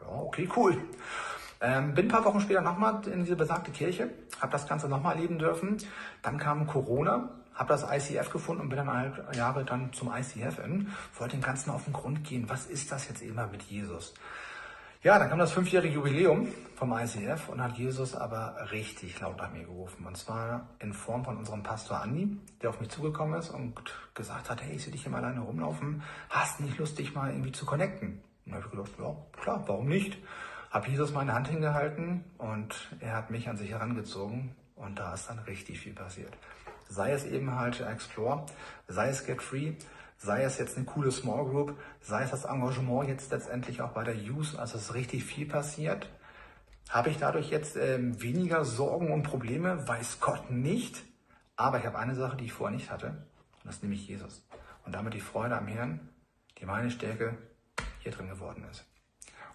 ja, 0.00 0.08
okay, 0.08 0.48
cool. 0.56 0.78
Ähm, 1.60 1.92
bin 1.92 2.06
ein 2.06 2.10
paar 2.10 2.24
Wochen 2.24 2.40
später 2.40 2.62
nochmal 2.62 3.06
in 3.06 3.22
diese 3.24 3.36
besagte 3.36 3.70
Kirche, 3.70 4.08
habe 4.40 4.50
das 4.50 4.66
Ganze 4.66 4.88
nochmal 4.88 5.16
erleben 5.16 5.38
dürfen. 5.38 5.76
Dann 6.22 6.38
kam 6.38 6.66
Corona, 6.66 7.28
habe 7.54 7.68
das 7.68 7.84
ICF 7.90 8.30
gefunden 8.30 8.62
und 8.62 8.68
bin 8.68 8.78
dann 8.78 8.92
halt 8.92 9.36
Jahre 9.36 9.64
dann 9.64 9.92
zum 9.92 10.12
ICF 10.12 10.58
in, 10.64 10.92
wollte 11.18 11.36
dem 11.36 11.42
Ganzen 11.42 11.70
auf 11.70 11.84
den 11.84 11.92
Grund 11.92 12.24
gehen. 12.24 12.48
Was 12.48 12.66
ist 12.66 12.92
das 12.92 13.08
jetzt 13.08 13.22
immer 13.22 13.46
mit 13.46 13.62
Jesus? 13.62 14.14
Ja, 15.04 15.18
dann 15.18 15.28
kam 15.28 15.40
das 15.40 15.50
fünfjährige 15.50 15.96
Jubiläum 15.96 16.46
vom 16.76 16.92
ICF 16.92 17.48
und 17.48 17.60
hat 17.60 17.76
Jesus 17.76 18.14
aber 18.14 18.70
richtig 18.70 19.18
laut 19.18 19.36
nach 19.36 19.52
mir 19.52 19.64
gerufen. 19.64 20.06
Und 20.06 20.16
zwar 20.16 20.68
in 20.78 20.92
Form 20.92 21.24
von 21.24 21.36
unserem 21.36 21.64
Pastor 21.64 22.00
Andi, 22.00 22.38
der 22.62 22.70
auf 22.70 22.78
mich 22.78 22.88
zugekommen 22.88 23.36
ist 23.36 23.50
und 23.50 23.74
gesagt 24.14 24.48
hat, 24.48 24.62
hey, 24.62 24.76
ich 24.76 24.84
sehe 24.84 24.92
dich 24.92 25.04
immer 25.04 25.16
alleine 25.16 25.40
rumlaufen. 25.40 26.04
Hast 26.30 26.60
nicht 26.60 26.78
Lust, 26.78 27.00
dich 27.00 27.16
mal 27.16 27.32
irgendwie 27.32 27.50
zu 27.50 27.66
connecten? 27.66 28.22
Und 28.46 28.52
da 28.52 28.58
habe 28.58 28.66
ich 28.66 28.70
gedacht, 28.70 28.90
ja, 29.00 29.16
klar, 29.42 29.64
warum 29.66 29.88
nicht? 29.88 30.18
Habe 30.70 30.88
Jesus 30.88 31.12
meine 31.12 31.32
Hand 31.34 31.48
hingehalten 31.48 32.24
und 32.38 32.96
er 33.00 33.16
hat 33.16 33.30
mich 33.30 33.48
an 33.48 33.56
sich 33.56 33.70
herangezogen 33.70 34.54
und 34.76 35.00
da 35.00 35.14
ist 35.14 35.28
dann 35.28 35.40
richtig 35.40 35.80
viel 35.80 35.94
passiert. 35.94 36.32
Sei 36.92 37.12
es 37.12 37.24
eben 37.24 37.54
halt 37.58 37.80
Explore, 37.80 38.44
sei 38.86 39.08
es 39.08 39.24
Get 39.24 39.40
Free, 39.40 39.72
sei 40.18 40.42
es 40.42 40.58
jetzt 40.58 40.76
eine 40.76 40.84
coole 40.84 41.10
Small 41.10 41.46
Group, 41.46 41.74
sei 42.02 42.22
es 42.22 42.30
das 42.30 42.44
Engagement 42.44 43.08
jetzt 43.08 43.32
letztendlich 43.32 43.80
auch 43.80 43.92
bei 43.92 44.04
der 44.04 44.14
Use, 44.14 44.58
also 44.58 44.76
es 44.76 44.84
ist 44.84 44.94
richtig 44.94 45.24
viel 45.24 45.46
passiert. 45.46 46.10
Habe 46.90 47.08
ich 47.08 47.16
dadurch 47.16 47.48
jetzt 47.48 47.76
ähm, 47.76 48.20
weniger 48.20 48.66
Sorgen 48.66 49.10
und 49.10 49.22
Probleme? 49.22 49.88
Weiß 49.88 50.20
Gott 50.20 50.50
nicht. 50.50 51.02
Aber 51.56 51.78
ich 51.78 51.86
habe 51.86 51.98
eine 51.98 52.14
Sache, 52.14 52.36
die 52.36 52.44
ich 52.44 52.52
vorher 52.52 52.76
nicht 52.76 52.90
hatte, 52.90 53.06
und 53.06 53.64
das 53.64 53.76
ist 53.76 53.82
nämlich 53.82 54.06
Jesus. 54.06 54.46
Und 54.84 54.94
damit 54.94 55.14
die 55.14 55.20
Freude 55.20 55.56
am 55.56 55.68
Herrn, 55.68 56.10
die 56.58 56.66
meine 56.66 56.90
Stärke 56.90 57.38
hier 58.00 58.12
drin 58.12 58.28
geworden 58.28 58.66
ist. 58.70 58.84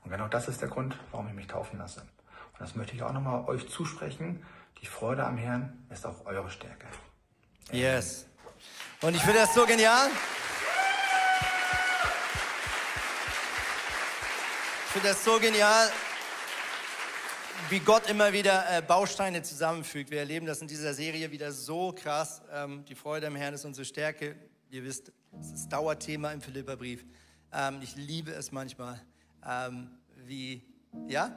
Und 0.03 0.09
genau 0.09 0.27
das 0.27 0.47
ist 0.47 0.61
der 0.61 0.69
Grund, 0.69 0.97
warum 1.11 1.27
ich 1.27 1.35
mich 1.35 1.47
taufen 1.47 1.77
lasse. 1.77 2.01
Und 2.01 2.61
das 2.61 2.75
möchte 2.75 2.95
ich 2.95 3.03
auch 3.03 3.13
nochmal 3.13 3.45
euch 3.45 3.69
zusprechen. 3.69 4.43
Die 4.81 4.87
Freude 4.87 5.23
am 5.23 5.37
Herrn 5.37 5.85
ist 5.91 6.07
auch 6.07 6.25
eure 6.25 6.49
Stärke. 6.49 6.87
Yes. 7.71 8.25
Und 9.01 9.13
ich 9.15 9.21
finde 9.21 9.39
das 9.39 9.53
so 9.53 9.65
genial. 9.65 10.09
Ich 14.85 14.91
finde 14.93 15.09
das 15.09 15.23
so 15.23 15.37
genial, 15.37 15.91
wie 17.69 17.79
Gott 17.79 18.09
immer 18.09 18.31
wieder 18.31 18.65
äh, 18.71 18.81
Bausteine 18.81 19.43
zusammenfügt. 19.43 20.11
Wir 20.11 20.19
erleben 20.19 20.45
das 20.45 20.61
in 20.61 20.67
dieser 20.69 20.93
Serie 20.93 21.29
wieder 21.29 21.51
so 21.51 21.91
krass. 21.91 22.41
Ähm, 22.53 22.85
die 22.85 22.95
Freude 22.95 23.27
am 23.27 23.35
Herrn 23.35 23.53
ist 23.53 23.65
unsere 23.65 23.83
Stärke. 23.83 24.37
Ihr 24.69 24.85
wisst, 24.85 25.11
es 25.41 25.51
ist 25.51 25.69
Dauerthema 25.69 26.31
im 26.31 26.39
Philipperbrief. 26.39 27.03
Ähm, 27.51 27.79
ich 27.81 27.97
liebe 27.97 28.31
es 28.31 28.53
manchmal, 28.53 29.01
ähm, 29.45 29.91
wie, 30.25 30.63
ja, 31.09 31.35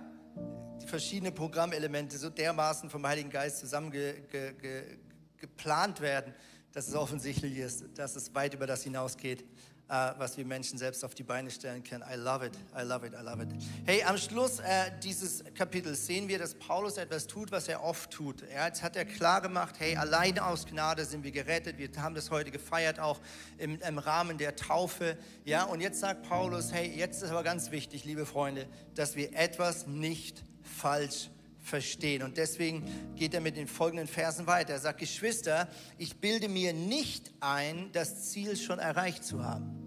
die 0.81 0.87
verschiedenen 0.87 1.35
Programmelemente 1.35 2.16
so 2.16 2.31
dermaßen 2.31 2.89
vom 2.89 3.05
Heiligen 3.05 3.31
Geist 3.31 3.59
zusammen 3.59 3.91
ge, 3.91 4.20
ge, 4.31 4.53
ge, 4.55 4.99
geplant 5.41 6.01
werden, 6.01 6.34
dass 6.72 6.88
es 6.88 6.95
offensichtlich 6.95 7.57
ist, 7.59 7.84
dass 7.97 8.16
es 8.16 8.34
weit 8.34 8.55
über 8.55 8.66
das 8.66 8.82
hinausgeht, 8.84 9.45
äh, 9.88 10.12
was 10.18 10.36
wir 10.36 10.45
Menschen 10.45 10.78
selbst 10.78 11.05
auf 11.05 11.16
die 11.16 11.24
Beine 11.24 11.51
stellen 11.51 11.82
können. 11.82 12.05
I 12.09 12.14
love 12.14 12.47
it, 12.47 12.53
I 12.78 12.82
love 12.82 13.05
it, 13.05 13.12
I 13.12 13.24
love 13.24 13.43
it. 13.43 13.49
Hey, 13.84 14.05
am 14.05 14.16
Schluss 14.16 14.61
äh, 14.61 14.93
dieses 15.03 15.43
Kapitels 15.55 16.07
sehen 16.07 16.28
wir, 16.28 16.38
dass 16.38 16.55
Paulus 16.55 16.97
etwas 16.97 17.26
tut, 17.26 17.51
was 17.51 17.66
er 17.66 17.82
oft 17.82 18.11
tut. 18.12 18.43
Er, 18.43 18.66
jetzt 18.66 18.84
hat 18.84 18.95
er 18.95 19.05
klar 19.05 19.41
gemacht, 19.41 19.74
hey, 19.78 19.97
allein 19.97 20.38
aus 20.38 20.64
Gnade 20.64 21.05
sind 21.05 21.24
wir 21.24 21.32
gerettet. 21.32 21.78
Wir 21.78 21.91
haben 22.01 22.14
das 22.14 22.30
heute 22.30 22.53
gefeiert, 22.53 23.01
auch 23.01 23.18
im, 23.59 23.80
im 23.80 23.99
Rahmen 23.99 24.38
der 24.38 24.55
Taufe. 24.55 25.18
Ja, 25.45 25.64
und 25.64 25.80
jetzt 25.80 25.99
sagt 25.99 26.28
Paulus, 26.28 26.72
hey, 26.72 26.88
jetzt 26.97 27.22
ist 27.22 27.30
aber 27.30 27.43
ganz 27.43 27.72
wichtig, 27.72 28.05
liebe 28.05 28.26
Freunde, 28.26 28.68
dass 28.95 29.16
wir 29.16 29.36
etwas 29.36 29.88
nicht 29.88 30.45
falsch 30.62 31.30
verstehen. 31.61 32.22
Und 32.22 32.36
deswegen 32.36 32.84
geht 33.16 33.34
er 33.34 33.40
mit 33.40 33.56
den 33.56 33.68
folgenden 33.68 34.08
Versen 34.08 34.46
weiter. 34.46 34.72
Er 34.72 34.80
sagt, 34.80 35.00
Geschwister, 35.00 35.68
ich 35.98 36.16
bilde 36.16 36.48
mir 36.48 36.72
nicht 36.72 37.32
ein, 37.40 37.90
das 37.92 38.30
Ziel 38.30 38.56
schon 38.56 38.78
erreicht 38.78 39.24
zu 39.24 39.44
haben. 39.44 39.80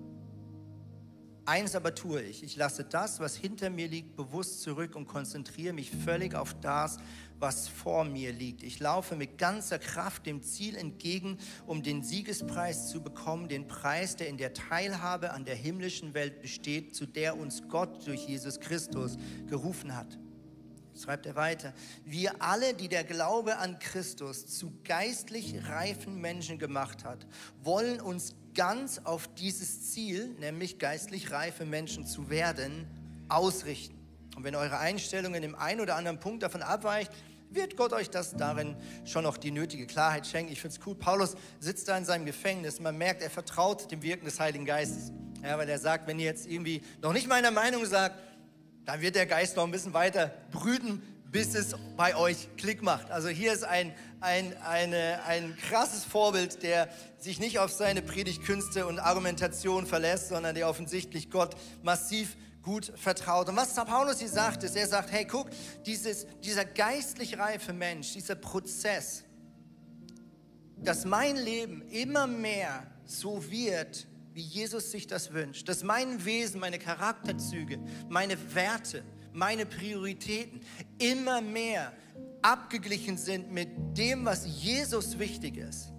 Eins 1.45 1.75
aber 1.75 1.93
tue 1.93 2.21
ich, 2.21 2.41
ich 2.41 2.55
lasse 2.55 2.85
das, 2.85 3.19
was 3.19 3.35
hinter 3.35 3.69
mir 3.69 3.89
liegt, 3.89 4.15
bewusst 4.15 4.61
zurück 4.61 4.95
und 4.95 5.07
konzentriere 5.07 5.73
mich 5.73 5.91
völlig 5.91 6.35
auf 6.35 6.53
das, 6.61 6.99
was 7.37 7.67
vor 7.67 8.05
mir 8.05 8.31
liegt. 8.31 8.63
Ich 8.63 8.79
laufe 8.79 9.17
mit 9.17 9.37
ganzer 9.37 9.77
Kraft 9.77 10.25
dem 10.25 10.41
Ziel 10.41 10.77
entgegen, 10.77 11.37
um 11.67 11.83
den 11.83 12.01
Siegespreis 12.01 12.89
zu 12.89 13.03
bekommen, 13.03 13.49
den 13.49 13.67
Preis, 13.67 14.15
der 14.15 14.29
in 14.29 14.37
der 14.37 14.53
Teilhabe 14.53 15.33
an 15.33 15.43
der 15.43 15.55
himmlischen 15.55 16.13
Welt 16.13 16.39
besteht, 16.41 16.95
zu 16.95 17.05
der 17.05 17.37
uns 17.37 17.67
Gott 17.67 18.07
durch 18.07 18.25
Jesus 18.25 18.61
Christus 18.61 19.17
gerufen 19.49 19.97
hat 19.97 20.17
schreibt 21.01 21.25
er 21.25 21.35
weiter, 21.35 21.73
wir 22.05 22.41
alle, 22.41 22.73
die 22.73 22.87
der 22.87 23.03
Glaube 23.03 23.57
an 23.57 23.79
Christus 23.79 24.47
zu 24.47 24.73
geistlich 24.83 25.55
reifen 25.67 26.19
Menschen 26.19 26.59
gemacht 26.59 27.03
hat, 27.03 27.25
wollen 27.61 27.99
uns 27.99 28.35
ganz 28.53 29.01
auf 29.03 29.27
dieses 29.35 29.91
Ziel, 29.91 30.35
nämlich 30.39 30.79
geistlich 30.79 31.31
reife 31.31 31.65
Menschen 31.65 32.05
zu 32.05 32.29
werden, 32.29 32.87
ausrichten. 33.29 33.99
Und 34.35 34.43
wenn 34.43 34.55
eure 34.55 34.79
Einstellung 34.79 35.35
in 35.35 35.41
dem 35.41 35.55
einen 35.55 35.81
oder 35.81 35.95
anderen 35.95 36.19
Punkt 36.19 36.43
davon 36.43 36.61
abweicht, 36.61 37.11
wird 37.49 37.77
Gott 37.77 37.93
euch 37.93 38.09
das 38.09 38.35
darin 38.35 38.75
schon 39.05 39.23
noch 39.23 39.37
die 39.37 39.51
nötige 39.51 39.85
Klarheit 39.85 40.25
schenken. 40.25 40.51
Ich 40.51 40.61
finde 40.61 40.77
es 40.77 40.85
cool. 40.87 40.95
Paulus 40.95 41.35
sitzt 41.59 41.87
da 41.87 41.97
in 41.97 42.05
seinem 42.05 42.25
Gefängnis. 42.25 42.79
Man 42.79 42.97
merkt, 42.97 43.21
er 43.21 43.29
vertraut 43.29 43.91
dem 43.91 44.01
Wirken 44.01 44.25
des 44.25 44.39
Heiligen 44.39 44.65
Geistes. 44.65 45.11
Ja, 45.43 45.57
weil 45.57 45.69
er 45.69 45.77
sagt, 45.77 46.07
wenn 46.07 46.19
ihr 46.19 46.25
jetzt 46.25 46.47
irgendwie 46.47 46.81
noch 47.01 47.13
nicht 47.13 47.27
meiner 47.27 47.51
Meinung 47.51 47.85
sagt, 47.85 48.17
dann 48.85 49.01
wird 49.01 49.15
der 49.15 49.25
Geist 49.25 49.55
noch 49.55 49.63
ein 49.63 49.71
bisschen 49.71 49.93
weiter 49.93 50.33
brüten, 50.51 51.01
bis 51.31 51.55
es 51.55 51.75
bei 51.97 52.15
euch 52.15 52.47
Klick 52.57 52.83
macht. 52.83 53.09
Also 53.09 53.27
hier 53.27 53.53
ist 53.53 53.63
ein, 53.63 53.91
ein, 54.19 54.55
eine, 54.61 55.23
ein 55.25 55.57
krasses 55.57 56.05
Vorbild, 56.05 56.61
der 56.61 56.89
sich 57.17 57.39
nicht 57.39 57.57
auf 57.59 57.71
seine 57.71 58.01
Predigtkünste 58.01 58.85
und 58.85 58.99
Argumentation 58.99 59.87
verlässt, 59.87 60.29
sondern 60.29 60.53
der 60.53 60.69
offensichtlich 60.69 61.31
Gott 61.31 61.55
massiv 61.81 62.37
gut 62.61 62.93
vertraut. 62.95 63.49
Und 63.49 63.55
was 63.55 63.73
Paulus 63.73 64.19
hier 64.19 64.29
sagt, 64.29 64.63
ist, 64.63 64.75
er 64.75 64.87
sagt, 64.87 65.11
hey, 65.11 65.25
guck, 65.25 65.49
dieses, 65.85 66.27
dieser 66.43 66.65
geistlich 66.65 67.37
reife 67.37 67.73
Mensch, 67.73 68.13
dieser 68.13 68.35
Prozess, 68.35 69.23
dass 70.77 71.03
mein 71.03 71.35
Leben 71.35 71.81
immer 71.89 72.27
mehr 72.27 72.85
so 73.05 73.49
wird, 73.49 74.07
wie 74.33 74.41
Jesus 74.41 74.91
sich 74.91 75.07
das 75.07 75.33
wünscht. 75.33 75.69
Dass 75.69 75.83
mein 75.83 76.25
Wesen, 76.25 76.59
meine 76.59 76.79
Charakterzüge, 76.79 77.79
meine 78.09 78.37
Werte, 78.55 79.03
meine 79.31 79.65
Prioritäten 79.65 80.61
immer 80.97 81.41
mehr 81.41 81.93
abgeglichen 82.41 83.17
sind 83.17 83.51
mit 83.51 83.69
dem, 83.97 84.25
was 84.25 84.45
Jesus 84.61 85.17
wichtig 85.19 85.57
ist, 85.57 85.91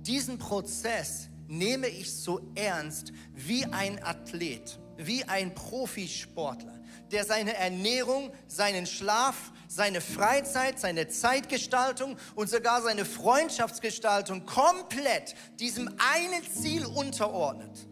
diesen 0.00 0.38
Prozess 0.38 1.28
nehme 1.48 1.88
ich 1.88 2.12
so 2.12 2.40
ernst 2.54 3.12
wie 3.34 3.64
ein 3.64 4.02
Athlet, 4.02 4.78
wie 4.96 5.24
ein 5.24 5.54
Profisportler, 5.54 6.80
der 7.10 7.24
seine 7.24 7.54
Ernährung, 7.54 8.32
seinen 8.46 8.86
Schlaf, 8.86 9.52
seine 9.74 10.00
Freizeit, 10.00 10.78
seine 10.78 11.08
Zeitgestaltung 11.08 12.16
und 12.36 12.48
sogar 12.48 12.80
seine 12.80 13.04
Freundschaftsgestaltung 13.04 14.46
komplett 14.46 15.34
diesem 15.58 15.88
einen 16.14 16.42
Ziel 16.48 16.86
unterordnet, 16.86 17.88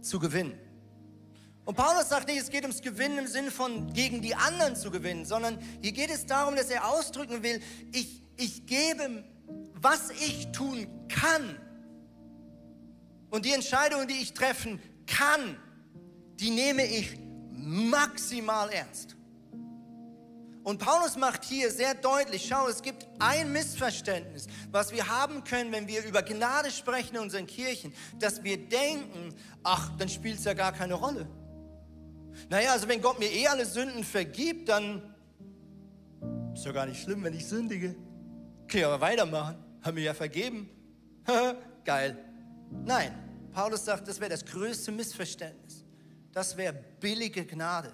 zu 0.00 0.20
gewinnen. 0.20 0.56
Und 1.64 1.74
Paulus 1.74 2.08
sagt 2.08 2.28
nicht, 2.28 2.38
es 2.38 2.48
geht 2.48 2.62
ums 2.62 2.80
Gewinnen 2.80 3.18
im 3.18 3.26
Sinne 3.26 3.50
von 3.50 3.92
gegen 3.92 4.22
die 4.22 4.36
anderen 4.36 4.76
zu 4.76 4.92
gewinnen, 4.92 5.24
sondern 5.24 5.58
hier 5.82 5.90
geht 5.90 6.10
es 6.10 6.24
darum, 6.24 6.54
dass 6.54 6.70
er 6.70 6.88
ausdrücken 6.88 7.42
will, 7.42 7.60
ich, 7.92 8.22
ich 8.36 8.66
gebe, 8.66 9.24
was 9.74 10.10
ich 10.10 10.52
tun 10.52 10.86
kann. 11.08 11.58
Und 13.30 13.44
die 13.44 13.52
Entscheidungen, 13.52 14.06
die 14.06 14.14
ich 14.14 14.32
treffen 14.32 14.80
kann, 15.08 15.56
die 16.38 16.50
nehme 16.50 16.86
ich 16.86 17.18
maximal 17.50 18.70
ernst. 18.70 19.15
Und 20.66 20.78
Paulus 20.78 21.14
macht 21.14 21.44
hier 21.44 21.70
sehr 21.70 21.94
deutlich, 21.94 22.44
schau, 22.48 22.66
es 22.66 22.82
gibt 22.82 23.06
ein 23.20 23.52
Missverständnis, 23.52 24.48
was 24.72 24.90
wir 24.90 25.06
haben 25.06 25.44
können, 25.44 25.70
wenn 25.70 25.86
wir 25.86 26.04
über 26.04 26.24
Gnade 26.24 26.72
sprechen 26.72 27.14
in 27.14 27.22
unseren 27.22 27.46
Kirchen, 27.46 27.94
dass 28.18 28.42
wir 28.42 28.56
denken, 28.56 29.32
ach, 29.62 29.96
dann 29.96 30.08
spielt 30.08 30.40
es 30.40 30.44
ja 30.44 30.54
gar 30.54 30.72
keine 30.72 30.94
Rolle. 30.94 31.28
Naja, 32.48 32.72
also 32.72 32.88
wenn 32.88 33.00
Gott 33.00 33.20
mir 33.20 33.30
eh 33.30 33.46
alle 33.46 33.64
Sünden 33.64 34.02
vergibt, 34.02 34.68
dann 34.68 35.14
ist 36.52 36.64
ja 36.64 36.72
gar 36.72 36.86
nicht 36.86 37.00
schlimm, 37.00 37.22
wenn 37.22 37.34
ich 37.34 37.46
sündige. 37.46 37.94
Kann 38.66 38.80
ich 38.80 38.84
aber 38.86 39.00
weitermachen, 39.00 39.64
haben 39.82 39.94
mir 39.94 40.02
ja 40.02 40.14
vergeben. 40.14 40.68
Geil. 41.84 42.18
Nein, 42.84 43.14
Paulus 43.52 43.84
sagt, 43.84 44.08
das 44.08 44.18
wäre 44.18 44.30
das 44.30 44.44
größte 44.44 44.90
Missverständnis. 44.90 45.84
Das 46.32 46.56
wäre 46.56 46.72
billige 46.98 47.46
Gnade. 47.46 47.92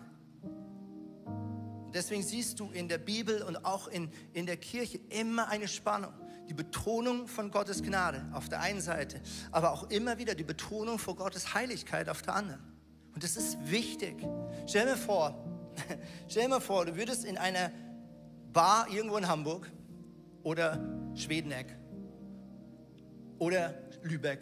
Deswegen 1.95 2.23
siehst 2.23 2.61
du 2.61 2.71
in 2.71 2.89
der 2.89 2.99
Bibel 2.99 3.43
und 3.43 3.65
auch 3.65 3.89
in, 3.89 4.11
in 4.33 4.47
der 4.47 4.57
Kirche 4.57 4.99
immer 5.11 5.49
eine 5.49 5.69
Spannung. 5.69 6.13
Die 6.49 6.55
Betonung 6.55 7.29
von 7.29 7.51
Gottes 7.51 7.83
Gnade 7.83 8.27
auf 8.33 8.49
der 8.49 8.61
einen 8.61 8.81
Seite, 8.81 9.21
aber 9.51 9.73
auch 9.73 9.91
immer 9.91 10.19
wieder 10.19 10.35
die 10.35 10.45
Betonung 10.45 10.99
von 10.99 11.17
Gottes 11.17 11.55
Heiligkeit 11.55 12.09
auf 12.09 12.23
der 12.23 12.35
anderen. 12.35 12.61
Und 13.15 13.23
das 13.23 13.37
ist 13.37 13.59
wichtig. 13.65 14.17
Stell 14.67 14.87
mir 14.87 14.97
vor, 14.97 15.45
stell 16.29 16.49
mir 16.49 16.61
vor, 16.61 16.87
du 16.87 16.97
würdest 16.97 17.25
in 17.25 17.39
einer 17.39 17.71
Bar 18.53 18.89
irgendwo 18.91 19.17
in 19.17 19.29
Hamburg 19.29 19.71
oder 20.43 20.79
Schwedeneck 21.15 21.67
oder 23.39 23.75
Lübeck 24.03 24.41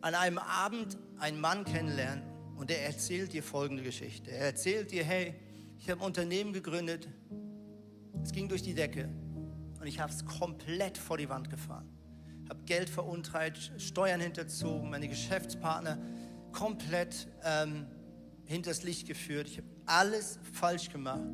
an 0.00 0.14
einem 0.14 0.38
Abend 0.38 0.96
einen 1.18 1.40
Mann 1.40 1.64
kennenlernen 1.64 2.22
und 2.56 2.70
er 2.70 2.86
erzählt 2.86 3.32
dir 3.32 3.42
folgende 3.42 3.82
Geschichte. 3.82 4.30
Er 4.30 4.46
erzählt 4.46 4.92
dir, 4.92 5.04
hey, 5.04 5.34
ich 5.78 5.90
habe 5.90 6.00
ein 6.00 6.06
Unternehmen 6.06 6.52
gegründet, 6.52 7.08
es 8.22 8.32
ging 8.32 8.48
durch 8.48 8.62
die 8.62 8.74
Decke 8.74 9.08
und 9.80 9.86
ich 9.86 10.00
habe 10.00 10.12
es 10.12 10.24
komplett 10.24 10.98
vor 10.98 11.18
die 11.18 11.28
Wand 11.28 11.50
gefahren. 11.50 11.88
Habe 12.48 12.62
Geld 12.64 12.88
veruntreut, 12.88 13.72
Steuern 13.78 14.20
hinterzogen, 14.20 14.90
meine 14.90 15.08
Geschäftspartner 15.08 15.98
komplett 16.52 17.28
ähm, 17.44 17.86
hinters 18.44 18.82
Licht 18.82 19.06
geführt. 19.06 19.48
Ich 19.48 19.58
habe 19.58 19.68
alles 19.84 20.38
falsch 20.52 20.90
gemacht. 20.90 21.28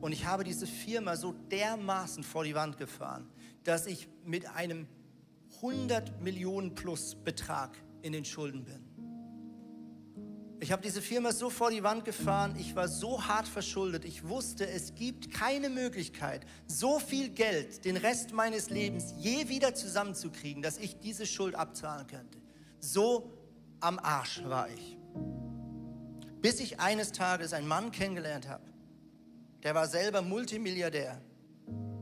Und 0.00 0.12
ich 0.12 0.26
habe 0.26 0.44
diese 0.44 0.66
Firma 0.66 1.16
so 1.16 1.32
dermaßen 1.50 2.22
vor 2.22 2.44
die 2.44 2.54
Wand 2.54 2.76
gefahren, 2.78 3.28
dass 3.64 3.86
ich 3.86 4.08
mit 4.24 4.46
einem 4.54 4.86
100 5.56 6.20
Millionen 6.20 6.74
plus 6.74 7.14
Betrag 7.14 7.76
in 8.02 8.12
den 8.12 8.24
Schulden 8.24 8.64
bin. 8.64 8.85
Ich 10.58 10.72
habe 10.72 10.80
diese 10.80 11.02
Firma 11.02 11.32
so 11.32 11.50
vor 11.50 11.70
die 11.70 11.82
Wand 11.82 12.04
gefahren, 12.04 12.56
ich 12.58 12.74
war 12.74 12.88
so 12.88 13.22
hart 13.26 13.46
verschuldet, 13.46 14.04
ich 14.06 14.26
wusste, 14.26 14.66
es 14.66 14.94
gibt 14.94 15.30
keine 15.30 15.68
Möglichkeit, 15.68 16.46
so 16.66 16.98
viel 16.98 17.28
Geld 17.28 17.84
den 17.84 17.96
Rest 17.96 18.32
meines 18.32 18.70
Lebens 18.70 19.14
je 19.18 19.48
wieder 19.48 19.74
zusammenzukriegen, 19.74 20.62
dass 20.62 20.78
ich 20.78 20.98
diese 20.98 21.26
Schuld 21.26 21.54
abzahlen 21.54 22.06
könnte. 22.06 22.38
So 22.80 23.30
am 23.80 23.98
Arsch 23.98 24.42
war 24.44 24.68
ich. 24.70 24.96
Bis 26.40 26.60
ich 26.60 26.80
eines 26.80 27.12
Tages 27.12 27.52
einen 27.52 27.68
Mann 27.68 27.90
kennengelernt 27.92 28.48
habe, 28.48 28.64
der 29.62 29.74
war 29.74 29.88
selber 29.88 30.22
Multimilliardär. 30.22 31.20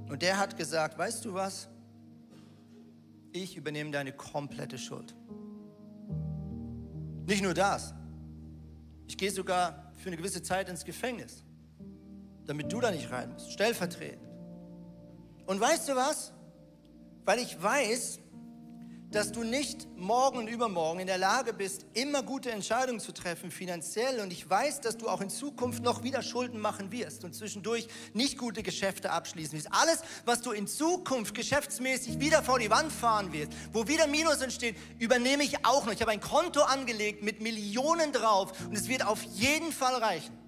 Und 0.08 0.22
der 0.22 0.38
hat 0.38 0.56
gesagt, 0.56 0.96
weißt 0.96 1.24
du 1.24 1.34
was? 1.34 1.68
Ich 3.32 3.56
übernehme 3.56 3.90
deine 3.90 4.12
komplette 4.12 4.78
Schuld. 4.78 5.12
Nicht 7.26 7.42
nur 7.42 7.54
das. 7.54 7.94
Ich 9.06 9.16
gehe 9.18 9.30
sogar 9.30 9.92
für 9.96 10.08
eine 10.08 10.16
gewisse 10.16 10.42
Zeit 10.42 10.68
ins 10.68 10.84
Gefängnis, 10.84 11.44
damit 12.46 12.72
du 12.72 12.80
da 12.80 12.90
nicht 12.90 13.10
rein 13.10 13.32
musst, 13.32 13.52
stellvertretend. 13.52 14.28
Und 15.46 15.60
weißt 15.60 15.88
du 15.88 15.96
was? 15.96 16.32
Weil 17.24 17.38
ich 17.38 17.62
weiß, 17.62 18.20
dass 19.14 19.30
du 19.30 19.44
nicht 19.44 19.86
morgen 19.96 20.38
und 20.38 20.48
übermorgen 20.48 20.98
in 20.98 21.06
der 21.06 21.18
Lage 21.18 21.52
bist, 21.52 21.86
immer 21.94 22.24
gute 22.24 22.50
Entscheidungen 22.50 22.98
zu 22.98 23.12
treffen 23.12 23.52
finanziell. 23.52 24.20
Und 24.20 24.32
ich 24.32 24.48
weiß, 24.48 24.80
dass 24.80 24.96
du 24.96 25.08
auch 25.08 25.20
in 25.20 25.30
Zukunft 25.30 25.84
noch 25.84 26.02
wieder 26.02 26.20
Schulden 26.20 26.58
machen 26.58 26.90
wirst 26.90 27.24
und 27.24 27.32
zwischendurch 27.34 27.86
nicht 28.12 28.38
gute 28.38 28.64
Geschäfte 28.64 29.12
abschließen 29.12 29.56
wirst. 29.56 29.68
Alles, 29.70 30.00
was 30.24 30.40
du 30.40 30.50
in 30.50 30.66
Zukunft 30.66 31.34
geschäftsmäßig 31.34 32.18
wieder 32.18 32.42
vor 32.42 32.58
die 32.58 32.70
Wand 32.70 32.92
fahren 32.92 33.32
wirst, 33.32 33.52
wo 33.72 33.86
wieder 33.86 34.08
Minus 34.08 34.40
entsteht, 34.40 34.76
übernehme 34.98 35.44
ich 35.44 35.64
auch 35.64 35.86
noch. 35.86 35.92
Ich 35.92 36.00
habe 36.00 36.10
ein 36.10 36.20
Konto 36.20 36.62
angelegt 36.62 37.22
mit 37.22 37.40
Millionen 37.40 38.12
drauf 38.12 38.52
und 38.68 38.76
es 38.76 38.88
wird 38.88 39.06
auf 39.06 39.22
jeden 39.22 39.70
Fall 39.70 39.94
reichen. 39.94 40.43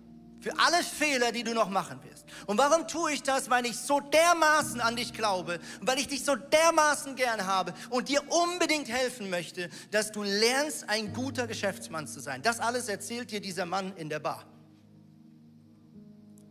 Für 0.47 0.57
alle 0.61 0.81
Fehler, 0.85 1.33
die 1.33 1.43
du 1.43 1.55
noch 1.55 1.69
machen 1.69 1.99
wirst. 2.05 2.25
Und 2.47 2.57
warum 2.57 2.87
tue 2.87 3.15
ich 3.15 3.25
das? 3.25 3.51
Weil 3.51 3.67
ich 3.67 3.77
so 3.77 3.99
dermaßen 3.99 4.81
an 4.81 4.95
dich 4.95 5.13
glaube 5.13 5.59
und 5.81 5.89
weil 5.89 5.99
ich 5.99 6.07
dich 6.07 6.25
so 6.25 6.37
dermaßen 6.37 7.17
gern 7.17 7.49
habe 7.49 7.75
und 7.91 8.09
dir 8.09 8.23
unbedingt 8.31 8.89
helfen 8.89 9.29
möchte, 9.29 9.69
dass 9.91 10.13
du 10.13 10.23
lernst, 10.23 10.89
ein 10.89 11.13
guter 11.13 11.49
Geschäftsmann 11.49 12.07
zu 12.07 12.21
sein. 12.21 12.43
Das 12.43 12.61
alles 12.61 12.89
erzählt 12.89 13.33
dir 13.33 13.41
dieser 13.41 13.67
Mann 13.67 13.97
in 13.97 14.09
der 14.09 14.21
Bar. 14.21 14.45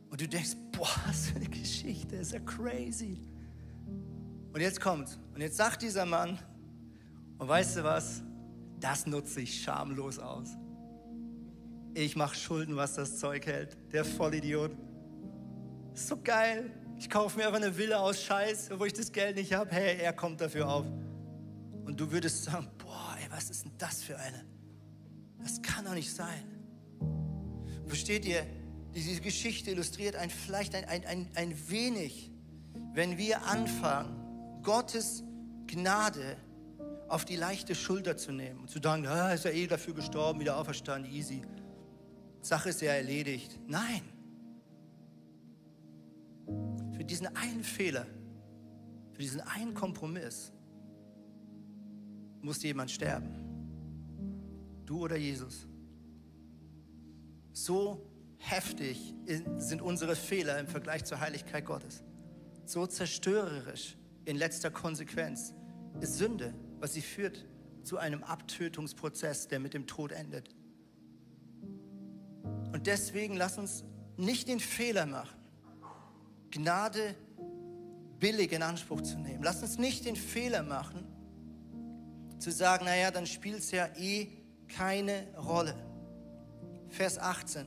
Und 0.09 0.19
du 0.19 0.27
denkst, 0.27 0.57
boah, 0.73 0.89
was 1.07 1.27
für 1.27 1.37
eine 1.37 1.47
Geschichte, 1.47 2.17
ist 2.17 2.33
ja 2.33 2.39
crazy. 2.41 3.21
Und 4.51 4.59
jetzt 4.59 4.81
kommt, 4.81 5.17
und 5.33 5.39
jetzt 5.39 5.55
sagt 5.55 5.81
dieser 5.81 6.05
Mann, 6.05 6.37
und 7.37 7.47
weißt 7.47 7.77
du 7.77 7.85
was, 7.85 8.23
das 8.77 9.05
nutze 9.07 9.39
ich 9.39 9.63
schamlos 9.63 10.19
aus 10.19 10.49
ich 11.95 12.17
mache 12.17 12.35
Schulden, 12.35 12.75
was 12.75 12.95
das 12.95 13.19
Zeug 13.19 13.45
hält. 13.45 13.77
Der 13.93 14.03
Vollidiot. 14.03 14.71
So 15.93 16.17
geil. 16.21 16.69
Ich 16.97 17.09
kaufe 17.09 17.37
mir 17.37 17.47
einfach 17.47 17.61
eine 17.61 17.77
Villa 17.77 17.99
aus 17.99 18.21
Scheiß, 18.21 18.69
wo 18.77 18.85
ich 18.85 18.93
das 18.93 19.11
Geld 19.11 19.37
nicht 19.37 19.53
habe. 19.53 19.71
Hey, 19.71 19.97
er 19.97 20.11
kommt 20.11 20.41
dafür 20.41 20.69
auf. 20.69 20.85
Und 21.85 21.99
du 21.99 22.11
würdest 22.11 22.43
sagen, 22.43 22.67
boah, 22.77 23.15
ey, 23.21 23.27
was 23.31 23.49
ist 23.49 23.63
denn 23.63 23.71
das 23.77 24.03
für 24.03 24.17
eine? 24.17 24.45
Das 25.41 25.61
kann 25.61 25.85
doch 25.85 25.93
nicht 25.93 26.13
sein. 26.13 26.43
Versteht 27.87 28.25
ihr, 28.25 28.45
diese 28.93 29.21
Geschichte 29.21 29.71
illustriert 29.71 30.15
ein, 30.15 30.29
vielleicht 30.29 30.75
ein, 30.75 30.85
ein, 30.85 31.05
ein, 31.05 31.29
ein 31.35 31.69
wenig, 31.69 32.31
wenn 32.93 33.17
wir 33.17 33.43
anfangen, 33.43 34.61
Gottes 34.63 35.23
Gnade 35.67 36.35
auf 37.07 37.23
die 37.23 37.35
leichte 37.35 37.75
Schulter 37.75 38.17
zu 38.17 38.31
nehmen 38.31 38.61
und 38.61 38.69
zu 38.69 38.79
sagen, 38.81 39.05
ah, 39.07 39.31
ist 39.31 39.45
ja 39.45 39.51
eh 39.51 39.67
dafür 39.67 39.93
gestorben, 39.93 40.39
wieder 40.39 40.57
auferstanden, 40.57 41.11
easy. 41.11 41.41
Sache 42.45 42.69
ist 42.69 42.81
ja 42.81 42.91
erledigt. 42.91 43.59
Nein. 43.67 44.01
Für 46.95 47.03
diesen 47.03 47.27
einen 47.35 47.63
Fehler, 47.63 48.05
für 49.13 49.21
diesen 49.21 49.41
einen 49.41 49.73
Kompromiss 49.73 50.51
muss 52.41 52.61
jemand 52.61 52.91
sterben. 52.91 53.33
Du 54.85 54.99
oder 54.99 55.15
Jesus. 55.15 55.67
So 57.51 58.05
heftig 58.37 59.15
sind 59.57 59.81
unsere 59.81 60.15
Fehler 60.15 60.59
im 60.59 60.67
Vergleich 60.67 61.03
zur 61.03 61.19
Heiligkeit 61.19 61.65
Gottes. 61.65 62.03
So 62.65 62.85
zerstörerisch 62.85 63.97
in 64.25 64.35
letzter 64.35 64.69
Konsequenz 64.69 65.55
ist 65.99 66.19
Sünde, 66.19 66.53
was 66.79 66.93
sie 66.93 67.01
führt 67.01 67.47
zu 67.81 67.97
einem 67.97 68.23
Abtötungsprozess, 68.23 69.47
der 69.47 69.59
mit 69.59 69.73
dem 69.73 69.87
Tod 69.87 70.11
endet. 70.11 70.55
Deswegen 72.85 73.35
lass 73.35 73.57
uns 73.57 73.83
nicht 74.17 74.47
den 74.47 74.59
Fehler 74.59 75.05
machen, 75.05 75.39
Gnade 76.51 77.15
billig 78.19 78.51
in 78.51 78.61
Anspruch 78.61 79.01
zu 79.01 79.17
nehmen. 79.17 79.43
Lass 79.43 79.61
uns 79.61 79.77
nicht 79.77 80.05
den 80.05 80.15
Fehler 80.15 80.63
machen, 80.63 81.05
zu 82.39 82.51
sagen, 82.51 82.85
naja, 82.85 83.11
dann 83.11 83.25
spielt 83.25 83.59
es 83.59 83.71
ja 83.71 83.87
eh 83.97 84.29
keine 84.67 85.27
Rolle. 85.37 85.75
Vers 86.89 87.17
18. 87.17 87.65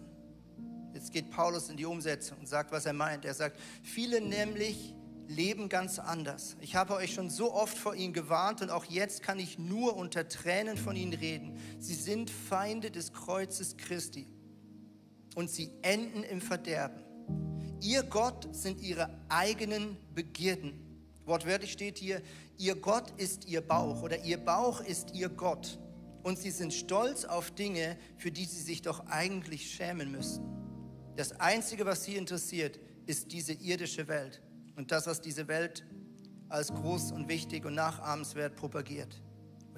Jetzt 0.95 1.13
geht 1.13 1.31
Paulus 1.31 1.69
in 1.69 1.77
die 1.77 1.85
Umsetzung 1.85 2.39
und 2.39 2.47
sagt, 2.47 2.73
was 2.73 2.87
er 2.87 2.93
meint. 2.93 3.25
Er 3.25 3.35
sagt, 3.35 3.59
viele 3.83 4.21
nämlich 4.21 4.95
leben 5.27 5.69
ganz 5.69 5.99
anders. 5.99 6.57
Ich 6.61 6.77
habe 6.77 6.95
euch 6.95 7.13
schon 7.13 7.29
so 7.29 7.53
oft 7.53 7.77
vor 7.77 7.95
ihnen 7.95 8.15
gewarnt 8.15 8.63
und 8.63 8.71
auch 8.71 8.87
jetzt 8.87 9.23
kann 9.23 9.39
ich 9.39 9.59
nur 9.59 9.97
unter 9.97 10.29
Tränen 10.29 10.79
von 10.79 10.97
ihnen 10.97 11.13
reden. 11.13 11.59
Sie 11.79 11.95
sind 11.95 12.31
Feinde 12.31 12.91
des 12.91 13.13
Kreuzes 13.13 13.77
Christi 13.77 14.27
und 15.35 15.51
sie 15.51 15.71
enden 15.83 16.23
im 16.23 16.41
Verderben. 16.41 17.03
Ihr 17.81 18.03
Gott 18.03 18.49
sind 18.55 18.81
ihre 18.81 19.09
eigenen 19.29 19.97
Begierden. 20.15 20.73
Wortwörtlich 21.25 21.73
steht 21.73 21.99
hier, 21.99 22.23
ihr 22.57 22.75
Gott 22.75 23.13
ist 23.19 23.47
ihr 23.47 23.61
Bauch 23.61 24.03
oder 24.03 24.25
ihr 24.25 24.39
Bauch 24.39 24.81
ist 24.81 25.15
ihr 25.15 25.29
Gott. 25.29 25.79
Und 26.23 26.39
sie 26.39 26.51
sind 26.51 26.75
stolz 26.75 27.25
auf 27.25 27.51
Dinge, 27.53 27.97
für 28.17 28.33
die 28.33 28.45
sie 28.45 28.61
sich 28.61 28.83
doch 28.83 29.07
eigentlich 29.07 29.71
schämen 29.71 30.11
müssen. 30.11 30.45
Das 31.17 31.33
Einzige, 31.41 31.87
was 31.87 32.05
sie 32.05 32.17
interessiert, 32.17 32.79
ist 33.07 33.33
diese 33.33 33.53
irdische 33.53 34.09
Welt 34.09 34.43
und 34.77 34.91
das, 34.93 35.07
was 35.07 35.21
diese 35.21 35.49
Welt 35.49 35.85
als 36.49 36.73
groß 36.73 37.13
und 37.13 37.29
wichtig 37.29 37.65
und 37.65 37.75
nachahmenswert 37.75 38.57
propagiert. 38.57 39.21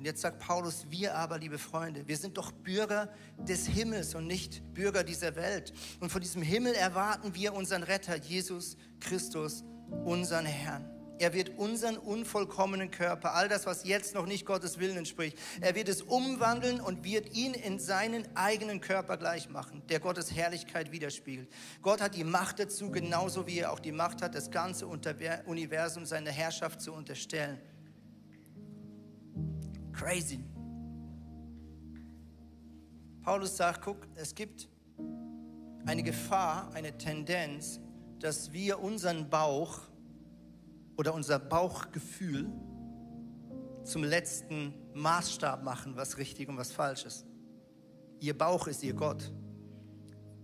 Und 0.00 0.06
jetzt 0.06 0.22
sagt 0.22 0.38
Paulus, 0.38 0.86
wir 0.88 1.14
aber, 1.14 1.36
liebe 1.36 1.58
Freunde, 1.58 2.08
wir 2.08 2.16
sind 2.16 2.38
doch 2.38 2.52
Bürger 2.52 3.12
des 3.36 3.66
Himmels 3.66 4.14
und 4.14 4.26
nicht 4.26 4.62
Bürger 4.72 5.04
dieser 5.04 5.36
Welt. 5.36 5.74
Und 6.00 6.08
von 6.08 6.22
diesem 6.22 6.40
Himmel 6.40 6.72
erwarten 6.72 7.34
wir 7.34 7.52
unseren 7.52 7.82
Retter, 7.82 8.16
Jesus 8.16 8.78
Christus, 8.98 9.62
unseren 10.06 10.46
Herrn. 10.46 10.88
Er 11.18 11.34
wird 11.34 11.50
unseren 11.58 11.98
unvollkommenen 11.98 12.90
Körper, 12.90 13.34
all 13.34 13.50
das, 13.50 13.66
was 13.66 13.84
jetzt 13.84 14.14
noch 14.14 14.24
nicht 14.24 14.46
Gottes 14.46 14.78
Willen 14.78 14.96
entspricht, 14.96 15.36
er 15.60 15.74
wird 15.74 15.90
es 15.90 16.00
umwandeln 16.00 16.80
und 16.80 17.04
wird 17.04 17.36
ihn 17.36 17.52
in 17.52 17.78
seinen 17.78 18.26
eigenen 18.34 18.80
Körper 18.80 19.18
gleich 19.18 19.50
machen, 19.50 19.82
der 19.90 20.00
Gottes 20.00 20.34
Herrlichkeit 20.34 20.92
widerspiegelt. 20.92 21.52
Gott 21.82 22.00
hat 22.00 22.14
die 22.14 22.24
Macht 22.24 22.58
dazu, 22.58 22.90
genauso 22.90 23.46
wie 23.46 23.58
er 23.58 23.70
auch 23.70 23.80
die 23.80 23.92
Macht 23.92 24.22
hat, 24.22 24.34
das 24.34 24.50
ganze 24.50 24.86
Universum 24.86 26.06
seiner 26.06 26.30
Herrschaft 26.30 26.80
zu 26.80 26.94
unterstellen. 26.94 27.60
Crazy. 29.92 30.40
Paulus 33.22 33.56
sagt, 33.56 33.82
guck, 33.82 34.06
es 34.14 34.34
gibt 34.34 34.68
eine 35.86 36.02
Gefahr, 36.02 36.70
eine 36.74 36.96
Tendenz, 36.96 37.80
dass 38.18 38.52
wir 38.52 38.80
unseren 38.80 39.28
Bauch 39.28 39.80
oder 40.96 41.14
unser 41.14 41.38
Bauchgefühl 41.38 42.50
zum 43.84 44.04
letzten 44.04 44.74
Maßstab 44.94 45.62
machen, 45.62 45.96
was 45.96 46.18
richtig 46.18 46.48
und 46.48 46.56
was 46.56 46.72
falsch 46.72 47.04
ist. 47.04 47.26
Ihr 48.20 48.36
Bauch 48.36 48.66
ist 48.66 48.82
ihr 48.82 48.94
Gott. 48.94 49.32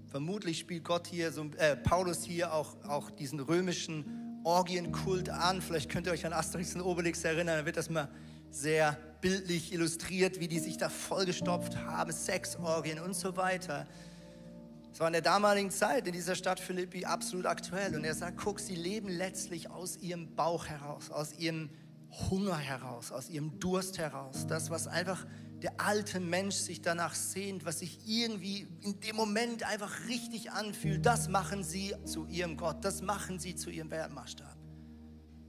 Vermutlich 0.06 0.58
spielt 0.58 0.84
Gott 0.84 1.06
hier, 1.06 1.30
so, 1.30 1.44
äh, 1.58 1.76
Paulus 1.76 2.24
hier 2.24 2.54
auch, 2.54 2.82
auch 2.84 3.10
diesen 3.10 3.40
römischen 3.40 4.40
Orgienkult 4.44 5.28
an. 5.28 5.60
Vielleicht 5.60 5.90
könnt 5.90 6.06
ihr 6.06 6.12
euch 6.12 6.24
an 6.24 6.32
Asterix 6.32 6.74
und 6.74 6.80
Obelix 6.80 7.24
erinnern, 7.24 7.58
da 7.58 7.66
wird 7.66 7.76
das 7.76 7.90
mal 7.90 8.08
sehr 8.50 8.96
bildlich 9.20 9.72
illustriert, 9.72 10.40
wie 10.40 10.48
die 10.48 10.58
sich 10.58 10.76
da 10.76 10.88
vollgestopft 10.88 11.76
haben, 11.76 12.12
Sexorgien 12.12 13.00
und 13.00 13.14
so 13.14 13.36
weiter. 13.36 13.86
Es 14.92 15.00
war 15.00 15.08
in 15.08 15.12
der 15.12 15.22
damaligen 15.22 15.70
Zeit 15.70 16.06
in 16.06 16.14
dieser 16.14 16.34
Stadt 16.34 16.58
Philippi 16.58 17.04
absolut 17.04 17.44
aktuell. 17.44 17.94
Und 17.94 18.04
er 18.04 18.14
sagt, 18.14 18.38
guck, 18.38 18.60
sie 18.60 18.76
leben 18.76 19.08
letztlich 19.08 19.70
aus 19.70 19.98
ihrem 19.98 20.34
Bauch 20.34 20.66
heraus, 20.66 21.10
aus 21.10 21.34
ihrem 21.34 21.68
Hunger 22.30 22.56
heraus, 22.56 23.12
aus 23.12 23.28
ihrem 23.28 23.58
Durst 23.60 23.98
heraus. 23.98 24.46
Das, 24.46 24.70
was 24.70 24.86
einfach 24.86 25.26
der 25.62 25.80
alte 25.80 26.18
Mensch 26.18 26.54
sich 26.54 26.80
danach 26.80 27.14
sehnt, 27.14 27.66
was 27.66 27.80
sich 27.80 27.98
irgendwie 28.06 28.66
in 28.82 28.98
dem 29.00 29.16
Moment 29.16 29.64
einfach 29.64 30.06
richtig 30.08 30.52
anfühlt, 30.52 31.04
das 31.04 31.28
machen 31.28 31.62
sie 31.62 31.94
zu 32.04 32.26
ihrem 32.26 32.56
Gott, 32.56 32.84
das 32.84 33.02
machen 33.02 33.38
sie 33.38 33.54
zu 33.54 33.68
ihrem 33.68 33.90
Wertmaßstab. 33.90 34.56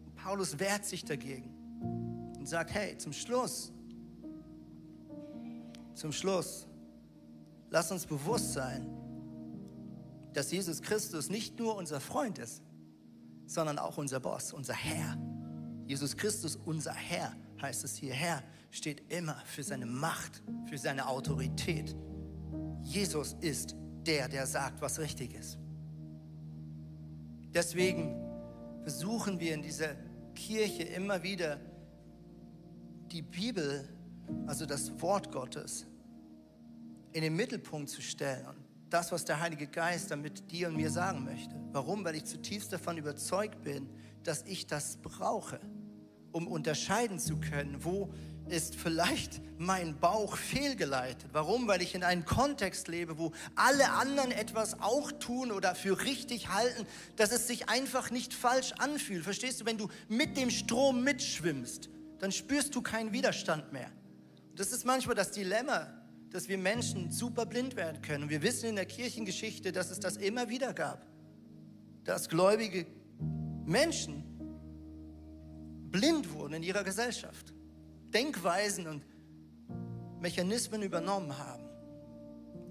Und 0.06 0.16
Paulus 0.16 0.60
wehrt 0.60 0.86
sich 0.86 1.06
dagegen 1.06 1.58
und 2.48 2.52
sagt, 2.52 2.74
hey, 2.74 2.98
zum 2.98 3.12
Schluss, 3.12 3.74
zum 5.96 6.14
Schluss, 6.14 6.66
lass 7.70 7.92
uns 7.92 8.06
bewusst 8.06 8.54
sein, 8.54 8.88
dass 10.32 10.50
Jesus 10.50 10.82
Christus 10.82 11.30
nicht 11.30 11.60
nur 11.60 11.76
unser 11.76 12.00
Freund 12.00 12.40
ist, 12.40 12.64
sondern 13.48 13.78
auch 13.78 13.98
unser 13.98 14.22
Boss, 14.22 14.54
unser 14.54 14.76
Herr. 14.76 15.18
Jesus 15.88 16.16
Christus, 16.16 16.56
unser 16.56 16.94
Herr, 16.94 17.36
heißt 17.62 17.84
es 17.84 17.98
hier. 17.98 18.14
Herr 18.14 18.42
steht 18.72 19.12
immer 19.12 19.36
für 19.44 19.64
seine 19.64 19.86
Macht, 19.86 20.42
für 20.70 20.78
seine 20.78 21.10
Autorität. 21.10 21.98
Jesus 22.82 23.36
ist 23.42 23.76
der, 24.06 24.30
der 24.30 24.48
sagt, 24.48 24.80
was 24.80 25.00
richtig 25.00 25.34
ist. 25.34 25.58
Deswegen 27.54 28.16
versuchen 28.84 29.38
wir 29.38 29.54
in 29.54 29.64
dieser 29.64 29.96
Kirche 30.34 30.84
immer 30.84 31.24
wieder 31.24 31.60
die 33.12 33.22
Bibel, 33.22 33.88
also 34.46 34.66
das 34.66 35.02
Wort 35.02 35.32
Gottes, 35.32 35.86
in 37.14 37.22
den 37.22 37.36
Mittelpunkt 37.36 37.90
zu 37.90 38.02
stellen 38.02 38.46
und 38.48 38.58
das, 38.90 39.12
was 39.12 39.26
der 39.26 39.40
Heilige 39.40 39.68
Geist 39.68 40.12
damit 40.12 40.52
dir 40.52 40.68
und 40.68 40.76
mir 40.76 40.90
sagen 40.90 41.24
möchte. 41.24 41.56
Warum? 41.72 42.06
Weil 42.06 42.16
ich 42.16 42.26
zutiefst 42.26 42.72
davon 42.72 42.98
überzeugt 42.98 43.64
bin, 43.64 43.90
dass 44.24 44.44
ich 44.44 44.68
das 44.68 44.98
brauche, 44.98 45.60
um 46.32 46.48
unterscheiden 46.48 47.20
zu 47.20 47.38
können, 47.38 47.84
wo 47.84 48.14
ist 48.50 48.76
vielleicht 48.76 49.42
mein 49.58 50.00
Bauch 50.00 50.38
fehlgeleitet. 50.38 51.30
Warum? 51.34 51.68
Weil 51.68 51.82
ich 51.82 51.96
in 51.96 52.04
einem 52.04 52.24
Kontext 52.24 52.88
lebe, 52.88 53.18
wo 53.18 53.34
alle 53.56 53.92
anderen 53.92 54.32
etwas 54.32 54.80
auch 54.80 55.12
tun 55.12 55.52
oder 55.52 55.76
für 55.76 56.04
richtig 56.04 56.50
halten, 56.50 56.86
dass 57.18 57.32
es 57.32 57.48
sich 57.48 57.68
einfach 57.68 58.10
nicht 58.10 58.34
falsch 58.34 58.72
anfühlt. 58.74 59.24
Verstehst 59.24 59.62
du? 59.62 59.66
Wenn 59.66 59.78
du 59.78 59.90
mit 60.08 60.38
dem 60.38 60.50
Strom 60.50 61.04
mitschwimmst, 61.04 61.90
dann 62.20 62.32
spürst 62.32 62.76
du 62.76 62.82
keinen 62.82 63.14
Widerstand 63.14 63.72
mehr. 63.72 63.92
Das 64.56 64.72
ist 64.72 64.86
manchmal 64.86 65.16
das 65.16 65.32
Dilemma, 65.32 65.88
dass 66.32 66.48
wir 66.48 66.58
Menschen 66.58 67.12
super 67.12 67.46
blind 67.46 67.76
werden 67.76 68.02
können. 68.02 68.24
Und 68.24 68.30
wir 68.30 68.42
wissen 68.42 68.70
in 68.70 68.76
der 68.76 68.86
Kirchengeschichte, 68.86 69.72
dass 69.72 69.92
es 69.92 70.00
das 70.00 70.18
immer 70.18 70.50
wieder 70.50 70.74
gab. 70.74 71.06
Dass 72.04 72.28
gläubige 72.28 72.86
Menschen 73.66 74.24
blind 75.92 76.34
wurden 76.34 76.56
in 76.56 76.64
ihrer 76.64 76.84
Gesellschaft. 76.84 77.54
Denkweisen 78.14 78.88
und 78.88 79.04
Mechanismen 80.20 80.82
übernommen 80.82 81.38
haben. 81.38 81.64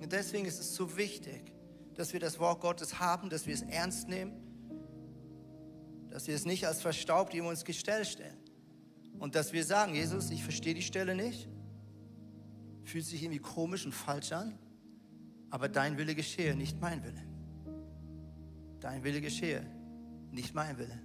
Und 0.01 0.13
deswegen 0.13 0.45
ist 0.47 0.61
es 0.61 0.75
so 0.75 0.97
wichtig, 0.97 1.53
dass 1.95 2.13
wir 2.13 2.21
das 2.21 2.39
Wort 2.39 2.61
Gottes 2.61 2.99
haben, 2.99 3.31
dass 3.31 3.47
wir 3.47 3.55
es 3.55 3.63
ernst 3.63 4.09
nehmen, 4.09 4.33
dass 6.11 6.27
wir 6.27 6.35
es 6.35 6.45
nicht 6.45 6.67
als 6.67 6.83
verstaubt 6.83 7.35
in 7.35 7.47
uns 7.47 7.65
Gestell 7.65 8.05
stellen. 8.05 8.36
Und 9.19 9.35
dass 9.35 9.53
wir 9.53 9.65
sagen, 9.65 9.95
Jesus, 9.95 10.31
ich 10.31 10.43
verstehe 10.43 10.75
die 10.75 10.83
Stelle 10.83 11.15
nicht, 11.15 11.49
fühlt 12.85 13.05
sich 13.05 13.23
irgendwie 13.23 13.41
komisch 13.41 13.85
und 13.85 13.93
falsch 13.93 14.33
an, 14.33 14.59
aber 15.51 15.69
dein 15.69 15.99
Wille 15.99 16.15
geschehe, 16.15 16.55
nicht 16.55 16.81
mein 16.81 17.03
Wille. 17.03 17.23
Dein 18.81 19.03
Wille 19.05 19.21
geschehe, 19.21 19.65
nicht 20.31 20.55
mein 20.55 20.79
Wille. 20.79 21.01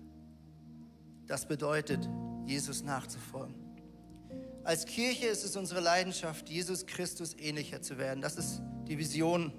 Das 1.27 1.47
bedeutet, 1.47 2.07
Jesus 2.45 2.83
nachzufolgen. 2.83 3.55
Als 4.63 4.85
Kirche 4.85 5.27
ist 5.27 5.43
es 5.43 5.55
unsere 5.55 5.79
Leidenschaft, 5.79 6.49
Jesus 6.49 6.85
Christus 6.85 7.35
ähnlicher 7.39 7.81
zu 7.81 7.97
werden. 7.97 8.21
Das 8.21 8.35
ist 8.35 8.61
die 8.87 8.97
Vision 8.97 9.51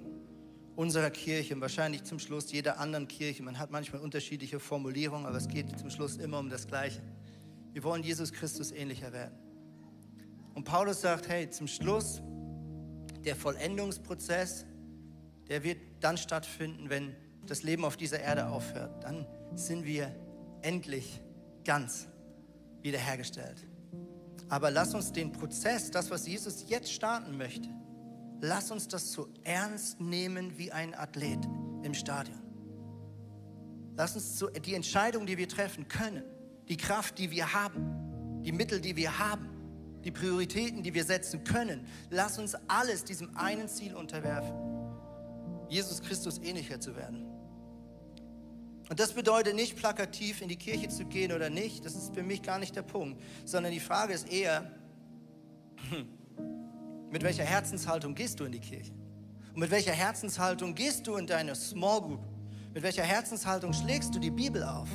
unserer 0.75 1.09
Kirche 1.09 1.53
und 1.53 1.61
wahrscheinlich 1.61 2.03
zum 2.03 2.19
Schluss 2.19 2.51
jeder 2.51 2.79
anderen 2.79 3.07
Kirche. 3.07 3.43
Man 3.43 3.59
hat 3.59 3.69
manchmal 3.71 4.01
unterschiedliche 4.01 4.59
Formulierungen, 4.59 5.25
aber 5.25 5.37
es 5.37 5.47
geht 5.47 5.77
zum 5.77 5.89
Schluss 5.89 6.17
immer 6.17 6.39
um 6.39 6.49
das 6.49 6.67
Gleiche. 6.67 7.01
Wir 7.73 7.83
wollen 7.83 8.03
Jesus 8.03 8.31
Christus 8.31 8.71
ähnlicher 8.71 9.11
werden. 9.11 9.35
Und 10.53 10.63
Paulus 10.63 11.01
sagt, 11.01 11.27
hey, 11.27 11.49
zum 11.49 11.67
Schluss, 11.67 12.21
der 13.25 13.35
Vollendungsprozess, 13.35 14.65
der 15.47 15.63
wird 15.63 15.79
dann 15.99 16.17
stattfinden, 16.17 16.89
wenn 16.89 17.15
das 17.47 17.63
Leben 17.63 17.83
auf 17.83 17.97
dieser 17.97 18.19
Erde 18.19 18.47
aufhört. 18.47 19.03
Dann 19.03 19.25
sind 19.55 19.85
wir 19.85 20.15
endlich 20.61 21.21
ganz 21.65 22.07
wiederhergestellt. 22.81 23.57
Aber 24.49 24.69
lass 24.69 24.93
uns 24.93 25.11
den 25.11 25.31
Prozess, 25.31 25.89
das, 25.89 26.11
was 26.11 26.27
Jesus 26.27 26.65
jetzt 26.67 26.91
starten 26.91 27.37
möchte, 27.37 27.69
lass 28.39 28.71
uns 28.71 28.87
das 28.87 29.11
so 29.11 29.29
ernst 29.43 29.99
nehmen 29.99 30.57
wie 30.57 30.71
ein 30.71 30.93
Athlet 30.93 31.43
im 31.81 31.93
Stadion. 31.93 32.39
Lass 33.95 34.15
uns 34.15 34.37
so 34.37 34.47
die 34.47 34.75
Entscheidung, 34.75 35.25
die 35.25 35.37
wir 35.37 35.47
treffen 35.47 35.87
können, 35.87 36.23
die 36.67 36.77
Kraft, 36.77 37.17
die 37.17 37.31
wir 37.31 37.53
haben, 37.53 38.41
die 38.43 38.51
Mittel, 38.51 38.81
die 38.81 38.95
wir 38.95 39.19
haben, 39.19 39.49
die 40.03 40.11
Prioritäten, 40.11 40.83
die 40.83 40.93
wir 40.93 41.03
setzen 41.03 41.43
können. 41.43 41.87
Lass 42.09 42.37
uns 42.37 42.55
alles 42.67 43.03
diesem 43.03 43.35
einen 43.35 43.67
Ziel 43.67 43.95
unterwerfen, 43.95 44.53
Jesus 45.69 46.01
Christus 46.01 46.39
ähnlicher 46.39 46.79
zu 46.79 46.95
werden. 46.95 47.25
Und 48.89 48.99
das 48.99 49.13
bedeutet 49.13 49.55
nicht 49.55 49.77
plakativ 49.77 50.41
in 50.41 50.49
die 50.49 50.57
Kirche 50.57 50.89
zu 50.89 51.05
gehen 51.05 51.31
oder 51.31 51.49
nicht, 51.49 51.85
das 51.85 51.95
ist 51.95 52.13
für 52.13 52.23
mich 52.23 52.41
gar 52.41 52.59
nicht 52.59 52.75
der 52.75 52.81
Punkt, 52.81 53.21
sondern 53.45 53.71
die 53.71 53.79
Frage 53.79 54.13
ist 54.13 54.31
eher, 54.31 54.69
mit 57.09 57.23
welcher 57.23 57.43
Herzenshaltung 57.43 58.13
gehst 58.13 58.39
du 58.39 58.45
in 58.45 58.51
die 58.51 58.59
Kirche? 58.59 58.93
Und 59.53 59.59
mit 59.59 59.71
welcher 59.71 59.91
Herzenshaltung 59.91 60.75
gehst 60.75 61.07
du 61.07 61.15
in 61.15 61.27
deine 61.27 61.55
Small 61.55 62.01
Group? 62.01 62.21
Mit 62.73 62.83
welcher 62.83 63.03
Herzenshaltung 63.03 63.71
schlägst 63.71 64.13
du 64.15 64.19
die 64.19 64.31
Bibel 64.31 64.63
auf? 64.63 64.89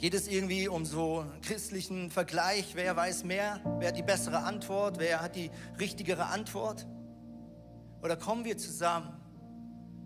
Geht 0.00 0.14
es 0.14 0.28
irgendwie 0.28 0.66
um 0.66 0.86
so 0.86 1.26
christlichen 1.42 2.10
Vergleich? 2.10 2.72
Wer 2.74 2.96
weiß 2.96 3.22
mehr? 3.24 3.60
Wer 3.80 3.88
hat 3.88 3.98
die 3.98 4.02
bessere 4.02 4.38
Antwort? 4.38 4.98
Wer 4.98 5.20
hat 5.20 5.36
die 5.36 5.50
richtigere 5.78 6.24
Antwort? 6.24 6.86
Oder 8.02 8.16
kommen 8.16 8.46
wir 8.46 8.56
zusammen, 8.56 9.12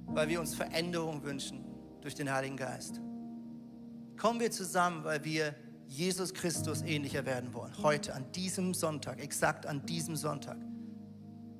weil 0.06 0.28
wir 0.28 0.40
uns 0.40 0.52
Veränderung 0.52 1.22
wünschen 1.22 1.64
durch 2.00 2.16
den 2.16 2.32
Heiligen 2.32 2.56
Geist? 2.56 3.00
Kommen 4.16 4.40
wir 4.40 4.50
zusammen, 4.50 5.04
weil 5.04 5.24
wir 5.24 5.54
Jesus 5.86 6.34
Christus 6.34 6.82
ähnlicher 6.82 7.24
werden 7.24 7.54
wollen? 7.54 7.72
Heute, 7.80 8.14
an 8.14 8.32
diesem 8.32 8.74
Sonntag, 8.74 9.22
exakt 9.22 9.64
an 9.64 9.86
diesem 9.86 10.16
Sonntag. 10.16 10.58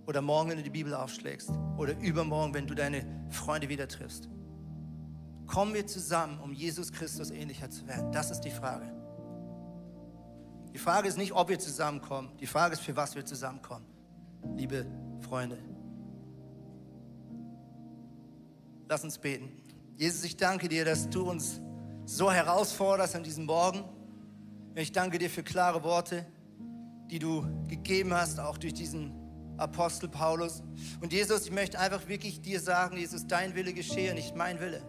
Oder 0.08 0.22
morgen, 0.22 0.50
wenn 0.50 0.56
du 0.56 0.64
die 0.64 0.70
Bibel 0.70 0.92
aufschlägst. 0.92 1.52
Oder 1.78 1.96
übermorgen, 2.00 2.52
wenn 2.52 2.66
du 2.66 2.74
deine 2.74 3.06
Freunde 3.30 3.68
wieder 3.68 3.86
triffst. 3.86 4.28
Kommen 5.54 5.72
wir 5.72 5.86
zusammen, 5.86 6.40
um 6.40 6.52
Jesus 6.52 6.90
Christus 6.90 7.30
ähnlicher 7.30 7.70
zu 7.70 7.86
werden? 7.86 8.10
Das 8.10 8.32
ist 8.32 8.40
die 8.40 8.50
Frage. 8.50 8.92
Die 10.72 10.78
Frage 10.78 11.06
ist 11.06 11.16
nicht, 11.16 11.30
ob 11.30 11.48
wir 11.48 11.60
zusammenkommen. 11.60 12.36
Die 12.40 12.48
Frage 12.48 12.72
ist, 12.72 12.80
für 12.80 12.96
was 12.96 13.14
wir 13.14 13.24
zusammenkommen. 13.24 13.86
Liebe 14.56 14.84
Freunde. 15.20 15.56
Lass 18.88 19.04
uns 19.04 19.16
beten. 19.16 19.48
Jesus, 19.96 20.24
ich 20.24 20.36
danke 20.36 20.68
dir, 20.68 20.84
dass 20.84 21.08
du 21.08 21.30
uns 21.30 21.60
so 22.04 22.32
herausforderst 22.32 23.14
an 23.14 23.22
diesem 23.22 23.44
Morgen. 23.44 23.84
Ich 24.74 24.90
danke 24.90 25.20
dir 25.20 25.30
für 25.30 25.44
klare 25.44 25.84
Worte, 25.84 26.26
die 27.12 27.20
du 27.20 27.46
gegeben 27.68 28.12
hast, 28.12 28.40
auch 28.40 28.58
durch 28.58 28.74
diesen 28.74 29.12
Apostel 29.56 30.08
Paulus. 30.08 30.64
Und 31.00 31.12
Jesus, 31.12 31.44
ich 31.44 31.52
möchte 31.52 31.78
einfach 31.78 32.08
wirklich 32.08 32.40
dir 32.40 32.58
sagen, 32.58 32.96
Jesus, 32.96 33.28
dein 33.28 33.54
Wille 33.54 33.72
geschehe, 33.72 34.14
nicht 34.14 34.34
mein 34.34 34.58
Wille. 34.58 34.82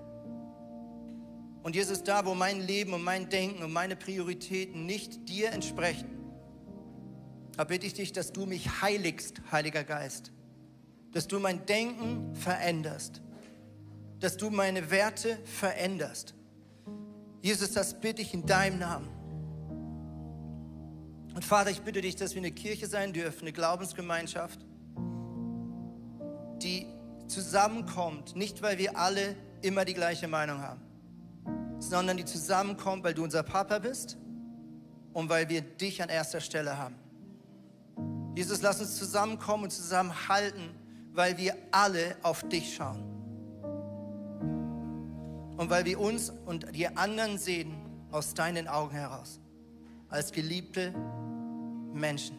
Und 1.66 1.76
Jesus, 1.76 2.04
da 2.04 2.28
wo 2.28 2.36
mein 2.36 2.62
Leben 2.62 2.94
und 2.94 3.04
mein 3.04 3.28
Denken 3.28 3.64
und 3.64 3.74
meine 3.74 3.96
Prioritäten 3.96 4.86
nicht 4.86 5.28
dir 5.28 5.52
entsprechen, 5.52 6.08
da 7.58 7.64
bitte 7.64 7.88
ich 7.88 7.96
dich, 7.96 8.14
dass 8.14 8.32
du 8.32 8.46
mich 8.46 8.84
heiligst, 8.84 9.42
Heiliger 9.52 9.84
Geist. 9.84 10.32
Dass 11.12 11.28
du 11.28 11.40
mein 11.40 11.66
Denken 11.66 12.36
veränderst. 12.36 13.24
Dass 14.20 14.38
du 14.38 14.52
meine 14.52 14.92
Werte 14.92 15.40
veränderst. 15.44 16.36
Jesus, 17.42 17.72
das 17.72 18.00
bitte 18.00 18.22
ich 18.22 18.36
in 18.36 18.46
deinem 18.46 18.78
Namen. 18.78 19.10
Und 21.34 21.44
Vater, 21.44 21.72
ich 21.72 21.82
bitte 21.82 22.02
dich, 22.02 22.16
dass 22.16 22.36
wir 22.36 22.42
eine 22.42 22.52
Kirche 22.52 22.86
sein 22.86 23.12
dürfen, 23.12 23.42
eine 23.42 23.54
Glaubensgemeinschaft, 23.54 24.60
die 26.62 26.86
zusammenkommt, 27.28 28.36
nicht 28.36 28.62
weil 28.62 28.78
wir 28.78 29.00
alle 29.00 29.36
immer 29.64 29.84
die 29.84 29.96
gleiche 29.96 30.28
Meinung 30.28 30.60
haben, 30.60 30.85
sondern 31.80 32.18
die 32.18 32.26
zusammenkommt, 32.26 33.04
weil 33.04 33.14
du 33.14 33.24
unser 33.24 33.44
Papa 33.44 33.80
bist 33.80 34.18
und 35.14 35.30
weil 35.30 35.50
wir 35.50 35.62
dich 35.62 36.02
an 36.02 36.10
erster 36.10 36.42
Stelle 36.42 36.78
haben. 36.78 36.96
Jesus, 38.36 38.62
lass 38.62 38.82
uns 38.82 38.98
zusammenkommen 38.98 39.66
und 39.66 39.72
zusammenhalten, 39.72 40.72
weil 41.14 41.38
wir 41.38 41.56
alle 41.72 42.18
auf 42.22 42.48
dich 42.50 42.76
schauen. 42.76 43.04
Und 45.58 45.70
weil 45.70 45.86
wir 45.86 46.00
uns 46.00 46.32
und 46.46 46.76
die 46.76 46.88
anderen 46.88 47.38
sehen 47.38 47.74
aus 48.12 48.34
deinen 48.34 48.68
Augen 48.68 48.92
heraus, 48.94 49.40
als 50.10 50.34
geliebte 50.34 50.94
Menschen. 51.94 52.38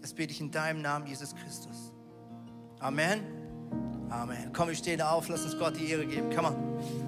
Das 0.00 0.14
bete 0.14 0.32
ich 0.32 0.40
in 0.40 0.50
deinem 0.50 0.80
Namen, 0.80 1.06
Jesus 1.06 1.34
Christus. 1.34 1.92
Amen. 2.80 3.20
Amen. 4.08 4.50
Komm, 4.52 4.68
wir 4.68 4.74
stehen 4.74 5.02
auf, 5.02 5.28
lass 5.28 5.44
uns 5.44 5.58
Gott 5.58 5.76
die 5.76 5.90
Ehre 5.90 6.06
geben. 6.06 6.30
Komm 6.34 6.46
on. 6.46 7.03